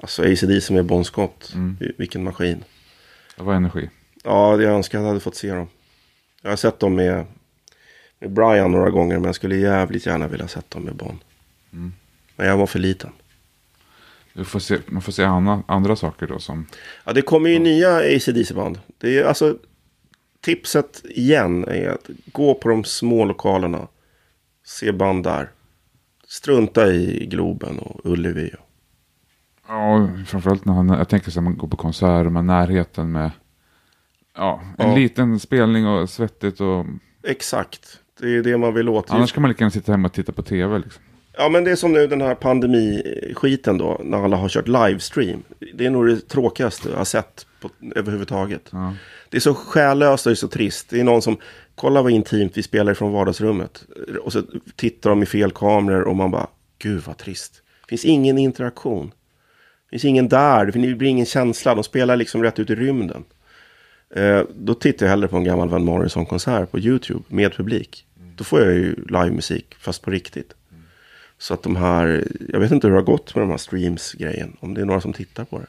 Alltså 0.00 0.22
ACDC 0.22 0.72
med 0.72 0.84
Bon 0.84 1.04
Scott. 1.04 1.50
Mm. 1.54 1.76
Vil- 1.80 1.92
Vilken 1.98 2.24
maskin. 2.24 2.64
Det 3.36 3.42
var 3.42 3.54
energi. 3.54 3.90
Ja, 4.24 4.62
jag 4.62 4.72
önskar 4.74 4.98
att 4.98 5.02
jag 5.02 5.08
hade 5.08 5.20
fått 5.20 5.36
se 5.36 5.50
dem. 5.54 5.68
Jag 6.42 6.50
har 6.50 6.56
sett 6.56 6.80
dem 6.80 6.94
med, 6.94 7.24
med 8.18 8.30
Brian 8.30 8.72
några 8.72 8.90
gånger. 8.90 9.14
Men 9.16 9.24
jag 9.24 9.34
skulle 9.34 9.56
jävligt 9.56 10.06
gärna 10.06 10.28
vilja 10.28 10.48
sett 10.48 10.70
dem 10.70 10.82
med 10.82 10.94
Bon. 10.94 11.18
Mm. 11.72 11.92
Men 12.36 12.46
jag 12.46 12.56
var 12.56 12.66
för 12.66 12.78
liten. 12.78 13.10
Får 14.44 14.58
se, 14.60 14.78
man 14.86 15.02
får 15.02 15.12
se 15.12 15.24
andra, 15.24 15.62
andra 15.68 15.96
saker 15.96 16.26
då 16.26 16.38
som... 16.38 16.66
Ja, 17.04 17.12
det 17.12 17.22
kommer 17.22 17.50
ju 17.50 17.58
nya 17.58 17.96
ACDC-band. 17.96 18.78
Det 18.98 19.18
är 19.18 19.24
alltså... 19.24 19.56
Tipset 20.40 21.02
igen 21.04 21.64
är 21.68 21.88
att 21.88 22.10
gå 22.32 22.54
på 22.54 22.68
de 22.68 22.84
små 22.84 23.24
lokalerna. 23.24 23.88
Se 24.64 24.92
band 24.92 25.24
där. 25.24 25.50
Strunta 26.26 26.92
i 26.92 27.26
Globen 27.30 27.78
och 27.78 28.00
Ullevi. 28.04 28.50
Ja, 29.68 30.08
framförallt 30.26 30.64
när 30.64 30.72
han, 30.72 30.88
jag 30.88 31.08
tänker 31.08 31.30
så 31.30 31.40
här, 31.40 31.44
man 31.44 31.56
går 31.56 31.68
på 31.68 31.76
konsert 31.76 32.26
och 32.26 32.32
man 32.32 32.48
har 32.48 32.60
närheten 32.60 33.12
med... 33.12 33.30
Ja, 34.36 34.62
en 34.78 34.88
Ja. 34.88 34.96
liten 34.96 35.40
spelning 35.40 35.86
och 35.86 36.10
svettigt 36.10 36.60
och... 36.60 36.86
Exakt. 37.22 38.00
Det 38.20 38.36
är 38.36 38.42
det 38.42 38.58
man 38.58 38.74
vill 38.74 38.88
åt. 38.88 39.10
Annars 39.10 39.32
kan 39.32 39.42
man 39.42 39.48
lika 39.48 39.62
gärna 39.64 39.70
sitta 39.70 39.92
hemma 39.92 40.08
och 40.08 40.14
titta 40.14 40.32
på 40.32 40.42
tv 40.42 40.78
liksom. 40.78 41.02
Ja 41.40 41.48
men 41.48 41.64
det 41.64 41.70
är 41.70 41.76
som 41.76 41.92
nu 41.92 42.06
den 42.06 42.20
här 42.20 42.34
pandemiskiten 42.34 43.78
då. 43.78 44.00
När 44.04 44.24
alla 44.24 44.36
har 44.36 44.48
kört 44.48 44.68
livestream. 44.68 45.42
Det 45.74 45.86
är 45.86 45.90
nog 45.90 46.06
det 46.06 46.28
tråkigaste 46.28 46.88
jag 46.88 46.96
har 46.96 47.04
sett 47.04 47.46
på, 47.60 47.70
överhuvudtaget. 47.94 48.68
Ja. 48.70 48.94
Det 49.28 49.36
är 49.36 49.40
så 49.40 49.54
själlöst 49.54 50.26
och 50.26 50.30
det 50.30 50.34
är 50.34 50.36
så 50.36 50.48
trist. 50.48 50.90
Det 50.90 51.00
är 51.00 51.04
någon 51.04 51.22
som, 51.22 51.36
kolla 51.74 52.02
vad 52.02 52.12
intimt 52.12 52.56
vi 52.56 52.62
spelar 52.62 52.94
från 52.94 53.12
vardagsrummet. 53.12 53.84
Och 54.20 54.32
så 54.32 54.42
tittar 54.76 55.10
de 55.10 55.22
i 55.22 55.26
fel 55.26 55.50
kameror 55.50 56.02
och 56.02 56.16
man 56.16 56.30
bara, 56.30 56.46
gud 56.78 57.02
vad 57.06 57.16
trist. 57.16 57.62
Det 57.80 57.88
finns 57.88 58.04
ingen 58.04 58.38
interaktion. 58.38 59.12
Det 59.84 59.90
finns 59.90 60.04
ingen 60.04 60.28
där, 60.28 60.66
det 60.66 60.72
blir 60.72 61.08
ingen 61.08 61.26
känsla. 61.26 61.74
De 61.74 61.84
spelar 61.84 62.16
liksom 62.16 62.42
rätt 62.42 62.58
ut 62.58 62.70
i 62.70 62.74
rymden. 62.74 63.24
Eh, 64.14 64.42
då 64.54 64.74
tittar 64.74 65.06
jag 65.06 65.10
hellre 65.10 65.28
på 65.28 65.36
en 65.36 65.44
gammal 65.44 65.68
Van 65.68 65.84
Morrison-konsert 65.84 66.70
på 66.70 66.78
YouTube 66.78 67.24
med 67.28 67.52
publik. 67.52 68.06
Då 68.36 68.44
får 68.44 68.60
jag 68.60 68.74
ju 68.74 68.94
livemusik, 68.94 69.74
fast 69.80 70.02
på 70.02 70.10
riktigt. 70.10 70.54
Så 71.38 71.54
att 71.54 71.62
de 71.62 71.76
här, 71.76 72.28
jag 72.48 72.60
vet 72.60 72.72
inte 72.72 72.86
hur 72.86 72.94
det 72.94 73.00
har 73.00 73.04
gått 73.06 73.34
med 73.34 73.42
de 73.42 73.50
här 73.50 73.56
streams-grejen. 73.58 74.56
Om 74.60 74.74
det 74.74 74.80
är 74.80 74.84
några 74.84 75.00
som 75.00 75.12
tittar 75.12 75.44
på 75.44 75.58
det. 75.58 75.66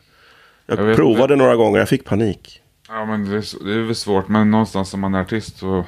Jag, 0.65 0.79
Jag 0.79 0.83
vet 0.83 0.95
provade 0.95 1.35
några 1.35 1.55
gånger, 1.55 1.79
jag 1.79 1.89
fick 1.89 2.05
panik. 2.05 2.61
Ja, 2.87 3.05
men 3.05 3.25
det 3.29 3.37
är, 3.37 3.63
det 3.65 3.73
är 3.73 3.79
väl 3.83 3.95
svårt. 3.95 4.27
Men 4.27 4.51
någonstans 4.51 4.89
som 4.89 4.99
man 4.99 5.13
är 5.15 5.21
artist 5.21 5.57
så 5.57 5.85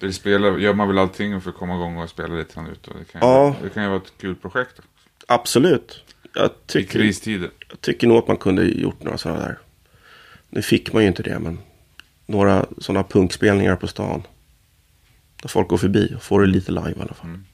vill 0.00 0.14
spela, 0.14 0.58
gör 0.58 0.74
man 0.74 0.88
väl 0.88 0.98
allting 0.98 1.40
för 1.40 1.50
att 1.50 1.56
komma 1.56 1.74
igång 1.74 1.96
och 1.96 2.08
spela 2.10 2.34
lite 2.34 2.54
grann 2.54 2.66
ut. 2.66 2.86
Och 2.88 2.94
det, 2.98 3.04
kan 3.12 3.20
ju, 3.20 3.26
Ja. 3.26 3.56
det 3.62 3.68
kan 3.70 3.82
ju 3.82 3.88
vara 3.88 4.00
ett 4.00 4.12
kul 4.20 4.34
projekt. 4.34 4.80
Absolut. 5.28 6.04
Jag 6.34 6.46
I 6.46 6.50
tycker, 6.66 6.92
kristider. 6.98 7.50
jag 7.70 7.80
tycker 7.80 8.06
nog 8.06 8.18
att 8.18 8.28
man 8.28 8.36
kunde 8.36 8.64
gjort 8.64 9.02
några 9.02 9.18
sådana 9.18 9.40
där. 9.40 9.58
Nu 10.50 10.62
fick 10.62 10.92
man 10.92 11.02
ju 11.02 11.08
inte 11.08 11.22
det, 11.22 11.38
men 11.38 11.58
några 12.26 12.66
sådana 12.78 13.04
punkspelningar 13.04 13.76
på 13.76 13.86
stan. 13.86 14.22
Där 15.42 15.48
folk 15.48 15.68
går 15.68 15.76
förbi 15.76 16.12
och 16.16 16.22
får 16.22 16.40
det 16.40 16.46
lite 16.46 16.72
live 16.72 16.90
i 16.98 17.00
alla 17.02 17.14
fall. 17.14 17.28
Mm. 17.28 17.44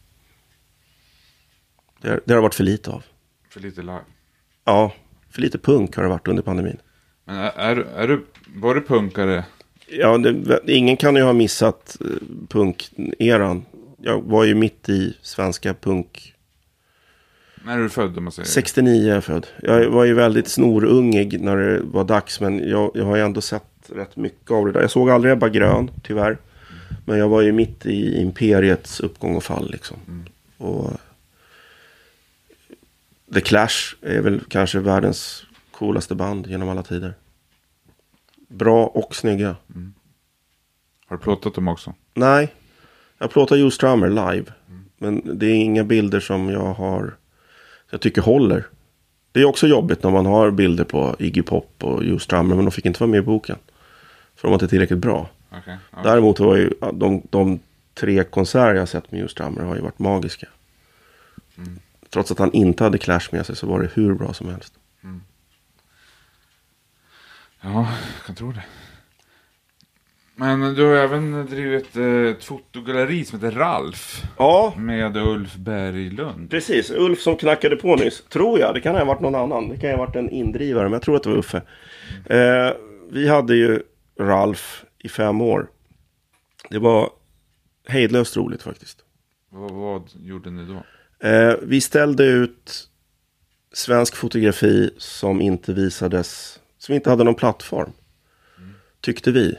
Det, 2.01 2.21
det 2.25 2.35
har 2.35 2.41
varit 2.41 2.55
för 2.55 2.65
lite 2.65 2.91
av. 2.91 3.05
För 3.49 3.61
lite 3.61 3.81
live. 3.81 4.01
Ja, 4.65 4.93
för 5.31 5.41
lite 5.41 5.59
punk 5.59 5.97
har 5.97 6.03
det 6.03 6.09
varit 6.09 6.29
under 6.29 6.43
pandemin. 6.43 6.77
Men 7.25 7.37
är, 7.37 7.51
är, 7.51 7.77
är 7.77 8.09
du, 8.09 8.27
var 8.55 8.75
du 8.75 8.81
punkare? 8.81 9.45
Ja, 9.89 10.19
det, 10.19 10.59
ingen 10.67 10.97
kan 10.97 11.17
ju 11.17 11.23
ha 11.23 11.33
missat 11.33 11.97
eh, 12.01 12.07
punkeran. 12.49 13.65
Jag 13.97 14.23
var 14.23 14.45
ju 14.45 14.55
mitt 14.55 14.89
i 14.89 15.17
svenska 15.23 15.75
punk. 15.75 16.35
När 17.65 17.79
är 17.79 17.83
du 17.83 17.89
född 17.89 18.19
om 18.19 18.25
man 18.25 18.33
säger? 18.33 18.47
69 18.49 19.11
är 19.11 19.15
jag 19.15 19.25
född. 19.25 19.47
Jag 19.63 19.91
var 19.91 20.05
ju 20.05 20.15
väldigt 20.15 20.49
snorungig 20.49 21.41
när 21.41 21.57
det 21.57 21.81
var 21.81 22.05
dags. 22.05 22.41
Men 22.41 22.69
jag, 22.69 22.91
jag 22.95 23.05
har 23.05 23.17
ju 23.17 23.23
ändå 23.23 23.41
sett 23.41 23.65
rätt 23.89 24.17
mycket 24.17 24.51
av 24.51 24.67
det 24.67 24.73
där. 24.73 24.81
Jag 24.81 24.91
såg 24.91 25.11
aldrig 25.11 25.33
Ebba 25.33 25.49
Grön, 25.49 25.91
tyvärr. 26.03 26.39
Men 27.05 27.19
jag 27.19 27.29
var 27.29 27.43
ju 27.43 27.53
mitt 27.53 27.87
i 27.87 28.21
imperiets 28.21 29.01
uppgång 29.01 29.37
och 29.37 29.45
fall 29.45 29.71
liksom. 29.71 29.97
Och 30.57 30.91
The 33.35 33.41
Clash 33.41 33.97
är 34.03 34.21
väl 34.21 34.41
kanske 34.49 34.79
världens 34.79 35.47
coolaste 35.71 36.15
band 36.15 36.47
genom 36.47 36.69
alla 36.69 36.83
tider. 36.83 37.15
Bra 38.49 38.87
och 38.87 39.15
snygga. 39.15 39.57
Har 41.07 41.17
du 41.17 41.23
plåtat 41.23 41.55
dem 41.55 41.69
också? 41.69 41.95
Nej, 42.15 42.55
jag 43.19 43.31
plåtar 43.31 43.57
Joe 43.57 43.71
Strummer 43.71 44.09
live. 44.09 44.53
Men 44.99 45.39
det 45.39 45.47
är 45.47 45.55
inga 45.55 45.85
bilder 45.85 46.21
som 46.21 46.51
jag 46.51 46.75
har, 46.75 47.17
jag 47.91 48.01
tycker 48.01 48.23
håller. 48.23 48.67
Det 49.33 49.41
är 49.41 49.45
också 49.45 49.67
jobbigt 49.67 50.03
när 50.03 50.11
man 50.11 50.27
har 50.27 50.51
bilder 50.51 50.85
på 50.85 51.17
Iggy 51.19 51.43
Pop 51.43 51.85
och 51.85 52.05
Joe 52.05 52.19
Strummer, 52.19 52.57
men 52.57 52.65
de 52.65 52.71
fick 52.71 52.87
inte 52.87 53.01
vara 53.01 53.11
med 53.11 53.19
i 53.19 53.23
boken. 53.23 53.57
För 54.37 54.43
de 54.43 54.49
var 54.49 54.55
inte 54.55 54.69
tillräckligt 54.69 54.99
bra. 54.99 55.29
Okej. 55.51 55.79
Ja. 55.91 55.99
Däremot 56.03 56.41
var 56.41 56.57
ju 56.57 56.73
de, 56.93 57.23
de 57.31 57.61
tre 57.95 58.25
konserter 58.25 58.75
jag 58.75 58.89
sett 58.89 59.13
med 59.13 59.21
Joe 59.21 59.29
Strummer 59.29 59.63
har 59.63 59.75
ju 59.75 59.81
varit 59.81 59.99
magiska. 59.99 60.47
Trots 62.11 62.31
att 62.31 62.39
han 62.39 62.53
inte 62.53 62.85
hade 62.85 62.99
Clash 62.99 63.29
med 63.33 63.47
sig 63.47 63.57
så 63.57 63.67
var 63.67 63.81
det 63.81 63.91
hur 63.95 64.15
bra 64.15 64.33
som 64.33 64.49
helst. 64.49 64.75
ja, 67.61 67.89
jag 68.17 68.27
kan 68.27 68.35
tro 68.35 68.53
det. 68.53 68.65
Men 70.35 70.75
du 70.75 70.85
har 70.85 70.95
även 70.95 71.47
drivit 71.47 71.97
eh, 71.97 72.05
ett 72.05 72.45
fotogalleri 72.45 73.25
som 73.25 73.41
heter 73.41 73.59
Ralf. 73.59 74.23
Ja, 74.39 74.75
Med 74.77 75.17
Ulf 75.17 75.57
Berglund. 75.57 76.51
Precis, 76.51 76.91
Ulf 76.91 77.21
som 77.21 77.37
knackade 77.37 77.77
på 77.77 77.97
nyss. 77.97 78.23
Tror 78.29 78.59
jag, 78.61 78.75
det 78.75 78.81
kan 78.81 78.95
ha 78.95 79.05
varit 79.05 79.21
någon 79.21 79.35
annan. 79.35 79.69
Det 79.69 79.77
kan 79.77 79.91
ha 79.91 79.97
varit 79.97 80.17
en 80.17 80.31
indrivare, 80.31 80.85
men 80.85 80.93
jag 80.93 81.03
tror 81.03 81.17
att 81.17 81.23
det 81.23 81.29
var 81.29 81.37
Uffe. 81.37 81.63
Eh, 82.27 82.71
vi 83.11 83.29
hade 83.29 83.57
ju 83.57 83.83
Ralf 84.21 84.85
i 84.99 85.09
fem 85.09 85.41
år. 85.41 85.71
Det 86.71 86.79
var 86.79 87.11
hejdlöst 87.89 88.37
roligt 88.37 88.63
faktiskt. 88.63 88.99
Vad, 89.49 89.71
vad 89.71 90.11
gjorde 90.21 90.51
ni 90.51 90.65
då? 90.65 90.83
Eh, 91.21 91.55
vi 91.63 91.81
ställde 91.81 92.25
ut 92.25 92.89
svensk 93.73 94.17
fotografi 94.17 94.91
som 94.99 95.41
inte 95.41 95.73
visades, 95.73 96.61
som 96.79 96.95
inte 96.95 97.11
hade 97.11 97.25
någon 97.25 97.35
plattform. 97.35 97.93
Tyckte 99.01 99.31
vi. 99.31 99.55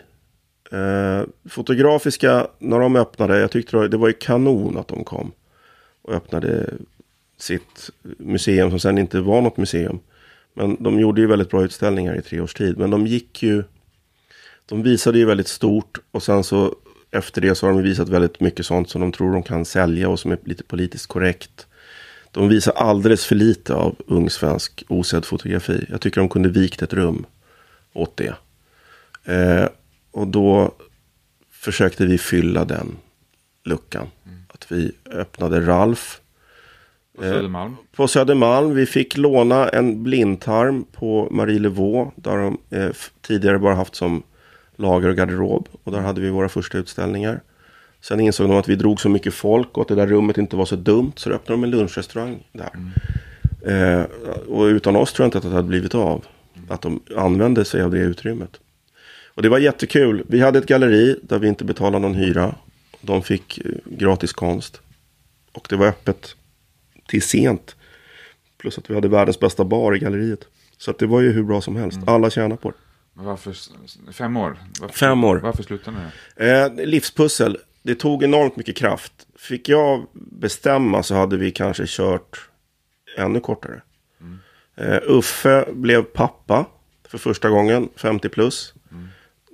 Eh, 0.72 1.24
fotografiska, 1.50 2.48
när 2.60 2.80
de 2.80 2.96
öppnade, 2.96 3.40
jag 3.40 3.52
tyckte 3.52 3.72
det 3.72 3.78
var- 3.78 3.88
det 3.88 3.98
var 3.98 4.08
ju 4.08 4.14
kanon 4.14 4.78
att 4.78 4.88
de 4.88 5.04
kom. 5.04 5.32
Och 6.02 6.14
öppnade 6.14 6.74
sitt 7.38 7.90
museum 8.18 8.70
som 8.70 8.80
sen 8.80 8.98
inte 8.98 9.20
var 9.20 9.42
något 9.42 9.58
museum. 9.58 10.00
Men 10.54 10.84
de 10.84 11.00
gjorde 11.00 11.22
ju 11.22 11.28
väldigt 11.28 11.50
bra 11.50 11.64
utställningar 11.64 12.16
i 12.16 12.22
tre 12.22 12.40
års 12.40 12.54
tid. 12.54 12.78
Men 12.78 12.90
de 12.90 13.08
gick 13.08 13.44
ju, 13.44 13.64
de 14.66 14.84
visade 14.84 15.18
ju 15.20 15.26
väldigt 15.26 15.48
stort 15.48 15.98
och 16.12 16.24
sen 16.24 16.44
så 16.44 16.76
efter 17.12 17.42
det 17.42 17.56
så 17.56 17.68
har 17.68 17.74
de 17.74 17.82
visat 17.82 18.10
väldigt 18.10 18.40
mycket 18.40 18.66
sånt 18.66 18.90
som 18.90 19.02
de 19.02 19.12
tror 19.12 19.34
de 19.34 19.44
kan 19.44 19.66
sälja 19.66 20.10
och 20.10 20.20
som 20.20 20.32
är 20.32 20.38
lite 20.44 20.64
politiskt 20.64 21.08
korrekt. 21.08 21.68
De 22.32 22.50
visar 22.50 22.72
alldeles 22.72 23.26
för 23.26 23.36
lite 23.36 23.74
av 23.74 23.96
ung 24.08 24.30
svensk 24.30 24.84
osedd 24.88 25.26
fotografi. 25.26 25.86
Jag 25.90 26.02
tycker 26.02 26.22
de 26.22 26.30
kunde 26.30 26.50
vikt 26.50 26.82
ett 26.82 26.94
rum 26.94 27.26
åt 27.94 28.18
det. 28.18 28.34
Eh, 29.34 29.68
och 30.12 30.28
då 30.28 30.72
försökte 31.52 32.06
vi 32.06 32.18
fylla 32.18 32.66
den 32.66 32.98
luckan. 33.64 34.08
Att 34.48 34.72
vi 34.72 34.92
öppnade 35.06 35.62
Ralf 35.62 36.22
På 37.16 37.22
Södermalm? 37.22 37.76
på 37.96 38.08
Södermalm. 38.08 38.74
Vi 38.76 38.86
fick 38.86 39.18
låna 39.18 39.70
en 39.70 40.04
blindtarm 40.04 40.84
på 40.92 41.28
Marie 41.32 41.60
Levaux. 41.60 42.12
Där 42.16 42.38
de 42.38 42.58
eh, 42.70 42.92
tidigare 43.22 43.60
bara 43.60 43.76
haft 43.76 43.96
som 43.96 44.24
lager 44.82 45.10
och 45.10 45.16
garderob. 45.16 45.68
Och 45.84 45.92
där 45.92 46.00
hade 46.00 46.22
vi 46.22 46.30
våra 46.30 46.50
första 46.50 46.78
utställningar. 46.78 47.42
Sen 48.02 48.20
insåg 48.20 48.50
de 48.50 48.58
att 48.58 48.70
vi 48.70 48.76
drog 48.76 49.02
så 49.02 49.10
mycket 49.10 49.34
folk 49.34 49.78
och 49.78 49.82
att 49.82 49.88
det 49.88 49.96
där 49.96 50.08
rummet 50.08 50.38
inte 50.38 50.56
var 50.56 50.66
så 50.66 50.76
dumt. 50.76 51.12
Så 51.16 51.30
då 51.30 51.36
öppnade 51.36 51.62
de 51.62 51.64
en 51.64 51.70
lunchrestaurang 51.70 52.44
där. 52.52 52.72
Eh, 53.66 54.04
och 54.48 54.64
utan 54.64 54.96
oss 54.96 55.14
tror 55.14 55.24
jag 55.24 55.28
inte 55.28 55.38
att 55.38 55.44
det 55.44 55.50
hade 55.50 55.68
blivit 55.68 55.96
av. 55.96 56.26
Att 56.68 56.82
de 56.82 57.02
använde 57.18 57.66
sig 57.66 57.82
av 57.82 57.92
det 57.92 58.00
utrymmet. 58.00 58.60
Och 59.36 59.42
det 59.42 59.50
var 59.50 59.60
jättekul. 59.60 60.24
Vi 60.28 60.40
hade 60.40 60.60
ett 60.60 60.66
galleri 60.66 61.20
där 61.24 61.40
vi 61.40 61.48
inte 61.48 61.66
betalade 61.66 62.00
någon 62.00 62.16
hyra. 62.16 62.56
De 63.02 63.24
fick 63.24 63.58
eh, 63.58 63.72
gratis 63.86 64.34
konst. 64.34 64.82
Och 65.52 65.68
det 65.70 65.76
var 65.76 65.88
öppet 65.88 66.36
till 67.08 67.22
sent. 67.22 67.76
Plus 68.58 68.78
att 68.78 68.90
vi 68.90 68.96
hade 68.96 69.08
världens 69.08 69.40
bästa 69.40 69.66
bar 69.66 69.96
i 69.96 70.00
galleriet. 70.00 70.48
Så 70.78 70.92
det 70.92 71.06
var 71.06 71.22
ju 71.22 71.32
hur 71.32 71.44
bra 71.44 71.62
som 71.62 71.76
helst. 71.76 72.00
Alla 72.06 72.30
tjänar 72.30 72.56
på 72.56 72.70
det. 72.70 72.78
Varför, 73.14 73.56
fem 74.12 74.38
år? 74.38 74.58
Varför, 74.80 74.98
Fem 74.98 75.24
år. 75.24 75.38
Varför 75.38 75.64
slutade 75.64 75.98
ni? 76.36 76.48
Eh, 76.48 76.86
livspussel. 76.88 77.58
Det 77.84 77.96
tog 77.96 78.24
enormt 78.24 78.56
mycket 78.56 78.78
kraft. 78.78 79.14
Fick 79.36 79.70
jag 79.70 80.06
bestämma 80.14 81.04
så 81.04 81.16
hade 81.16 81.38
vi 81.38 81.52
kanske 81.52 81.84
kört 81.88 82.50
ännu 83.18 83.40
kortare. 83.40 83.82
Eh, 84.76 85.00
Uffe 85.08 85.66
blev 85.74 86.04
pappa 86.04 86.66
för 87.08 87.18
första 87.18 87.50
gången, 87.50 87.90
50 87.96 88.30
plus. 88.30 88.74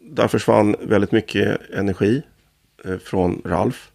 Där 0.02 0.28
försvann 0.28 0.76
väldigt 0.82 1.12
mycket 1.12 1.72
energi 1.74 2.22
eh, 2.86 2.98
från 2.98 3.42
Ralf. 3.46 3.92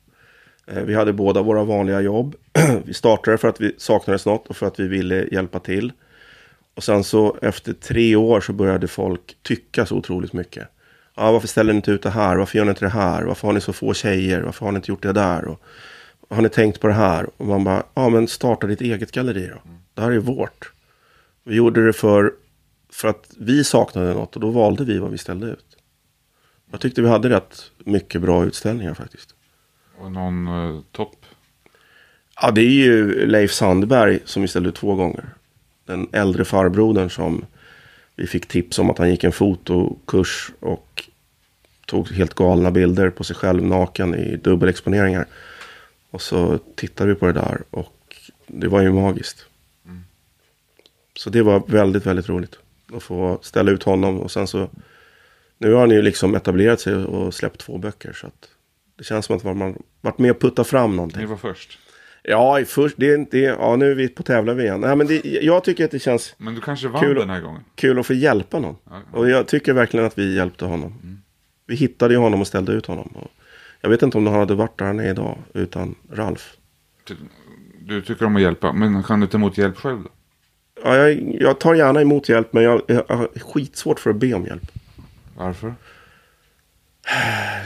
Eh, 0.67 0.83
vi 0.83 0.95
hade 0.95 1.13
båda 1.13 1.43
våra 1.43 1.65
vanliga 1.65 2.01
jobb. 2.01 2.35
vi 2.85 2.95
startade 2.95 3.39
för 3.39 3.49
att 3.49 3.61
vi 3.61 3.75
saknades 3.79 4.27
något 4.27 4.49
och 4.49 4.57
för 4.57 4.67
att 4.67 4.81
vi 4.81 4.89
ville 4.89 5.29
hjälpa 5.33 5.59
till. 5.59 5.93
Och 6.75 6.85
sen 6.85 7.05
så 7.05 7.39
efter 7.43 7.73
tre 7.73 8.17
år 8.17 8.41
så 8.41 8.53
började 8.53 8.89
folk 8.89 9.37
tycka 9.43 9.87
så 9.87 9.97
otroligt 9.97 10.33
mycket. 10.33 10.69
Ja, 11.15 11.33
varför 11.33 11.49
ställer 11.49 11.73
ni 11.73 11.77
inte 11.77 11.91
ut 11.91 12.03
det 12.03 12.11
här? 12.11 12.37
Varför 12.37 12.59
gör 12.59 12.65
ni 12.65 12.71
inte 12.71 12.85
det 12.85 12.89
här? 12.89 13.23
Varför 13.23 13.49
har 13.49 13.53
ni 13.53 13.61
så 13.61 13.73
få 13.73 13.95
tjejer? 13.95 14.41
Varför 14.41 14.67
har 14.67 14.73
ni 14.73 14.77
inte 14.77 14.91
gjort 14.91 15.03
det 15.03 15.13
där? 15.13 15.45
Och, 15.45 15.63
har 16.29 16.43
ni 16.43 16.49
tänkt 16.49 16.81
på 16.81 16.87
det 16.87 16.93
här? 16.93 17.31
Och 17.37 17.47
man 17.47 17.65
bara, 17.65 17.83
ja 17.95 18.09
men 18.09 18.29
starta 18.29 18.67
ditt 18.67 18.81
eget 18.81 19.13
galleri 19.13 19.47
då. 19.47 19.63
Det 19.95 20.03
här 20.03 20.11
är 20.11 20.19
vårt. 20.19 20.73
Vi 21.45 21.55
gjorde 21.55 21.87
det 21.87 21.93
för, 21.93 22.33
för 22.91 23.09
att 23.09 23.35
vi 23.39 23.65
saknade 23.65 24.15
något 24.15 24.35
och 24.35 24.41
då 24.41 24.51
valde 24.51 24.85
vi 24.85 24.99
vad 24.99 25.11
vi 25.11 25.19
ställde 25.19 25.47
ut. 25.47 25.77
Jag 26.71 26.81
tyckte 26.81 27.03
vi 27.03 27.09
hade 27.09 27.29
rätt 27.29 27.71
mycket 27.79 28.21
bra 28.21 28.45
utställningar 28.45 28.95
faktiskt. 28.95 29.35
Och 29.99 30.13
någon 30.13 30.47
eh, 30.47 30.81
topp? 30.93 31.27
Ja, 32.43 32.51
det 32.51 32.61
är 32.61 32.71
ju 32.71 33.27
Leif 33.27 33.53
Sandberg 33.53 34.21
som 34.25 34.43
vi 34.43 34.49
ställde 34.49 34.69
ut 34.69 34.75
två 34.75 34.95
gånger. 34.95 35.29
Den 35.93 36.09
äldre 36.13 36.45
farbrodern 36.45 37.11
som 37.11 37.45
vi 38.17 38.27
fick 38.27 38.47
tips 38.47 38.79
om 38.79 38.91
att 38.91 38.99
han 38.99 39.11
gick 39.11 39.25
en 39.25 39.33
fotokurs 39.33 40.51
och 40.61 41.09
tog 41.87 42.09
helt 42.09 42.35
galna 42.35 42.71
bilder 42.71 43.11
på 43.11 43.25
sig 43.25 43.37
själv 43.37 43.63
naken 43.63 44.15
i 44.15 44.37
dubbelexponeringar. 44.37 45.27
Och 46.11 46.23
så 46.23 46.59
tittade 46.77 47.11
vi 47.11 47.15
på 47.15 47.27
det 47.27 47.33
där 47.33 47.63
och 47.71 48.17
det 48.47 48.69
var 48.69 48.81
ju 48.83 48.93
magiskt. 48.93 49.47
Så 51.17 51.31
det 51.31 51.43
var 51.43 51.63
väldigt, 51.67 52.07
väldigt 52.07 52.29
roligt 52.29 52.59
att 52.95 53.03
få 53.03 53.39
ställa 53.43 53.71
ut 53.71 53.83
honom 53.83 54.21
och 54.21 54.31
sen 54.31 54.47
så 54.47 54.71
nu 55.59 55.73
har 55.73 55.81
han 55.81 55.91
ju 55.91 56.03
liksom 56.03 56.35
etablerat 56.35 56.81
sig 56.81 56.95
och 56.95 57.35
släppt 57.35 57.61
två 57.61 57.79
böcker 57.79 58.13
så 58.13 58.27
att 58.27 58.49
det 58.97 59.05
känns 59.05 59.27
som 59.27 59.37
att 59.37 59.45
man 59.45 59.83
varit 60.01 60.19
med 60.19 60.31
och 60.31 60.41
puttat 60.41 60.67
fram 60.67 60.97
någonting. 60.97 61.21
Ni 61.21 61.27
var 61.27 61.37
först? 61.37 61.79
Ja, 62.23 62.61
i 62.61 62.65
först, 62.65 62.95
det, 62.99 63.31
det, 63.31 63.39
ja, 63.39 63.77
nu 63.77 63.91
är 63.91 63.95
vi 63.95 64.09
på 64.09 64.23
tävlar 64.23 64.55
vi 64.55 64.63
igen. 64.63 64.81
Nej, 64.81 64.97
men 64.97 65.07
det, 65.07 65.25
jag 65.25 65.65
tycker 65.65 65.85
att 65.85 65.91
det 65.91 65.99
känns 65.99 66.35
Men 66.39 66.55
du 66.55 66.61
kanske 66.61 66.89
vann 66.89 67.03
Kul. 67.03 67.17
den 67.17 67.31
här 67.31 67.41
gången? 67.41 67.61
kul 67.75 67.99
att 67.99 68.07
få 68.07 68.15
hjälpa 68.15 68.59
någon. 68.59 68.77
Ja. 68.91 69.01
Och 69.13 69.31
jag 69.31 69.47
tycker 69.47 69.73
verkligen 69.73 70.07
att 70.07 70.19
vi 70.19 70.37
hjälpte 70.37 70.65
honom. 70.65 71.19
Vi 71.67 71.75
hittade 71.75 72.15
ju 72.15 72.21
honom 72.21 72.41
och 72.41 72.47
ställde 72.47 72.73
ut 72.73 72.87
honom. 72.87 73.07
Och 73.15 73.31
jag 73.81 73.91
vet 73.91 74.03
inte 74.03 74.19
om 74.19 74.27
han 74.27 74.39
hade 74.39 74.55
varit 74.55 74.79
där 74.79 74.87
han 74.87 75.01
är 75.01 75.11
idag 75.11 75.39
utan 75.55 75.95
Ralf. 76.13 76.57
Du 77.81 78.03
tycker 78.03 78.25
om 78.25 78.37
att 78.37 78.43
hjälpa, 78.43 78.73
men 78.73 79.03
kan 79.03 79.21
du 79.21 79.27
ta 79.27 79.39
emot 79.39 79.59
hjälp 79.59 79.77
själv 79.77 80.03
då? 80.03 80.09
Ja, 80.85 80.97
jag, 80.97 81.37
jag 81.41 81.61
tar 81.61 81.75
gärna 81.75 82.01
emot 82.01 82.29
hjälp 82.29 82.53
men 82.53 82.63
jag, 82.63 82.83
jag 82.87 83.05
har 83.09 83.29
skitsvårt 83.39 84.01
för 84.01 84.11
att 84.11 84.17
be 84.17 84.35
om 84.35 84.47
hjälp. 84.47 84.73
Varför? 85.37 85.75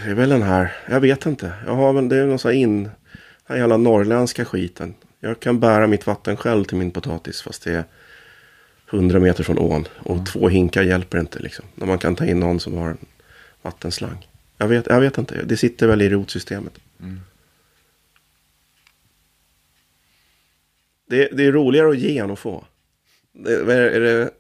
Det 0.05 0.11
är 0.11 0.15
väl 0.15 0.29
den 0.29 0.43
här, 0.43 0.73
jag 0.91 1.01
vet 1.01 1.27
inte. 1.27 1.53
Jag 1.67 1.75
har 1.75 1.93
väl, 1.93 2.09
det 2.09 2.17
är 2.17 2.27
någon 2.27 2.39
sån 2.39 2.51
här 2.51 2.59
in, 2.59 2.91
den 3.47 3.55
här 3.55 3.57
jävla 3.57 3.77
norrländska 3.77 4.45
skiten. 4.45 4.95
Jag 5.21 5.41
kan 5.41 5.61
bära 5.61 5.87
mitt 5.87 6.07
vatten 6.07 6.37
själv 6.37 6.65
till 6.65 6.77
min 6.77 6.91
potatis 6.91 7.43
fast 7.43 7.65
det 7.65 7.73
är 7.73 7.85
100 8.91 9.19
meter 9.19 9.45
från 9.45 9.59
ån. 9.59 9.89
Och 9.99 10.27
två 10.27 10.49
hinkar 10.49 10.83
hjälper 10.83 11.19
inte 11.19 11.39
liksom. 11.39 11.65
När 11.75 11.87
man 11.87 11.99
kan 11.99 12.17
ta 12.17 12.25
in 12.25 12.41
någon 12.41 12.61
som 12.61 12.75
har 12.75 12.89
en 12.89 13.07
vattenslang. 13.63 14.29
Jag 14.59 14.69
vet, 14.69 14.87
jag 14.87 15.01
vet 15.01 15.19
inte, 15.19 15.43
det 15.45 15.57
sitter 15.57 15.87
väl 15.87 16.03
i 16.03 16.09
rotsystemet. 16.09 16.79
Mm. 17.01 17.21
Det, 21.07 21.29
det 21.33 21.47
är 21.47 21.53
roligare 21.53 21.91
att 21.91 21.99
ge 21.99 22.19
än 22.19 22.31
att 22.31 22.39
få. 22.39 22.65
Det, 23.33 23.53
är, 23.53 23.69
är, 23.69 24.01
det, 24.01 24.31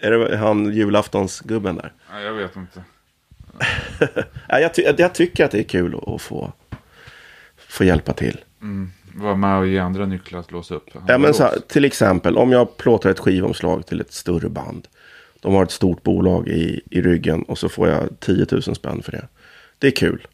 är 0.00 0.10
det 0.10 0.36
han 0.36 0.72
julaftonsgubben 0.74 1.76
där? 1.76 1.92
Nej, 2.10 2.24
jag 2.24 2.34
vet 2.34 2.56
inte. 2.56 2.84
Ja, 4.48 4.60
jag, 4.60 4.74
ty, 4.74 4.82
jag 4.98 5.14
tycker 5.14 5.44
att 5.44 5.50
det 5.50 5.58
är 5.58 5.62
kul 5.62 5.94
att, 5.94 6.08
att 6.08 6.22
få, 6.22 6.52
få 7.76 7.84
hjälpa 7.84 8.12
till. 8.12 8.40
Mm. 8.62 8.90
Var 9.14 9.34
med 9.34 9.58
och 9.58 9.66
ge 9.66 9.78
andra 9.78 10.06
nycklar 10.06 10.40
att 10.40 10.52
låsa 10.52 10.74
upp. 10.74 10.88
Ja, 11.08 11.18
men 11.18 11.34
så 11.34 11.50
till 11.68 11.84
exempel 11.84 12.36
om 12.36 12.52
jag 12.52 12.76
plåtar 12.76 13.10
ett 13.10 13.18
skivomslag 13.18 13.86
till 13.86 14.00
ett 14.00 14.12
större 14.12 14.48
band. 14.48 14.88
De 15.40 15.54
har 15.54 15.62
ett 15.62 15.70
stort 15.70 16.02
bolag 16.02 16.48
i, 16.48 16.80
i 16.90 17.02
ryggen 17.02 17.42
och 17.42 17.58
så 17.58 17.68
får 17.68 17.88
jag 17.88 18.20
10 18.20 18.46
000 18.50 18.62
spänn 18.62 19.02
för 19.02 19.12
det. 19.12 19.28
Det 19.78 19.86
är 19.86 19.90
kul. 19.90 20.26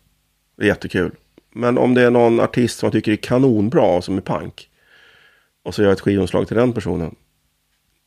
Det 0.56 0.64
är 0.64 0.66
jättekul. 0.66 1.12
Men 1.50 1.78
om 1.78 1.94
det 1.94 2.02
är 2.02 2.10
någon 2.10 2.40
artist 2.40 2.78
som 2.78 2.86
jag 2.86 2.92
tycker 2.92 3.12
är 3.12 3.16
kanonbra 3.16 4.02
som 4.02 4.16
är 4.16 4.20
punk. 4.20 4.68
Och 5.62 5.74
så 5.74 5.82
gör 5.82 5.88
jag 5.88 5.96
ett 5.96 6.00
skivomslag 6.00 6.48
till 6.48 6.56
den 6.56 6.72
personen. 6.72 7.14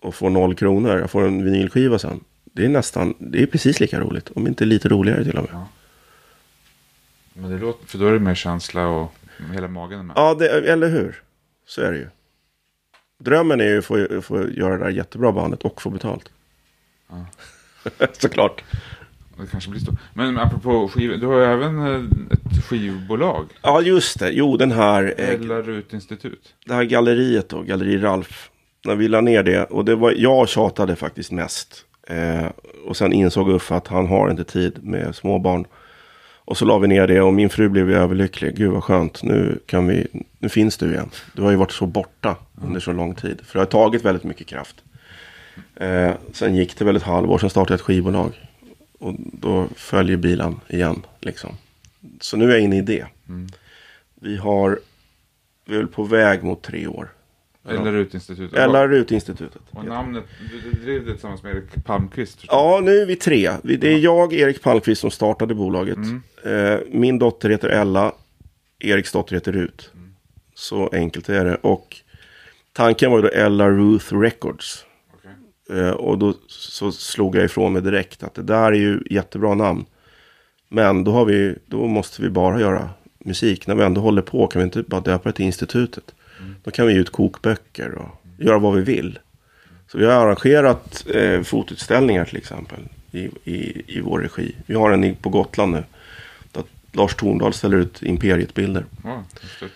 Och 0.01 0.15
får 0.15 0.29
noll 0.29 0.55
kronor. 0.55 0.99
Jag 0.99 1.11
får 1.11 1.27
en 1.27 1.43
vinylskiva 1.43 1.99
sen. 1.99 2.23
Det 2.43 2.65
är 2.65 2.69
nästan, 2.69 3.13
det 3.19 3.41
är 3.41 3.45
precis 3.45 3.79
lika 3.79 3.99
roligt. 3.99 4.31
Om 4.36 4.47
inte 4.47 4.65
lite 4.65 4.89
roligare 4.89 5.23
till 5.23 5.38
och 5.38 5.53
med. 5.53 5.65
Men 7.33 7.51
det 7.51 7.57
låter, 7.57 7.88
för 7.88 7.97
då 7.97 8.07
är 8.07 8.13
det 8.13 8.19
mer 8.19 8.36
känsla 8.36 8.88
och 8.88 9.13
hela 9.51 9.67
magen 9.67 10.07
med. 10.07 10.13
Ja, 10.17 10.33
det, 10.33 10.49
eller 10.71 10.89
hur? 10.89 11.21
Så 11.65 11.81
är 11.81 11.91
det 11.91 11.97
ju. 11.97 12.07
Drömmen 13.19 13.61
är 13.61 13.65
ju 13.65 13.77
att 13.77 13.85
få, 13.85 14.21
få 14.21 14.49
göra 14.49 14.77
det 14.77 14.83
där 14.83 14.91
jättebra 14.91 15.31
bandet 15.31 15.63
och 15.63 15.81
få 15.81 15.89
betalt. 15.89 16.31
Ja. 17.09 17.25
Såklart. 18.13 18.63
Det 19.37 19.47
kanske 19.51 19.69
blir 19.69 19.81
stort. 19.81 19.99
Men 20.13 20.37
apropå 20.37 20.87
skivor, 20.87 21.15
du 21.15 21.25
har 21.27 21.37
ju 21.37 21.45
även 21.45 21.79
eh, 21.79 22.03
ett 22.31 22.65
skivbolag. 22.65 23.45
Ja, 23.61 23.81
just 23.81 24.19
det. 24.19 24.29
Jo, 24.29 24.57
den 24.57 24.71
här, 24.71 25.13
eh, 25.17 25.29
Ella 25.29 25.61
Rut 25.61 25.93
Institut. 25.93 26.53
det 26.65 26.73
här 26.73 26.83
galleriet 26.83 27.49
då, 27.49 27.61
Galleri 27.61 27.97
Ralf. 27.97 28.49
När 28.85 28.95
vi 28.95 29.07
la 29.07 29.21
ner 29.21 29.43
det, 29.43 29.63
och 29.63 29.85
det 29.85 29.95
var, 29.95 30.13
jag 30.17 30.49
tjatade 30.49 30.95
faktiskt 30.95 31.31
mest. 31.31 31.85
Eh, 32.07 32.45
och 32.85 32.97
sen 32.97 33.13
insåg 33.13 33.49
Uffe 33.49 33.75
att 33.75 33.87
han 33.87 34.07
har 34.07 34.29
inte 34.29 34.43
tid 34.43 34.83
med 34.83 35.15
småbarn. 35.15 35.65
Och 36.45 36.57
så 36.57 36.65
la 36.65 36.77
vi 36.77 36.87
ner 36.87 37.07
det 37.07 37.21
och 37.21 37.33
min 37.33 37.49
fru 37.49 37.69
blev 37.69 37.89
ju 37.89 37.95
överlycklig. 37.95 38.55
Gud 38.57 38.71
vad 38.71 38.83
skönt, 38.83 39.23
nu, 39.23 39.59
kan 39.65 39.87
vi, 39.87 40.07
nu 40.39 40.49
finns 40.49 40.77
du 40.77 40.91
igen. 40.91 41.09
Du 41.33 41.41
har 41.41 41.51
ju 41.51 41.57
varit 41.57 41.71
så 41.71 41.85
borta 41.85 42.35
under 42.63 42.79
så 42.79 42.91
lång 42.91 43.15
tid. 43.15 43.41
För 43.45 43.53
det 43.53 43.59
har 43.59 43.65
tagit 43.65 44.05
väldigt 44.05 44.23
mycket 44.23 44.47
kraft. 44.47 44.75
Eh, 45.75 46.11
sen 46.33 46.55
gick 46.55 46.77
det 46.77 46.85
väl 46.85 46.95
ett 46.95 47.03
halvår, 47.03 47.37
sen 47.37 47.49
startade 47.49 47.73
jag 47.73 47.79
ett 47.79 47.85
skivbolag. 47.85 48.49
Och 48.99 49.13
då 49.17 49.67
följer 49.75 50.17
bilen 50.17 50.59
igen. 50.67 51.01
Liksom. 51.19 51.49
Så 52.21 52.37
nu 52.37 52.45
är 52.45 52.49
jag 52.49 52.61
inne 52.61 52.77
i 52.77 52.81
det. 52.81 53.05
Mm. 53.29 53.47
Vi 54.15 54.37
har, 54.37 54.79
vi 55.65 55.73
är 55.75 55.77
väl 55.77 55.87
på 55.87 56.03
väg 56.03 56.43
mot 56.43 56.61
tre 56.61 56.87
år. 56.87 57.09
Ella 57.70 57.91
Rut 57.91 58.13
Institut. 58.13 58.53
Eller 58.53 58.88
Rutinstitutet. 58.88 59.61
Och 59.72 59.86
namnet, 59.86 60.24
du, 60.63 60.72
drev 60.72 61.05
det 61.05 61.11
tillsammans 61.11 61.43
med 61.43 61.55
Erik 61.55 61.86
Palmqvist. 61.86 62.39
Ja, 62.47 62.80
nu 62.84 62.97
är 63.01 63.05
vi 63.05 63.16
tre. 63.16 63.51
Det 63.63 63.93
är 63.93 63.97
jag, 63.97 64.34
Erik 64.34 64.61
Palmqvist, 64.61 65.01
som 65.01 65.11
startade 65.11 65.55
bolaget. 65.55 65.95
Mm. 65.97 66.22
Eh, 66.43 66.80
Min 66.91 67.20
dotter 67.20 67.49
heter 67.49 67.70
Ella. 67.70 68.11
Eriks 68.80 69.11
dotter 69.11 69.36
heter 69.36 69.51
Rut. 69.51 69.91
Så 70.55 70.88
enkelt 70.93 71.30
är 71.30 71.45
det. 71.45 71.55
Och 71.55 71.95
tanken 72.74 73.11
var 73.11 73.18
ju 73.18 73.22
då 73.22 73.30
Ella 73.30 73.70
Ruth 73.70 74.20
Records. 74.20 74.86
Okej. 75.13 75.80
Eh, 75.80 75.89
Och 75.91 76.18
då 76.18 76.34
så 76.47 76.91
slog 76.91 77.36
jag 77.36 77.45
ifrån 77.45 77.74
mig 77.74 77.82
direkt 77.82 78.24
att 78.24 78.34
det 78.34 78.43
där 78.43 78.72
är 78.72 78.76
ju 78.76 78.99
jättebra 79.09 79.53
namn. 79.55 79.86
Men 80.70 81.03
då, 81.03 81.11
har 81.11 81.26
vi, 81.26 81.55
då 81.66 81.88
måste 81.88 82.22
vi 82.22 82.30
bara 82.30 82.59
göra 82.59 82.89
musik. 83.20 83.68
När 83.68 83.76
vi 83.76 83.84
ändå 83.84 84.01
håller 84.01 84.22
på 84.22 84.47
kan 84.47 84.59
vi 84.59 84.63
inte 84.63 84.84
bara 84.84 85.01
döpa 85.01 85.30
det 85.30 85.36
till 85.36 85.45
institutet. 85.45 86.14
Då 86.63 86.71
kan 86.71 86.88
vi 86.88 86.93
ge 86.93 86.99
ut 86.99 87.09
kokböcker 87.09 87.95
och 87.95 88.23
göra 88.38 88.59
vad 88.59 88.75
vi 88.75 88.81
vill. 88.81 89.19
Så 89.88 89.97
vi 89.97 90.05
har 90.05 90.13
arrangerat 90.13 91.05
eh, 91.13 91.41
fotutställningar 91.41 92.25
till 92.25 92.38
exempel 92.38 92.79
i, 93.11 93.29
i, 93.43 93.83
i 93.97 94.01
vår 94.01 94.19
regi. 94.19 94.55
Vi 94.65 94.75
har 94.75 94.91
en 94.91 95.15
på 95.15 95.29
Gotland 95.29 95.71
nu. 95.71 95.83
Där 96.51 96.63
Lars 96.91 97.15
Torndal 97.15 97.53
ställer 97.53 97.77
ut 97.77 98.03
Imperiet-bilder. 98.03 98.86
Ja. 99.03 99.23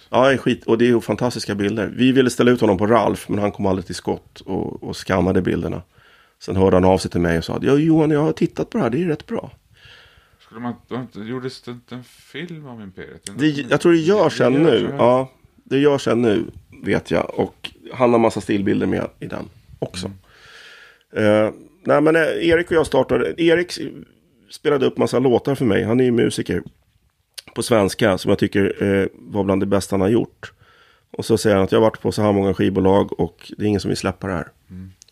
Ja, 0.10 0.38
skit. 0.38 0.66
Och 0.66 0.78
det 0.78 0.86
är 0.86 0.88
ju 0.88 1.02
fantastiska 1.02 1.56
bilder. 1.56 1.92
Vi 1.96 2.12
ville 2.12 2.30
ställa 2.30 2.52
ut 2.52 2.62
honom 2.62 2.78
på 2.78 2.88
Ralf, 2.88 3.30
men 3.30 3.40
han 3.40 3.52
kom 3.52 3.66
aldrig 3.66 3.86
till 3.86 3.96
skott 3.96 4.42
och, 4.42 4.84
och 4.84 4.96
skannade 4.96 5.42
bilderna. 5.42 5.82
Sen 6.40 6.56
hörde 6.56 6.76
han 6.76 6.86
av 6.86 6.98
sig 6.98 7.12
till 7.12 7.22
mig 7.22 7.38
och 7.38 7.44
sa, 7.44 7.60
ja 7.62 7.74
Johan, 7.74 8.12
jag 8.12 8.22
har 8.22 8.32
tittat 8.32 8.70
på 8.70 8.78
det 8.78 8.84
här, 8.84 8.90
det 8.90 9.04
är 9.04 9.08
rätt 9.08 9.26
bra. 9.26 9.52
Skulle 10.40 10.62
man, 10.62 10.76
gjordes 11.14 11.62
det 11.62 11.72
inte 11.72 11.96
en 11.96 12.04
film 12.04 12.66
om 12.66 12.82
Imperiet? 12.82 13.30
Det, 13.38 13.48
jag 13.48 13.82
tror 13.82 13.92
det 13.92 13.98
görs 13.98 14.40
görs 14.40 14.54
nu. 14.54 14.96
Ja, 14.98 15.32
det 15.70 15.80
görs 15.80 16.04
sen 16.04 16.22
nu, 16.22 16.46
vet 16.84 17.12
jag. 17.12 17.40
Och 17.40 17.72
han 17.94 18.12
har 18.12 18.20
massa 18.20 18.42
stillbilder 18.42 18.88
med 18.88 19.08
i 19.20 19.26
den 19.26 19.50
också. 19.80 20.12
Eh, 21.16 21.50
nej, 21.84 22.02
men 22.02 22.16
eh, 22.16 22.22
Erik 22.22 22.72
och 22.72 22.78
jag 22.78 22.88
startade. 22.88 23.42
Erik 23.42 23.80
spelade 24.50 24.86
upp 24.86 24.98
massa 24.98 25.20
låtar 25.20 25.56
för 25.56 25.66
mig. 25.66 25.84
Han 25.84 26.00
är 26.00 26.04
ju 26.04 26.12
musiker 26.12 26.64
på 27.56 27.64
svenska 27.64 28.18
som 28.18 28.30
jag 28.30 28.40
tycker 28.40 28.84
eh, 28.84 29.08
var 29.14 29.44
bland 29.44 29.62
det 29.62 29.66
bästa 29.66 29.94
han 29.94 30.02
har 30.02 30.10
gjort. 30.10 30.54
Och 31.12 31.26
så 31.26 31.38
säger 31.38 31.56
han 31.56 31.66
att 31.66 31.72
jag 31.72 31.80
har 31.80 31.90
varit 31.90 32.02
på 32.02 32.12
så 32.12 32.22
här 32.22 32.32
många 32.32 32.54
skivbolag 32.54 33.20
och 33.20 33.52
det 33.58 33.64
är 33.64 33.68
ingen 33.68 33.82
som 33.82 33.90
vill 33.90 33.98
släppa 33.98 34.28
det 34.28 34.34
här. 34.34 34.48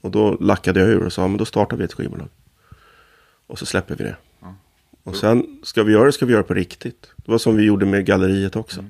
Och 0.01 0.11
då 0.11 0.37
lackade 0.39 0.79
jag 0.79 0.89
ur 0.89 1.05
och 1.05 1.13
sa, 1.13 1.27
men 1.27 1.37
då 1.37 1.45
startar 1.45 1.77
vi 1.77 1.83
ett 1.83 1.93
skivbolag. 1.93 2.27
Och 3.47 3.59
så 3.59 3.65
släpper 3.65 3.95
vi 3.95 4.03
det. 4.03 4.15
Ja. 4.39 4.55
Och 5.03 5.15
sen 5.15 5.59
ska 5.63 5.83
vi 5.83 5.93
göra 5.93 6.05
det 6.05 6.11
ska 6.11 6.25
vi 6.25 6.33
göra 6.33 6.43
på 6.43 6.53
riktigt. 6.53 7.11
Det 7.15 7.31
var 7.31 7.37
som 7.37 7.55
vi 7.55 7.63
gjorde 7.63 7.85
med 7.85 8.05
galleriet 8.05 8.55
också. 8.55 8.85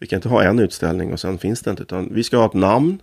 Vi 0.00 0.06
kan 0.06 0.16
inte 0.16 0.28
ha 0.28 0.42
en 0.42 0.58
utställning 0.58 1.12
och 1.12 1.20
sen 1.20 1.38
finns 1.38 1.62
det 1.62 1.70
inte. 1.70 1.82
Utan 1.82 2.14
vi 2.14 2.24
ska 2.24 2.36
ha 2.36 2.46
ett 2.46 2.54
namn, 2.54 3.02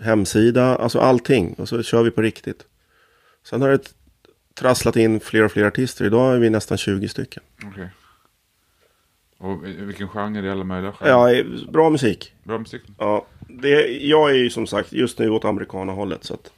hemsida, 0.00 0.76
alltså 0.76 0.98
allting. 0.98 1.54
Och 1.54 1.68
så 1.68 1.82
kör 1.82 2.02
vi 2.02 2.10
på 2.10 2.22
riktigt. 2.22 2.62
Sen 3.44 3.62
har 3.62 3.68
det 3.68 3.94
trasslat 4.54 4.96
in 4.96 5.20
fler 5.20 5.44
och 5.44 5.52
fler 5.52 5.64
artister. 5.64 6.04
Idag 6.04 6.34
är 6.34 6.38
vi 6.38 6.50
nästan 6.50 6.78
20 6.78 7.08
stycken. 7.08 7.42
Okej. 7.64 7.88
Och 9.38 9.64
vilken 9.64 10.08
genre 10.08 10.46
i 10.46 10.50
alla 10.50 10.64
möjliga 10.64 10.92
genrer? 10.92 11.34
Ja, 11.34 11.44
bra 11.72 11.90
musik. 11.90 12.34
Bra 12.42 12.58
musik? 12.58 12.82
Ja, 12.98 13.26
det, 13.48 13.86
jag 13.88 14.30
är 14.30 14.34
ju 14.34 14.50
som 14.50 14.66
sagt 14.66 14.92
just 14.92 15.18
nu 15.18 15.30
åt 15.30 15.44
amerikanahållet. 15.44 16.24
Så 16.24 16.34
att 16.34 16.52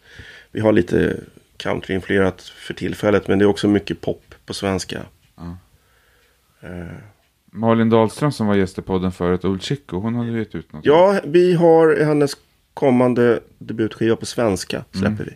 vi 0.51 0.61
har 0.61 0.73
lite 0.73 1.21
countryinfluerat 1.57 2.43
för 2.43 2.75
tillfället. 2.75 3.29
Men 3.29 3.39
det 3.39 3.45
är 3.45 3.47
också 3.47 3.69
mycket 3.69 4.01
pop 4.01 4.35
på 4.47 4.55
svenska. 4.55 5.03
Ja. 5.37 5.57
Eh, 6.61 6.97
Malin 7.55 7.91
Dahlström 7.91 8.33
som 8.33 8.47
var 8.47 8.55
gäst 8.55 8.79
i 8.79 8.83
podden 8.83 9.13
förut, 9.13 9.45
Old 9.45 9.63
Chico, 9.63 9.99
hon 10.01 10.15
hade 10.15 10.39
gett 10.39 10.55
ut 10.55 10.73
något. 10.73 10.85
Ja, 10.85 11.21
vi 11.25 11.55
har 11.55 12.05
hennes 12.05 12.33
kommande 12.75 13.41
debutskiva 13.59 14.17
på 14.17 14.27
svenska. 14.27 14.85
Släpper 14.93 15.25
vi. 15.25 15.33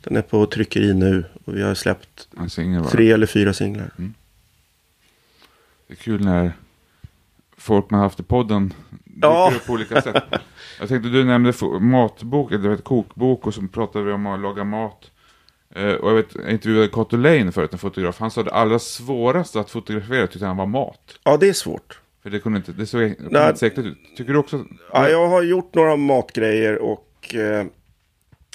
Den 0.00 0.16
är 0.16 0.22
på 0.22 0.46
tryckeri 0.46 0.94
nu. 0.94 1.24
Och 1.44 1.56
vi 1.56 1.62
har 1.62 1.74
släppt 1.74 2.28
tre 2.90 3.10
eller 3.12 3.26
fyra 3.26 3.52
singlar. 3.52 3.90
Det 5.86 5.94
är 5.94 5.96
kul 5.96 6.24
när 6.24 6.52
folk 7.56 7.90
man 7.90 8.00
haft 8.00 8.20
i 8.20 8.22
podden 8.22 8.74
dyker 9.04 9.28
Ja. 9.28 9.52
upp 9.56 9.66
på 9.66 9.72
olika 9.72 10.02
sätt. 10.02 10.22
Jag 10.80 10.88
tänkte 10.88 11.08
du 11.08 11.24
nämnde 11.24 11.52
matbok, 11.80 12.52
eller 12.52 12.68
vet, 12.68 12.84
kokbok 12.84 13.46
och 13.46 13.54
så 13.54 13.62
pratade 13.72 14.04
vi 14.04 14.12
om 14.12 14.26
att 14.26 14.40
laga 14.40 14.64
mat. 14.64 15.10
Eh, 15.74 15.92
och 15.92 16.10
jag, 16.10 16.14
vet, 16.14 16.34
jag 16.34 16.50
intervjuade 16.50 17.16
Lane 17.16 17.52
förut, 17.52 17.72
en 17.72 17.78
fotograf. 17.78 18.20
Han 18.20 18.30
sa 18.30 18.40
att 18.40 18.46
det 18.46 18.52
allra 18.52 18.78
svåraste 18.78 19.60
att 19.60 19.70
fotografera 19.70 20.26
tyckte 20.26 20.46
han 20.46 20.56
var 20.56 20.66
mat. 20.66 21.18
Ja, 21.24 21.36
det 21.36 21.48
är 21.48 21.52
svårt. 21.52 22.00
För 22.22 22.30
det 22.30 22.38
kunde 22.38 22.56
inte, 22.56 22.72
det 22.72 22.86
såg 22.86 23.00
det 23.00 23.14
kunde 23.14 23.46
inte 23.48 23.58
säkert 23.58 23.84
ut. 23.84 23.98
Tycker 24.16 24.32
du 24.32 24.38
också? 24.38 24.64
Ja, 24.92 25.08
jag 25.08 25.28
har 25.28 25.42
gjort 25.42 25.74
några 25.74 25.96
matgrejer 25.96 26.78
och 26.78 27.34
eh, 27.34 27.66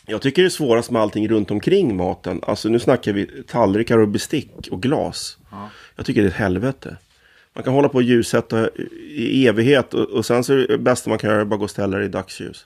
jag 0.05 0.22
tycker 0.22 0.41
det 0.41 0.47
är 0.47 0.49
svårast 0.49 0.91
med 0.91 1.01
allting 1.01 1.30
runt 1.30 1.51
omkring 1.51 1.97
maten. 1.97 2.41
Alltså 2.43 2.70
nu 2.70 2.80
snackar 2.80 3.13
vi 3.13 3.43
tallrikar 3.47 3.97
och 3.97 4.07
bestick 4.07 4.68
och 4.72 4.82
glas. 4.82 5.38
Ja. 5.51 5.70
Jag 5.95 6.05
tycker 6.05 6.22
det 6.22 6.28
är 6.28 6.32
ett 6.32 6.36
helvete. 6.36 6.97
Man 7.53 7.63
kan 7.63 7.74
hålla 7.74 7.89
på 7.89 7.95
och 7.97 8.03
ljussätta 8.03 8.70
i 9.09 9.47
evighet 9.47 9.93
och, 9.93 10.09
och 10.09 10.26
sen 10.26 10.43
så 10.43 10.53
är 10.53 10.68
det 10.68 10.78
bästa 10.78 11.09
man 11.09 11.20
kan 11.20 11.30
göra 11.30 11.45
bara 11.45 11.57
gå 11.57 11.63
och 11.63 11.70
ställa 11.70 11.97
det 11.97 12.05
i 12.05 12.07
dagsljus. 12.07 12.65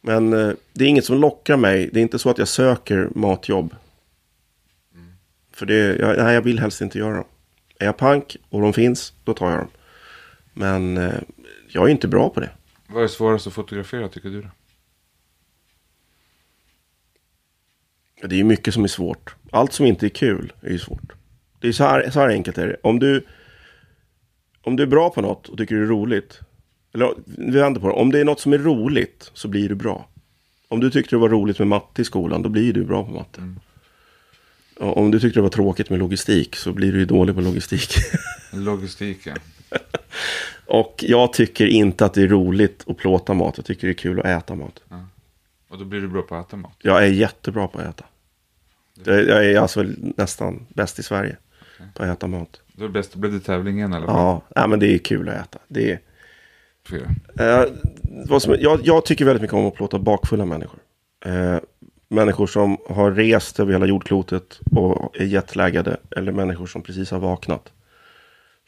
Men 0.00 0.32
eh, 0.32 0.52
det 0.72 0.84
är 0.84 0.88
inget 0.88 1.04
som 1.04 1.18
lockar 1.20 1.56
mig. 1.56 1.90
Det 1.92 2.00
är 2.00 2.02
inte 2.02 2.18
så 2.18 2.30
att 2.30 2.38
jag 2.38 2.48
söker 2.48 3.08
matjobb. 3.14 3.74
För 5.52 5.66
det, 5.66 5.96
jag, 5.96 6.18
nej, 6.18 6.34
jag 6.34 6.42
vill 6.42 6.58
helst 6.58 6.80
inte 6.80 6.98
göra 6.98 7.14
dem. 7.14 7.24
Är 7.78 7.86
jag 7.86 7.96
pank 7.96 8.36
och 8.48 8.60
de 8.60 8.72
finns, 8.72 9.12
då 9.24 9.34
tar 9.34 9.50
jag 9.50 9.58
dem. 9.58 9.68
Men 10.52 10.96
eh, 10.96 11.20
jag 11.68 11.84
är 11.84 11.88
inte 11.88 12.08
bra 12.08 12.30
på 12.30 12.40
det. 12.40 12.50
Vad 12.86 13.04
är 13.04 13.08
svårast 13.08 13.46
att 13.46 13.52
fotografera 13.52 14.08
tycker 14.08 14.28
du? 14.28 14.42
då? 14.42 14.48
Det 18.22 18.34
är 18.34 18.38
ju 18.38 18.44
mycket 18.44 18.74
som 18.74 18.84
är 18.84 18.88
svårt. 18.88 19.36
Allt 19.50 19.72
som 19.72 19.86
inte 19.86 20.06
är 20.06 20.10
kul 20.10 20.52
är 20.60 20.70
ju 20.70 20.78
svårt. 20.78 21.12
Det 21.60 21.68
är 21.68 21.72
så 21.72 21.84
här, 21.84 22.10
så 22.10 22.20
här 22.20 22.28
enkelt 22.28 22.58
är 22.58 22.66
det. 22.66 22.76
Om 22.82 22.98
du, 22.98 23.26
om 24.62 24.76
du 24.76 24.82
är 24.82 24.86
bra 24.86 25.10
på 25.10 25.20
något 25.20 25.48
och 25.48 25.58
tycker 25.58 25.74
det 25.74 25.82
är 25.82 25.86
roligt. 25.86 26.40
Eller 26.98 27.14
vi 27.26 27.58
vänder 27.58 27.80
på 27.80 27.88
det. 27.88 27.94
Om 27.94 28.12
det 28.12 28.20
är 28.20 28.24
något 28.24 28.40
som 28.40 28.52
är 28.52 28.58
roligt 28.58 29.30
så 29.34 29.48
blir 29.48 29.68
du 29.68 29.74
bra. 29.74 30.08
Om 30.68 30.80
du 30.80 30.90
tyckte 30.90 31.16
det 31.16 31.20
var 31.20 31.28
roligt 31.28 31.58
med 31.58 31.68
matte 31.68 32.02
i 32.02 32.04
skolan, 32.04 32.42
då 32.42 32.48
blir 32.48 32.72
du 32.72 32.84
bra 32.84 33.04
på 33.04 33.10
matte. 33.10 33.54
Och 34.76 34.96
om 34.96 35.10
du 35.10 35.20
tyckte 35.20 35.38
det 35.38 35.42
var 35.42 35.48
tråkigt 35.48 35.90
med 35.90 35.98
logistik 35.98 36.56
så 36.56 36.72
blir 36.72 36.92
du 36.92 36.98
ju 36.98 37.04
dålig 37.04 37.34
på 37.34 37.40
logistik. 37.40 37.90
Logistiken. 38.52 39.36
och 40.66 41.04
jag 41.08 41.32
tycker 41.32 41.66
inte 41.66 42.04
att 42.04 42.14
det 42.14 42.22
är 42.22 42.28
roligt 42.28 42.84
att 42.86 42.96
plåta 42.96 43.34
mat. 43.34 43.56
Jag 43.56 43.66
tycker 43.66 43.86
det 43.86 43.92
är 43.92 43.94
kul 43.94 44.20
att 44.20 44.26
äta 44.26 44.54
mat. 44.54 44.80
Och 45.68 45.78
då 45.78 45.84
blir 45.84 46.00
du 46.00 46.08
bra 46.08 46.22
på 46.22 46.34
att 46.34 46.48
äta 46.48 46.56
mat. 46.56 46.76
Jag 46.78 47.04
är 47.04 47.08
jättebra 47.08 47.68
på 47.68 47.78
att 47.78 47.86
äta. 47.86 48.04
Jag 49.04 49.46
är 49.46 49.60
alltså 49.60 49.84
nästan 49.98 50.66
bäst 50.68 50.98
i 50.98 51.02
Sverige 51.02 51.36
på 51.94 52.02
att 52.02 52.08
äta 52.08 52.26
mat. 52.26 52.60
Då 52.72 52.84
är 52.84 52.88
det 52.88 53.16
blev 53.16 53.40
tävlingen 53.40 53.92
fall. 53.92 54.02
Ja, 54.06 54.42
nej, 54.56 54.68
men 54.68 54.80
det 54.80 54.94
är 54.94 54.98
kul 54.98 55.28
att 55.28 55.34
äta. 55.34 55.58
Det 55.68 55.92
är 55.92 56.00
eh, 57.40 57.64
vad 58.28 58.42
som, 58.42 58.56
jag, 58.60 58.80
jag 58.84 59.04
tycker 59.04 59.24
väldigt 59.24 59.42
mycket 59.42 59.54
om 59.56 59.66
att 59.66 59.74
plåta 59.74 59.98
bakfulla 59.98 60.44
människor. 60.44 60.80
Eh, 61.24 61.56
människor 62.08 62.46
som 62.46 62.76
har 62.88 63.10
rest 63.10 63.60
över 63.60 63.72
hela 63.72 63.86
jordklotet 63.86 64.60
och 64.70 65.16
är 65.20 65.24
jetlaggade. 65.24 65.96
Eller 66.16 66.32
människor 66.32 66.66
som 66.66 66.82
precis 66.82 67.10
har 67.10 67.18
vaknat. 67.18 67.72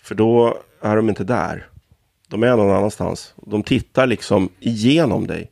För 0.02 0.14
då 0.14 0.58
är 0.80 0.96
de 0.96 1.08
inte 1.08 1.24
där. 1.24 1.66
De 2.28 2.42
är 2.42 2.56
någon 2.56 2.76
annanstans. 2.76 3.34
De 3.36 3.62
tittar 3.62 4.06
liksom 4.06 4.48
igenom 4.60 5.26
dig. 5.26 5.50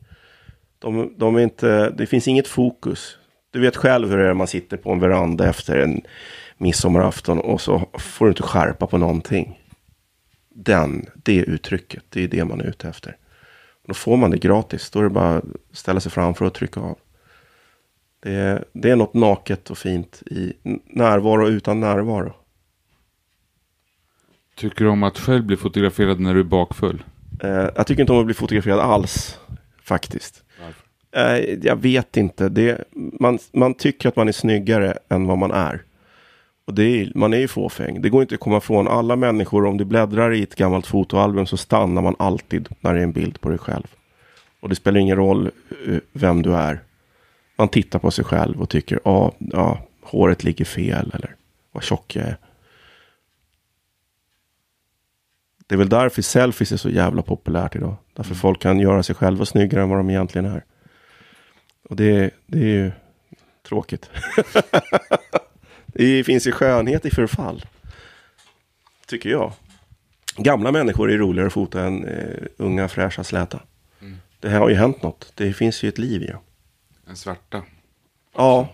De, 0.79 1.13
de 1.17 1.35
är 1.35 1.39
inte, 1.39 1.89
det 1.89 2.05
finns 2.05 2.27
inget 2.27 2.47
fokus. 2.47 3.17
Du 3.51 3.59
vet 3.59 3.75
själv 3.75 4.09
hur 4.09 4.17
det 4.17 4.23
är 4.23 4.27
när 4.27 4.33
man 4.33 4.47
sitter 4.47 4.77
på 4.77 4.91
en 4.91 4.99
veranda 4.99 5.49
efter 5.49 5.77
en 5.77 6.01
midsommarafton 6.57 7.39
och 7.39 7.61
så 7.61 7.89
får 7.93 8.25
du 8.25 8.29
inte 8.29 8.43
skärpa 8.43 8.87
på 8.87 8.97
någonting. 8.97 9.58
Den, 10.49 11.05
det 11.15 11.37
uttrycket, 11.37 12.03
det 12.09 12.23
är 12.23 12.27
det 12.27 12.45
man 12.45 12.61
är 12.61 12.65
ute 12.65 12.89
efter. 12.89 13.17
Då 13.87 13.93
får 13.93 14.17
man 14.17 14.31
det 14.31 14.37
gratis. 14.37 14.89
Då 14.89 14.99
är 14.99 15.03
det 15.03 15.09
bara 15.09 15.37
att 15.37 15.43
ställa 15.71 15.99
sig 15.99 16.11
framför 16.11 16.45
och 16.45 16.53
trycka 16.53 16.79
av. 16.79 16.97
Det 18.19 18.31
är, 18.31 18.65
det 18.73 18.89
är 18.89 18.95
något 18.95 19.13
naket 19.13 19.69
och 19.69 19.77
fint 19.77 20.23
i 20.25 20.53
närvaro 20.85 21.47
utan 21.47 21.79
närvaro. 21.79 22.33
Tycker 24.55 24.85
du 24.85 24.91
om 24.91 25.03
att 25.03 25.17
själv 25.17 25.43
bli 25.43 25.57
fotograferad 25.57 26.19
när 26.19 26.33
du 26.33 26.39
är 26.39 26.43
bakfull? 26.43 27.03
Eh, 27.43 27.49
jag 27.75 27.87
tycker 27.87 28.01
inte 28.01 28.13
om 28.13 28.19
att 28.19 28.25
bli 28.25 28.35
fotograferad 28.35 28.79
alls, 28.79 29.39
faktiskt. 29.83 30.43
Eh, 31.11 31.37
jag 31.61 31.75
vet 31.75 32.17
inte. 32.17 32.49
Det, 32.49 32.83
man, 33.19 33.39
man 33.51 33.73
tycker 33.73 34.09
att 34.09 34.15
man 34.15 34.27
är 34.27 34.31
snyggare 34.31 34.97
än 35.09 35.27
vad 35.27 35.37
man 35.37 35.51
är. 35.51 35.83
Och 36.69 36.75
det 36.75 36.83
är, 36.83 37.11
man 37.15 37.33
är 37.33 37.37
ju 37.37 37.47
fåfäng. 37.47 38.01
Det 38.01 38.09
går 38.09 38.21
inte 38.21 38.35
att 38.35 38.41
komma 38.41 38.57
ifrån. 38.57 38.87
Alla 38.87 39.15
människor, 39.15 39.65
om 39.65 39.77
du 39.77 39.85
bläddrar 39.85 40.33
i 40.33 40.43
ett 40.43 40.55
gammalt 40.55 40.87
fotoalbum 40.87 41.45
så 41.45 41.57
stannar 41.57 42.01
man 42.01 42.15
alltid 42.19 42.69
när 42.79 42.93
det 42.93 42.99
är 42.99 43.03
en 43.03 43.11
bild 43.11 43.41
på 43.41 43.49
dig 43.49 43.57
själv. 43.57 43.87
Och 44.59 44.69
det 44.69 44.75
spelar 44.75 44.99
ingen 44.99 45.15
roll 45.15 45.51
eh, 45.87 45.97
vem 46.11 46.41
du 46.41 46.55
är. 46.55 46.79
Man 47.57 47.67
tittar 47.67 47.99
på 47.99 48.11
sig 48.11 48.25
själv 48.25 48.61
och 48.61 48.69
tycker, 48.69 48.99
ja, 49.03 49.31
ja 49.39 49.79
håret 50.01 50.43
ligger 50.43 50.65
fel 50.65 51.11
eller 51.13 51.35
vad 51.71 51.83
tjock 51.83 52.15
jag 52.15 52.25
är. 52.25 52.37
Det 55.67 55.75
är 55.75 55.79
väl 55.79 55.89
därför 55.89 56.21
selfies 56.21 56.71
är 56.71 56.77
så 56.77 56.89
jävla 56.89 57.21
populärt 57.21 57.75
idag. 57.75 57.95
Därför 58.13 58.35
folk 58.35 58.61
kan 58.61 58.79
göra 58.79 59.03
sig 59.03 59.15
själva 59.15 59.45
snyggare 59.45 59.81
än 59.81 59.89
vad 59.89 59.99
de 59.99 60.09
egentligen 60.09 60.45
är. 60.45 60.63
Och 61.89 61.95
det, 61.95 62.31
det 62.45 62.59
är 62.59 62.63
ju 62.63 62.91
tråkigt. 63.63 64.09
det 65.93 66.23
finns 66.23 66.47
ju 66.47 66.51
skönhet 66.51 67.05
i 67.05 67.09
förfall. 67.09 67.65
Tycker 69.07 69.29
jag. 69.29 69.53
Gamla 70.37 70.71
människor 70.71 71.11
är 71.11 71.17
roligare 71.17 71.47
att 71.47 71.53
fota 71.53 71.81
än 71.83 72.05
eh, 72.05 72.43
unga 72.57 72.87
fräscha 72.87 73.23
släta. 73.23 73.59
Det 74.39 74.49
här 74.49 74.59
har 74.59 74.69
ju 74.69 74.75
hänt 74.75 75.03
något. 75.03 75.31
Det 75.35 75.53
finns 75.53 75.83
ju 75.83 75.89
ett 75.89 75.97
liv 75.97 76.21
i 76.23 76.27
dem. 76.27 76.41
En 77.09 77.15
svarta. 77.15 77.63
Ja. 78.35 78.69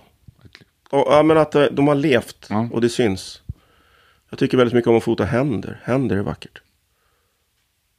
Och, 0.89 1.07
ja, 1.09 1.23
men 1.23 1.37
att 1.37 1.55
eh, 1.55 1.63
de 1.71 1.87
har 1.87 1.95
levt 1.95 2.47
Ja. 2.49 2.69
och 2.71 2.81
det 2.81 2.89
syns. 2.89 3.41
Jag 4.29 4.39
tycker 4.39 4.57
väldigt 4.57 4.73
mycket 4.73 4.87
om 4.87 4.97
att 4.97 5.03
fota 5.03 5.25
händer. 5.25 5.81
Händer 5.83 6.15
är 6.17 6.21
vackert. 6.21 6.61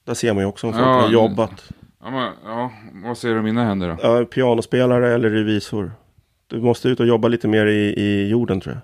Där 0.05 0.15
ser 0.15 0.33
man 0.35 0.43
ju 0.43 0.47
också 0.49 0.67
om 0.67 0.73
folk 0.73 0.85
Ja, 0.85 1.01
har 1.01 1.09
jobbat. 1.11 1.71
Ja, 2.03 2.11
men, 2.11 2.33
ja, 2.45 2.73
vad 2.93 3.19
säger 3.19 3.35
du 3.35 3.39
om 3.39 3.45
mina 3.45 3.65
händer 3.65 3.89
då? 3.89 3.97
Ja, 4.03 4.25
pianospelare 4.25 5.15
eller 5.15 5.31
revisor. 5.31 5.93
Du 6.47 6.61
måste 6.61 6.89
ut 6.89 7.01
och 7.01 7.07
jobba 7.07 7.29
lite 7.29 7.49
mer 7.49 7.67
i, 7.67 7.95
i 8.03 8.29
jorden 8.29 8.61
tror 8.61 8.75
jag. 8.75 8.83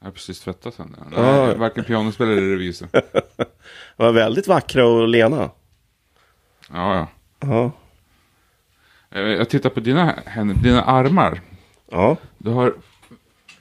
Jag 0.00 0.06
har 0.06 0.12
precis 0.12 0.40
tvättat 0.40 0.76
händerna. 0.76 1.06
Nej, 1.16 1.54
varken 1.56 1.84
pianospelare 1.84 2.36
eller 2.36 2.48
revisor. 2.50 2.88
De 3.96 4.04
var 4.04 4.12
väldigt 4.12 4.46
vackra 4.48 4.86
och 4.86 5.08
lena. 5.08 5.50
Ja, 6.72 6.94
ja. 6.96 7.08
Ja. 7.40 7.70
Eh, 9.10 9.22
Jag 9.22 9.48
tittar 9.48 9.70
på 9.70 9.80
dina 9.80 10.14
händer, 10.26 10.54
dina 10.62 10.82
armar. 10.82 11.40
Ja, 11.90 12.16
Du 12.38 12.50
har 12.50 12.74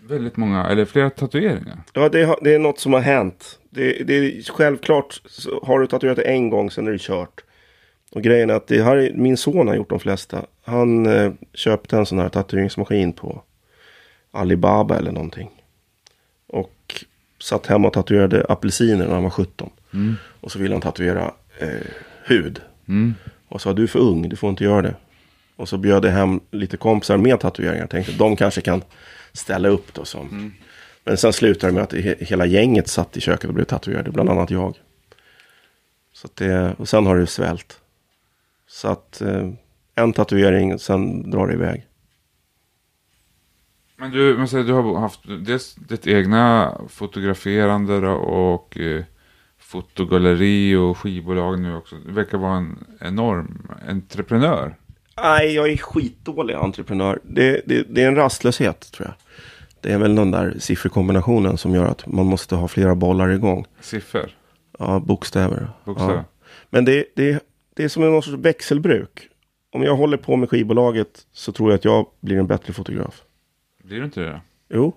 väldigt 0.07 0.37
många, 0.37 0.65
eller 0.67 0.85
flera 0.85 1.09
tatueringar. 1.09 1.77
ja 1.93 2.09
det, 2.09 2.23
har, 2.23 2.39
det 2.41 2.53
är 2.55 2.59
något 2.59 2.79
som 2.79 2.93
har 2.93 2.99
hänt. 2.99 3.59
Det, 3.69 4.03
det 4.07 4.13
är 4.13 4.43
självklart 4.53 5.21
har 5.63 5.79
du 5.79 5.87
tatuerat 5.87 6.15
det 6.15 6.23
en 6.23 6.49
gång 6.49 6.71
sen 6.71 6.87
är 6.87 6.91
det 6.91 7.01
kört. 7.01 7.43
Och 8.11 8.21
grejen 8.21 8.49
är 8.49 8.53
att 8.53 8.67
det 8.67 8.83
här, 8.83 8.97
är- 8.97 9.13
min 9.13 9.37
son 9.37 9.67
har 9.67 9.75
gjort 9.75 9.89
de 9.89 9.99
flesta. 9.99 10.45
Han 10.65 11.05
eh, 11.05 11.31
köpte 11.53 11.97
en 11.97 12.05
sån 12.05 12.19
här 12.19 12.29
tatueringsmaskin 12.29 13.13
på 13.13 13.43
Alibaba 14.31 14.97
eller 14.97 15.11
någonting. 15.11 15.49
Satt 17.41 17.65
hemma 17.67 17.87
och 17.87 17.93
tatuerade 17.93 18.45
apelsiner 18.49 19.05
när 19.07 19.13
han 19.13 19.23
var 19.23 19.29
17. 19.29 19.69
Och 20.41 20.51
så 20.51 20.59
ville 20.59 20.73
han 20.75 20.81
tatuera 20.81 21.31
eh, 21.59 21.69
hud. 22.25 22.61
Mm. 22.87 23.15
Och 23.47 23.61
sa 23.61 23.73
du 23.73 23.83
är 23.83 23.87
för 23.87 23.99
ung, 23.99 24.29
du 24.29 24.35
får 24.35 24.49
inte 24.49 24.63
göra 24.63 24.81
det. 24.81 24.95
Och 25.55 25.69
så 25.69 25.77
bjöd 25.77 26.05
jag 26.05 26.11
hem 26.11 26.39
lite 26.51 26.77
kompisar 26.77 27.17
med 27.17 27.39
tatueringar. 27.39 27.87
Tänkte 27.87 28.11
de 28.11 28.35
kanske 28.35 28.61
kan 28.61 28.81
ställa 29.33 29.69
upp 29.69 29.93
då 29.93 30.05
som. 30.05 30.53
Men 31.03 31.17
sen 31.17 31.33
slutade 31.33 31.71
det 31.71 31.75
med 31.75 31.83
att 31.83 31.93
he- 31.93 32.23
hela 32.25 32.45
gänget 32.45 32.87
satt 32.87 33.17
i 33.17 33.21
köket 33.21 33.47
och 33.47 33.53
blev 33.53 33.65
tatuerade. 33.65 34.11
Bland 34.11 34.29
annat 34.29 34.49
jag. 34.51 34.75
Så 36.13 36.27
det, 36.33 36.73
och 36.77 36.89
sen 36.89 37.05
har 37.05 37.17
det 37.17 37.27
svällt. 37.27 37.79
Så 38.67 38.87
att 38.87 39.21
eh, 39.21 39.49
en 39.95 40.13
tatuering, 40.13 40.79
sen 40.79 41.31
drar 41.31 41.47
det 41.47 41.53
iväg. 41.53 41.85
Men 43.99 44.11
du, 44.11 44.37
men 44.37 44.47
säg, 44.47 44.63
du 44.63 44.73
har 44.73 44.99
haft 44.99 45.19
dels 45.45 45.75
ditt 45.75 46.07
egna 46.07 46.73
fotograferande 46.89 48.07
och 48.09 48.77
eh, 48.77 49.03
fotogalleri 49.59 50.75
och 50.75 50.97
skivbolag 50.97 51.59
nu 51.59 51.75
också. 51.75 51.95
Du 52.05 52.11
verkar 52.11 52.37
vara 52.37 52.57
en 52.57 52.85
enorm 52.99 53.67
entreprenör. 53.89 54.75
Nej, 55.21 55.55
jag 55.55 55.69
är 55.69 55.77
skitdålig 55.77 56.53
entreprenör. 56.53 57.19
Det, 57.23 57.61
det, 57.65 57.83
det 57.89 58.03
är 58.03 58.07
en 58.07 58.15
rastlöshet 58.15 58.91
tror 58.91 59.07
jag. 59.07 59.15
Det 59.81 59.91
är 59.91 59.97
väl 59.97 60.15
den 60.15 60.31
där 60.31 60.55
sifferkombinationen 60.59 61.57
som 61.57 61.75
gör 61.75 61.85
att 61.85 62.07
man 62.07 62.25
måste 62.25 62.55
ha 62.55 62.67
flera 62.67 62.95
bollar 62.95 63.29
igång. 63.29 63.65
Siffror. 63.81 64.29
Ja, 64.79 64.99
bokstäver. 64.99 65.69
Bokstäver. 65.85 66.13
Ja. 66.13 66.23
Men 66.69 66.85
det, 66.85 67.05
det, 67.15 67.43
det 67.75 67.83
är 67.83 67.87
som 67.87 68.03
någon 68.03 68.23
sorts 68.23 68.37
växelbruk. 68.37 69.27
Om 69.73 69.83
jag 69.83 69.95
håller 69.95 70.17
på 70.17 70.35
med 70.35 70.49
skivbolaget 70.49 71.27
så 71.33 71.51
tror 71.51 71.69
jag 71.69 71.77
att 71.77 71.85
jag 71.85 72.05
blir 72.21 72.37
en 72.37 72.47
bättre 72.47 72.73
fotograf. 72.73 73.21
Blir 73.89 73.99
du 73.99 74.05
inte 74.05 74.19
det? 74.19 74.41
Jo. 74.69 74.95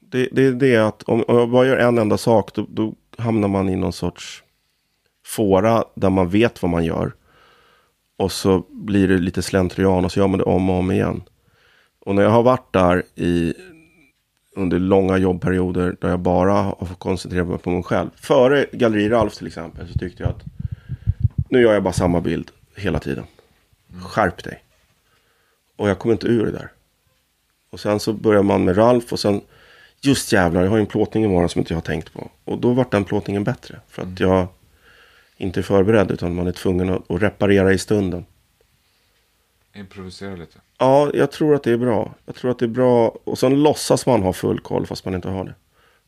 Det, 0.00 0.28
det, 0.32 0.50
det 0.50 0.74
är 0.74 0.80
att 0.80 1.02
om, 1.02 1.24
om 1.28 1.36
jag 1.36 1.50
bara 1.50 1.66
gör 1.66 1.76
en 1.76 1.98
enda 1.98 2.18
sak 2.18 2.54
då, 2.54 2.66
då 2.68 2.94
hamnar 3.18 3.48
man 3.48 3.68
i 3.68 3.76
någon 3.76 3.92
sorts 3.92 4.42
fåra 5.26 5.84
där 5.94 6.10
man 6.10 6.28
vet 6.28 6.62
vad 6.62 6.70
man 6.70 6.84
gör. 6.84 7.14
Och 8.16 8.32
så 8.32 8.64
blir 8.70 9.08
det 9.08 9.18
lite 9.18 9.42
slentrian 9.42 10.04
och 10.04 10.12
så 10.12 10.20
gör 10.20 10.28
man 10.28 10.38
det 10.38 10.44
om 10.44 10.70
och 10.70 10.76
om 10.76 10.90
igen. 10.90 11.22
Och 11.98 12.14
när 12.14 12.22
jag 12.22 12.30
har 12.30 12.42
varit 12.42 12.72
där 12.72 13.02
i 13.14 13.54
under 14.54 14.78
långa 14.78 15.18
jobbperioder 15.18 15.96
där 16.00 16.08
jag 16.08 16.20
bara 16.20 16.52
har 16.52 16.86
fått 16.86 16.98
koncentrera 16.98 17.44
mig 17.44 17.58
på 17.58 17.70
mig 17.70 17.82
själv. 17.82 18.10
Före 18.16 18.66
Galleri 18.72 19.08
Ralf 19.08 19.34
till 19.34 19.46
exempel 19.46 19.88
så 19.88 19.98
tyckte 19.98 20.22
jag 20.22 20.30
att 20.30 20.44
nu 21.48 21.60
gör 21.60 21.74
jag 21.74 21.82
bara 21.82 21.92
samma 21.92 22.20
bild 22.20 22.50
hela 22.76 22.98
tiden. 22.98 23.24
Skärp 24.02 24.44
dig. 24.44 24.62
Och 25.76 25.88
jag 25.88 25.98
kommer 25.98 26.12
inte 26.12 26.26
ur 26.26 26.46
det 26.46 26.52
där. 26.52 26.70
Och 27.76 27.80
sen 27.80 28.00
så 28.00 28.12
börjar 28.12 28.42
man 28.42 28.64
med 28.64 28.78
Ralf 28.78 29.12
och 29.12 29.20
sen 29.20 29.40
just 30.00 30.32
jävlar, 30.32 30.62
jag 30.62 30.70
har 30.70 30.78
en 30.78 30.86
plåtning 30.86 31.24
imorgon 31.24 31.48
som 31.48 31.58
inte 31.58 31.72
jag 31.72 31.76
har 31.76 31.82
tänkt 31.82 32.12
på. 32.12 32.30
Och 32.44 32.58
då 32.58 32.72
vart 32.72 32.90
den 32.90 33.04
plåtningen 33.04 33.44
bättre. 33.44 33.80
För 33.88 34.02
att 34.02 34.20
jag 34.20 34.48
inte 35.36 35.60
är 35.60 35.62
förberedd 35.62 36.10
utan 36.10 36.34
man 36.34 36.46
är 36.46 36.52
tvungen 36.52 36.90
att, 36.90 37.10
att 37.10 37.22
reparera 37.22 37.72
i 37.72 37.78
stunden. 37.78 38.26
Improvisera 39.74 40.36
lite. 40.36 40.58
Ja, 40.78 41.10
jag 41.14 41.32
tror 41.32 41.54
att 41.54 41.62
det 41.62 41.72
är 41.72 41.76
bra. 41.76 42.14
Jag 42.26 42.34
tror 42.34 42.50
att 42.50 42.58
det 42.58 42.64
är 42.64 42.68
bra. 42.68 43.18
Och 43.24 43.38
sen 43.38 43.62
låtsas 43.62 44.06
man 44.06 44.22
ha 44.22 44.32
full 44.32 44.60
koll 44.60 44.86
fast 44.86 45.04
man 45.04 45.14
inte 45.14 45.28
har 45.28 45.44
det. 45.44 45.54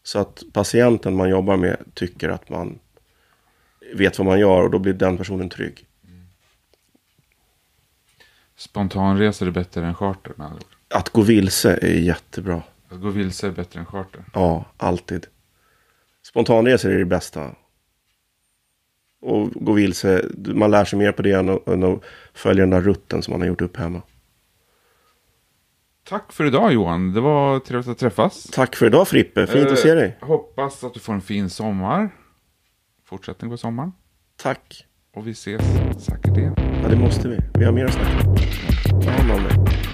Så 0.02 0.18
att 0.18 0.42
patienten 0.52 1.16
man 1.16 1.30
jobbar 1.30 1.56
med 1.56 1.76
tycker 1.94 2.28
att 2.28 2.48
man 2.48 2.78
vet 3.94 4.18
vad 4.18 4.26
man 4.26 4.40
gör 4.40 4.62
och 4.62 4.70
då 4.70 4.78
blir 4.78 4.92
den 4.92 5.16
personen 5.18 5.48
trygg. 5.48 5.84
Spontanresor 8.56 9.46
är 9.46 9.50
bättre 9.50 9.86
än 9.86 9.94
charter 9.94 10.32
med 10.36 10.46
andra 10.46 10.58
ord. 10.58 10.77
Att 10.95 11.09
gå 11.09 11.22
vilse 11.22 11.78
är 11.82 11.99
jättebra. 11.99 12.62
Att 12.89 13.01
gå 13.01 13.09
vilse 13.11 13.47
är 13.47 13.51
bättre 13.51 13.80
än 13.80 13.86
charter. 13.86 14.24
Ja, 14.34 14.64
alltid. 14.76 15.26
Spontanresor 16.22 16.91
är 16.91 16.99
det 16.99 17.05
bästa. 17.05 17.51
Och 19.20 19.51
gå 19.51 19.72
vilse, 19.72 20.24
man 20.36 20.70
lär 20.70 20.84
sig 20.84 20.99
mer 20.99 21.12
på 21.12 21.22
det 21.22 21.32
än 21.32 21.49
att, 21.49 21.68
än 21.68 21.82
att 21.84 22.03
följa 22.34 22.62
den 22.62 22.70
där 22.70 22.80
rutten 22.80 23.22
som 23.22 23.32
man 23.32 23.41
har 23.41 23.49
gjort 23.49 23.61
upp 23.61 23.76
hemma. 23.76 24.03
Tack 26.05 26.32
för 26.32 26.45
idag 26.45 26.72
Johan. 26.72 27.12
Det 27.12 27.20
var 27.20 27.59
trevligt 27.61 27.89
att 27.89 27.99
träffas. 27.99 28.45
Tack 28.53 28.76
för 28.76 28.86
idag 28.86 29.09
Frippe, 29.09 29.47
fint 29.47 29.70
att 29.70 29.78
se 29.78 29.95
dig. 29.95 30.16
Eh, 30.20 30.28
Hoppas 30.28 30.84
att 30.84 30.95
du 30.95 31.01
får 31.01 31.12
en 31.12 31.20
fin 31.20 31.51
sommar. 31.51 32.11
Fortsättning 33.05 33.51
på 33.51 33.57
sommaren. 33.57 33.93
Tack. 34.36 34.86
Och 35.14 35.26
vi 35.26 35.30
ses 35.30 35.62
säkert 35.99 36.36
igen. 36.36 36.55
Ja, 36.82 36.89
det 36.89 36.97
måste 36.97 37.28
vi. 37.28 37.39
Vi 37.55 37.64
har 37.64 37.72
mer 37.72 37.84
att 37.84 37.93
snacka 37.93 38.28
om. 38.28 38.36
Ta 39.03 39.11
hand 39.11 39.30
om 39.32 39.43
dig. 39.43 39.88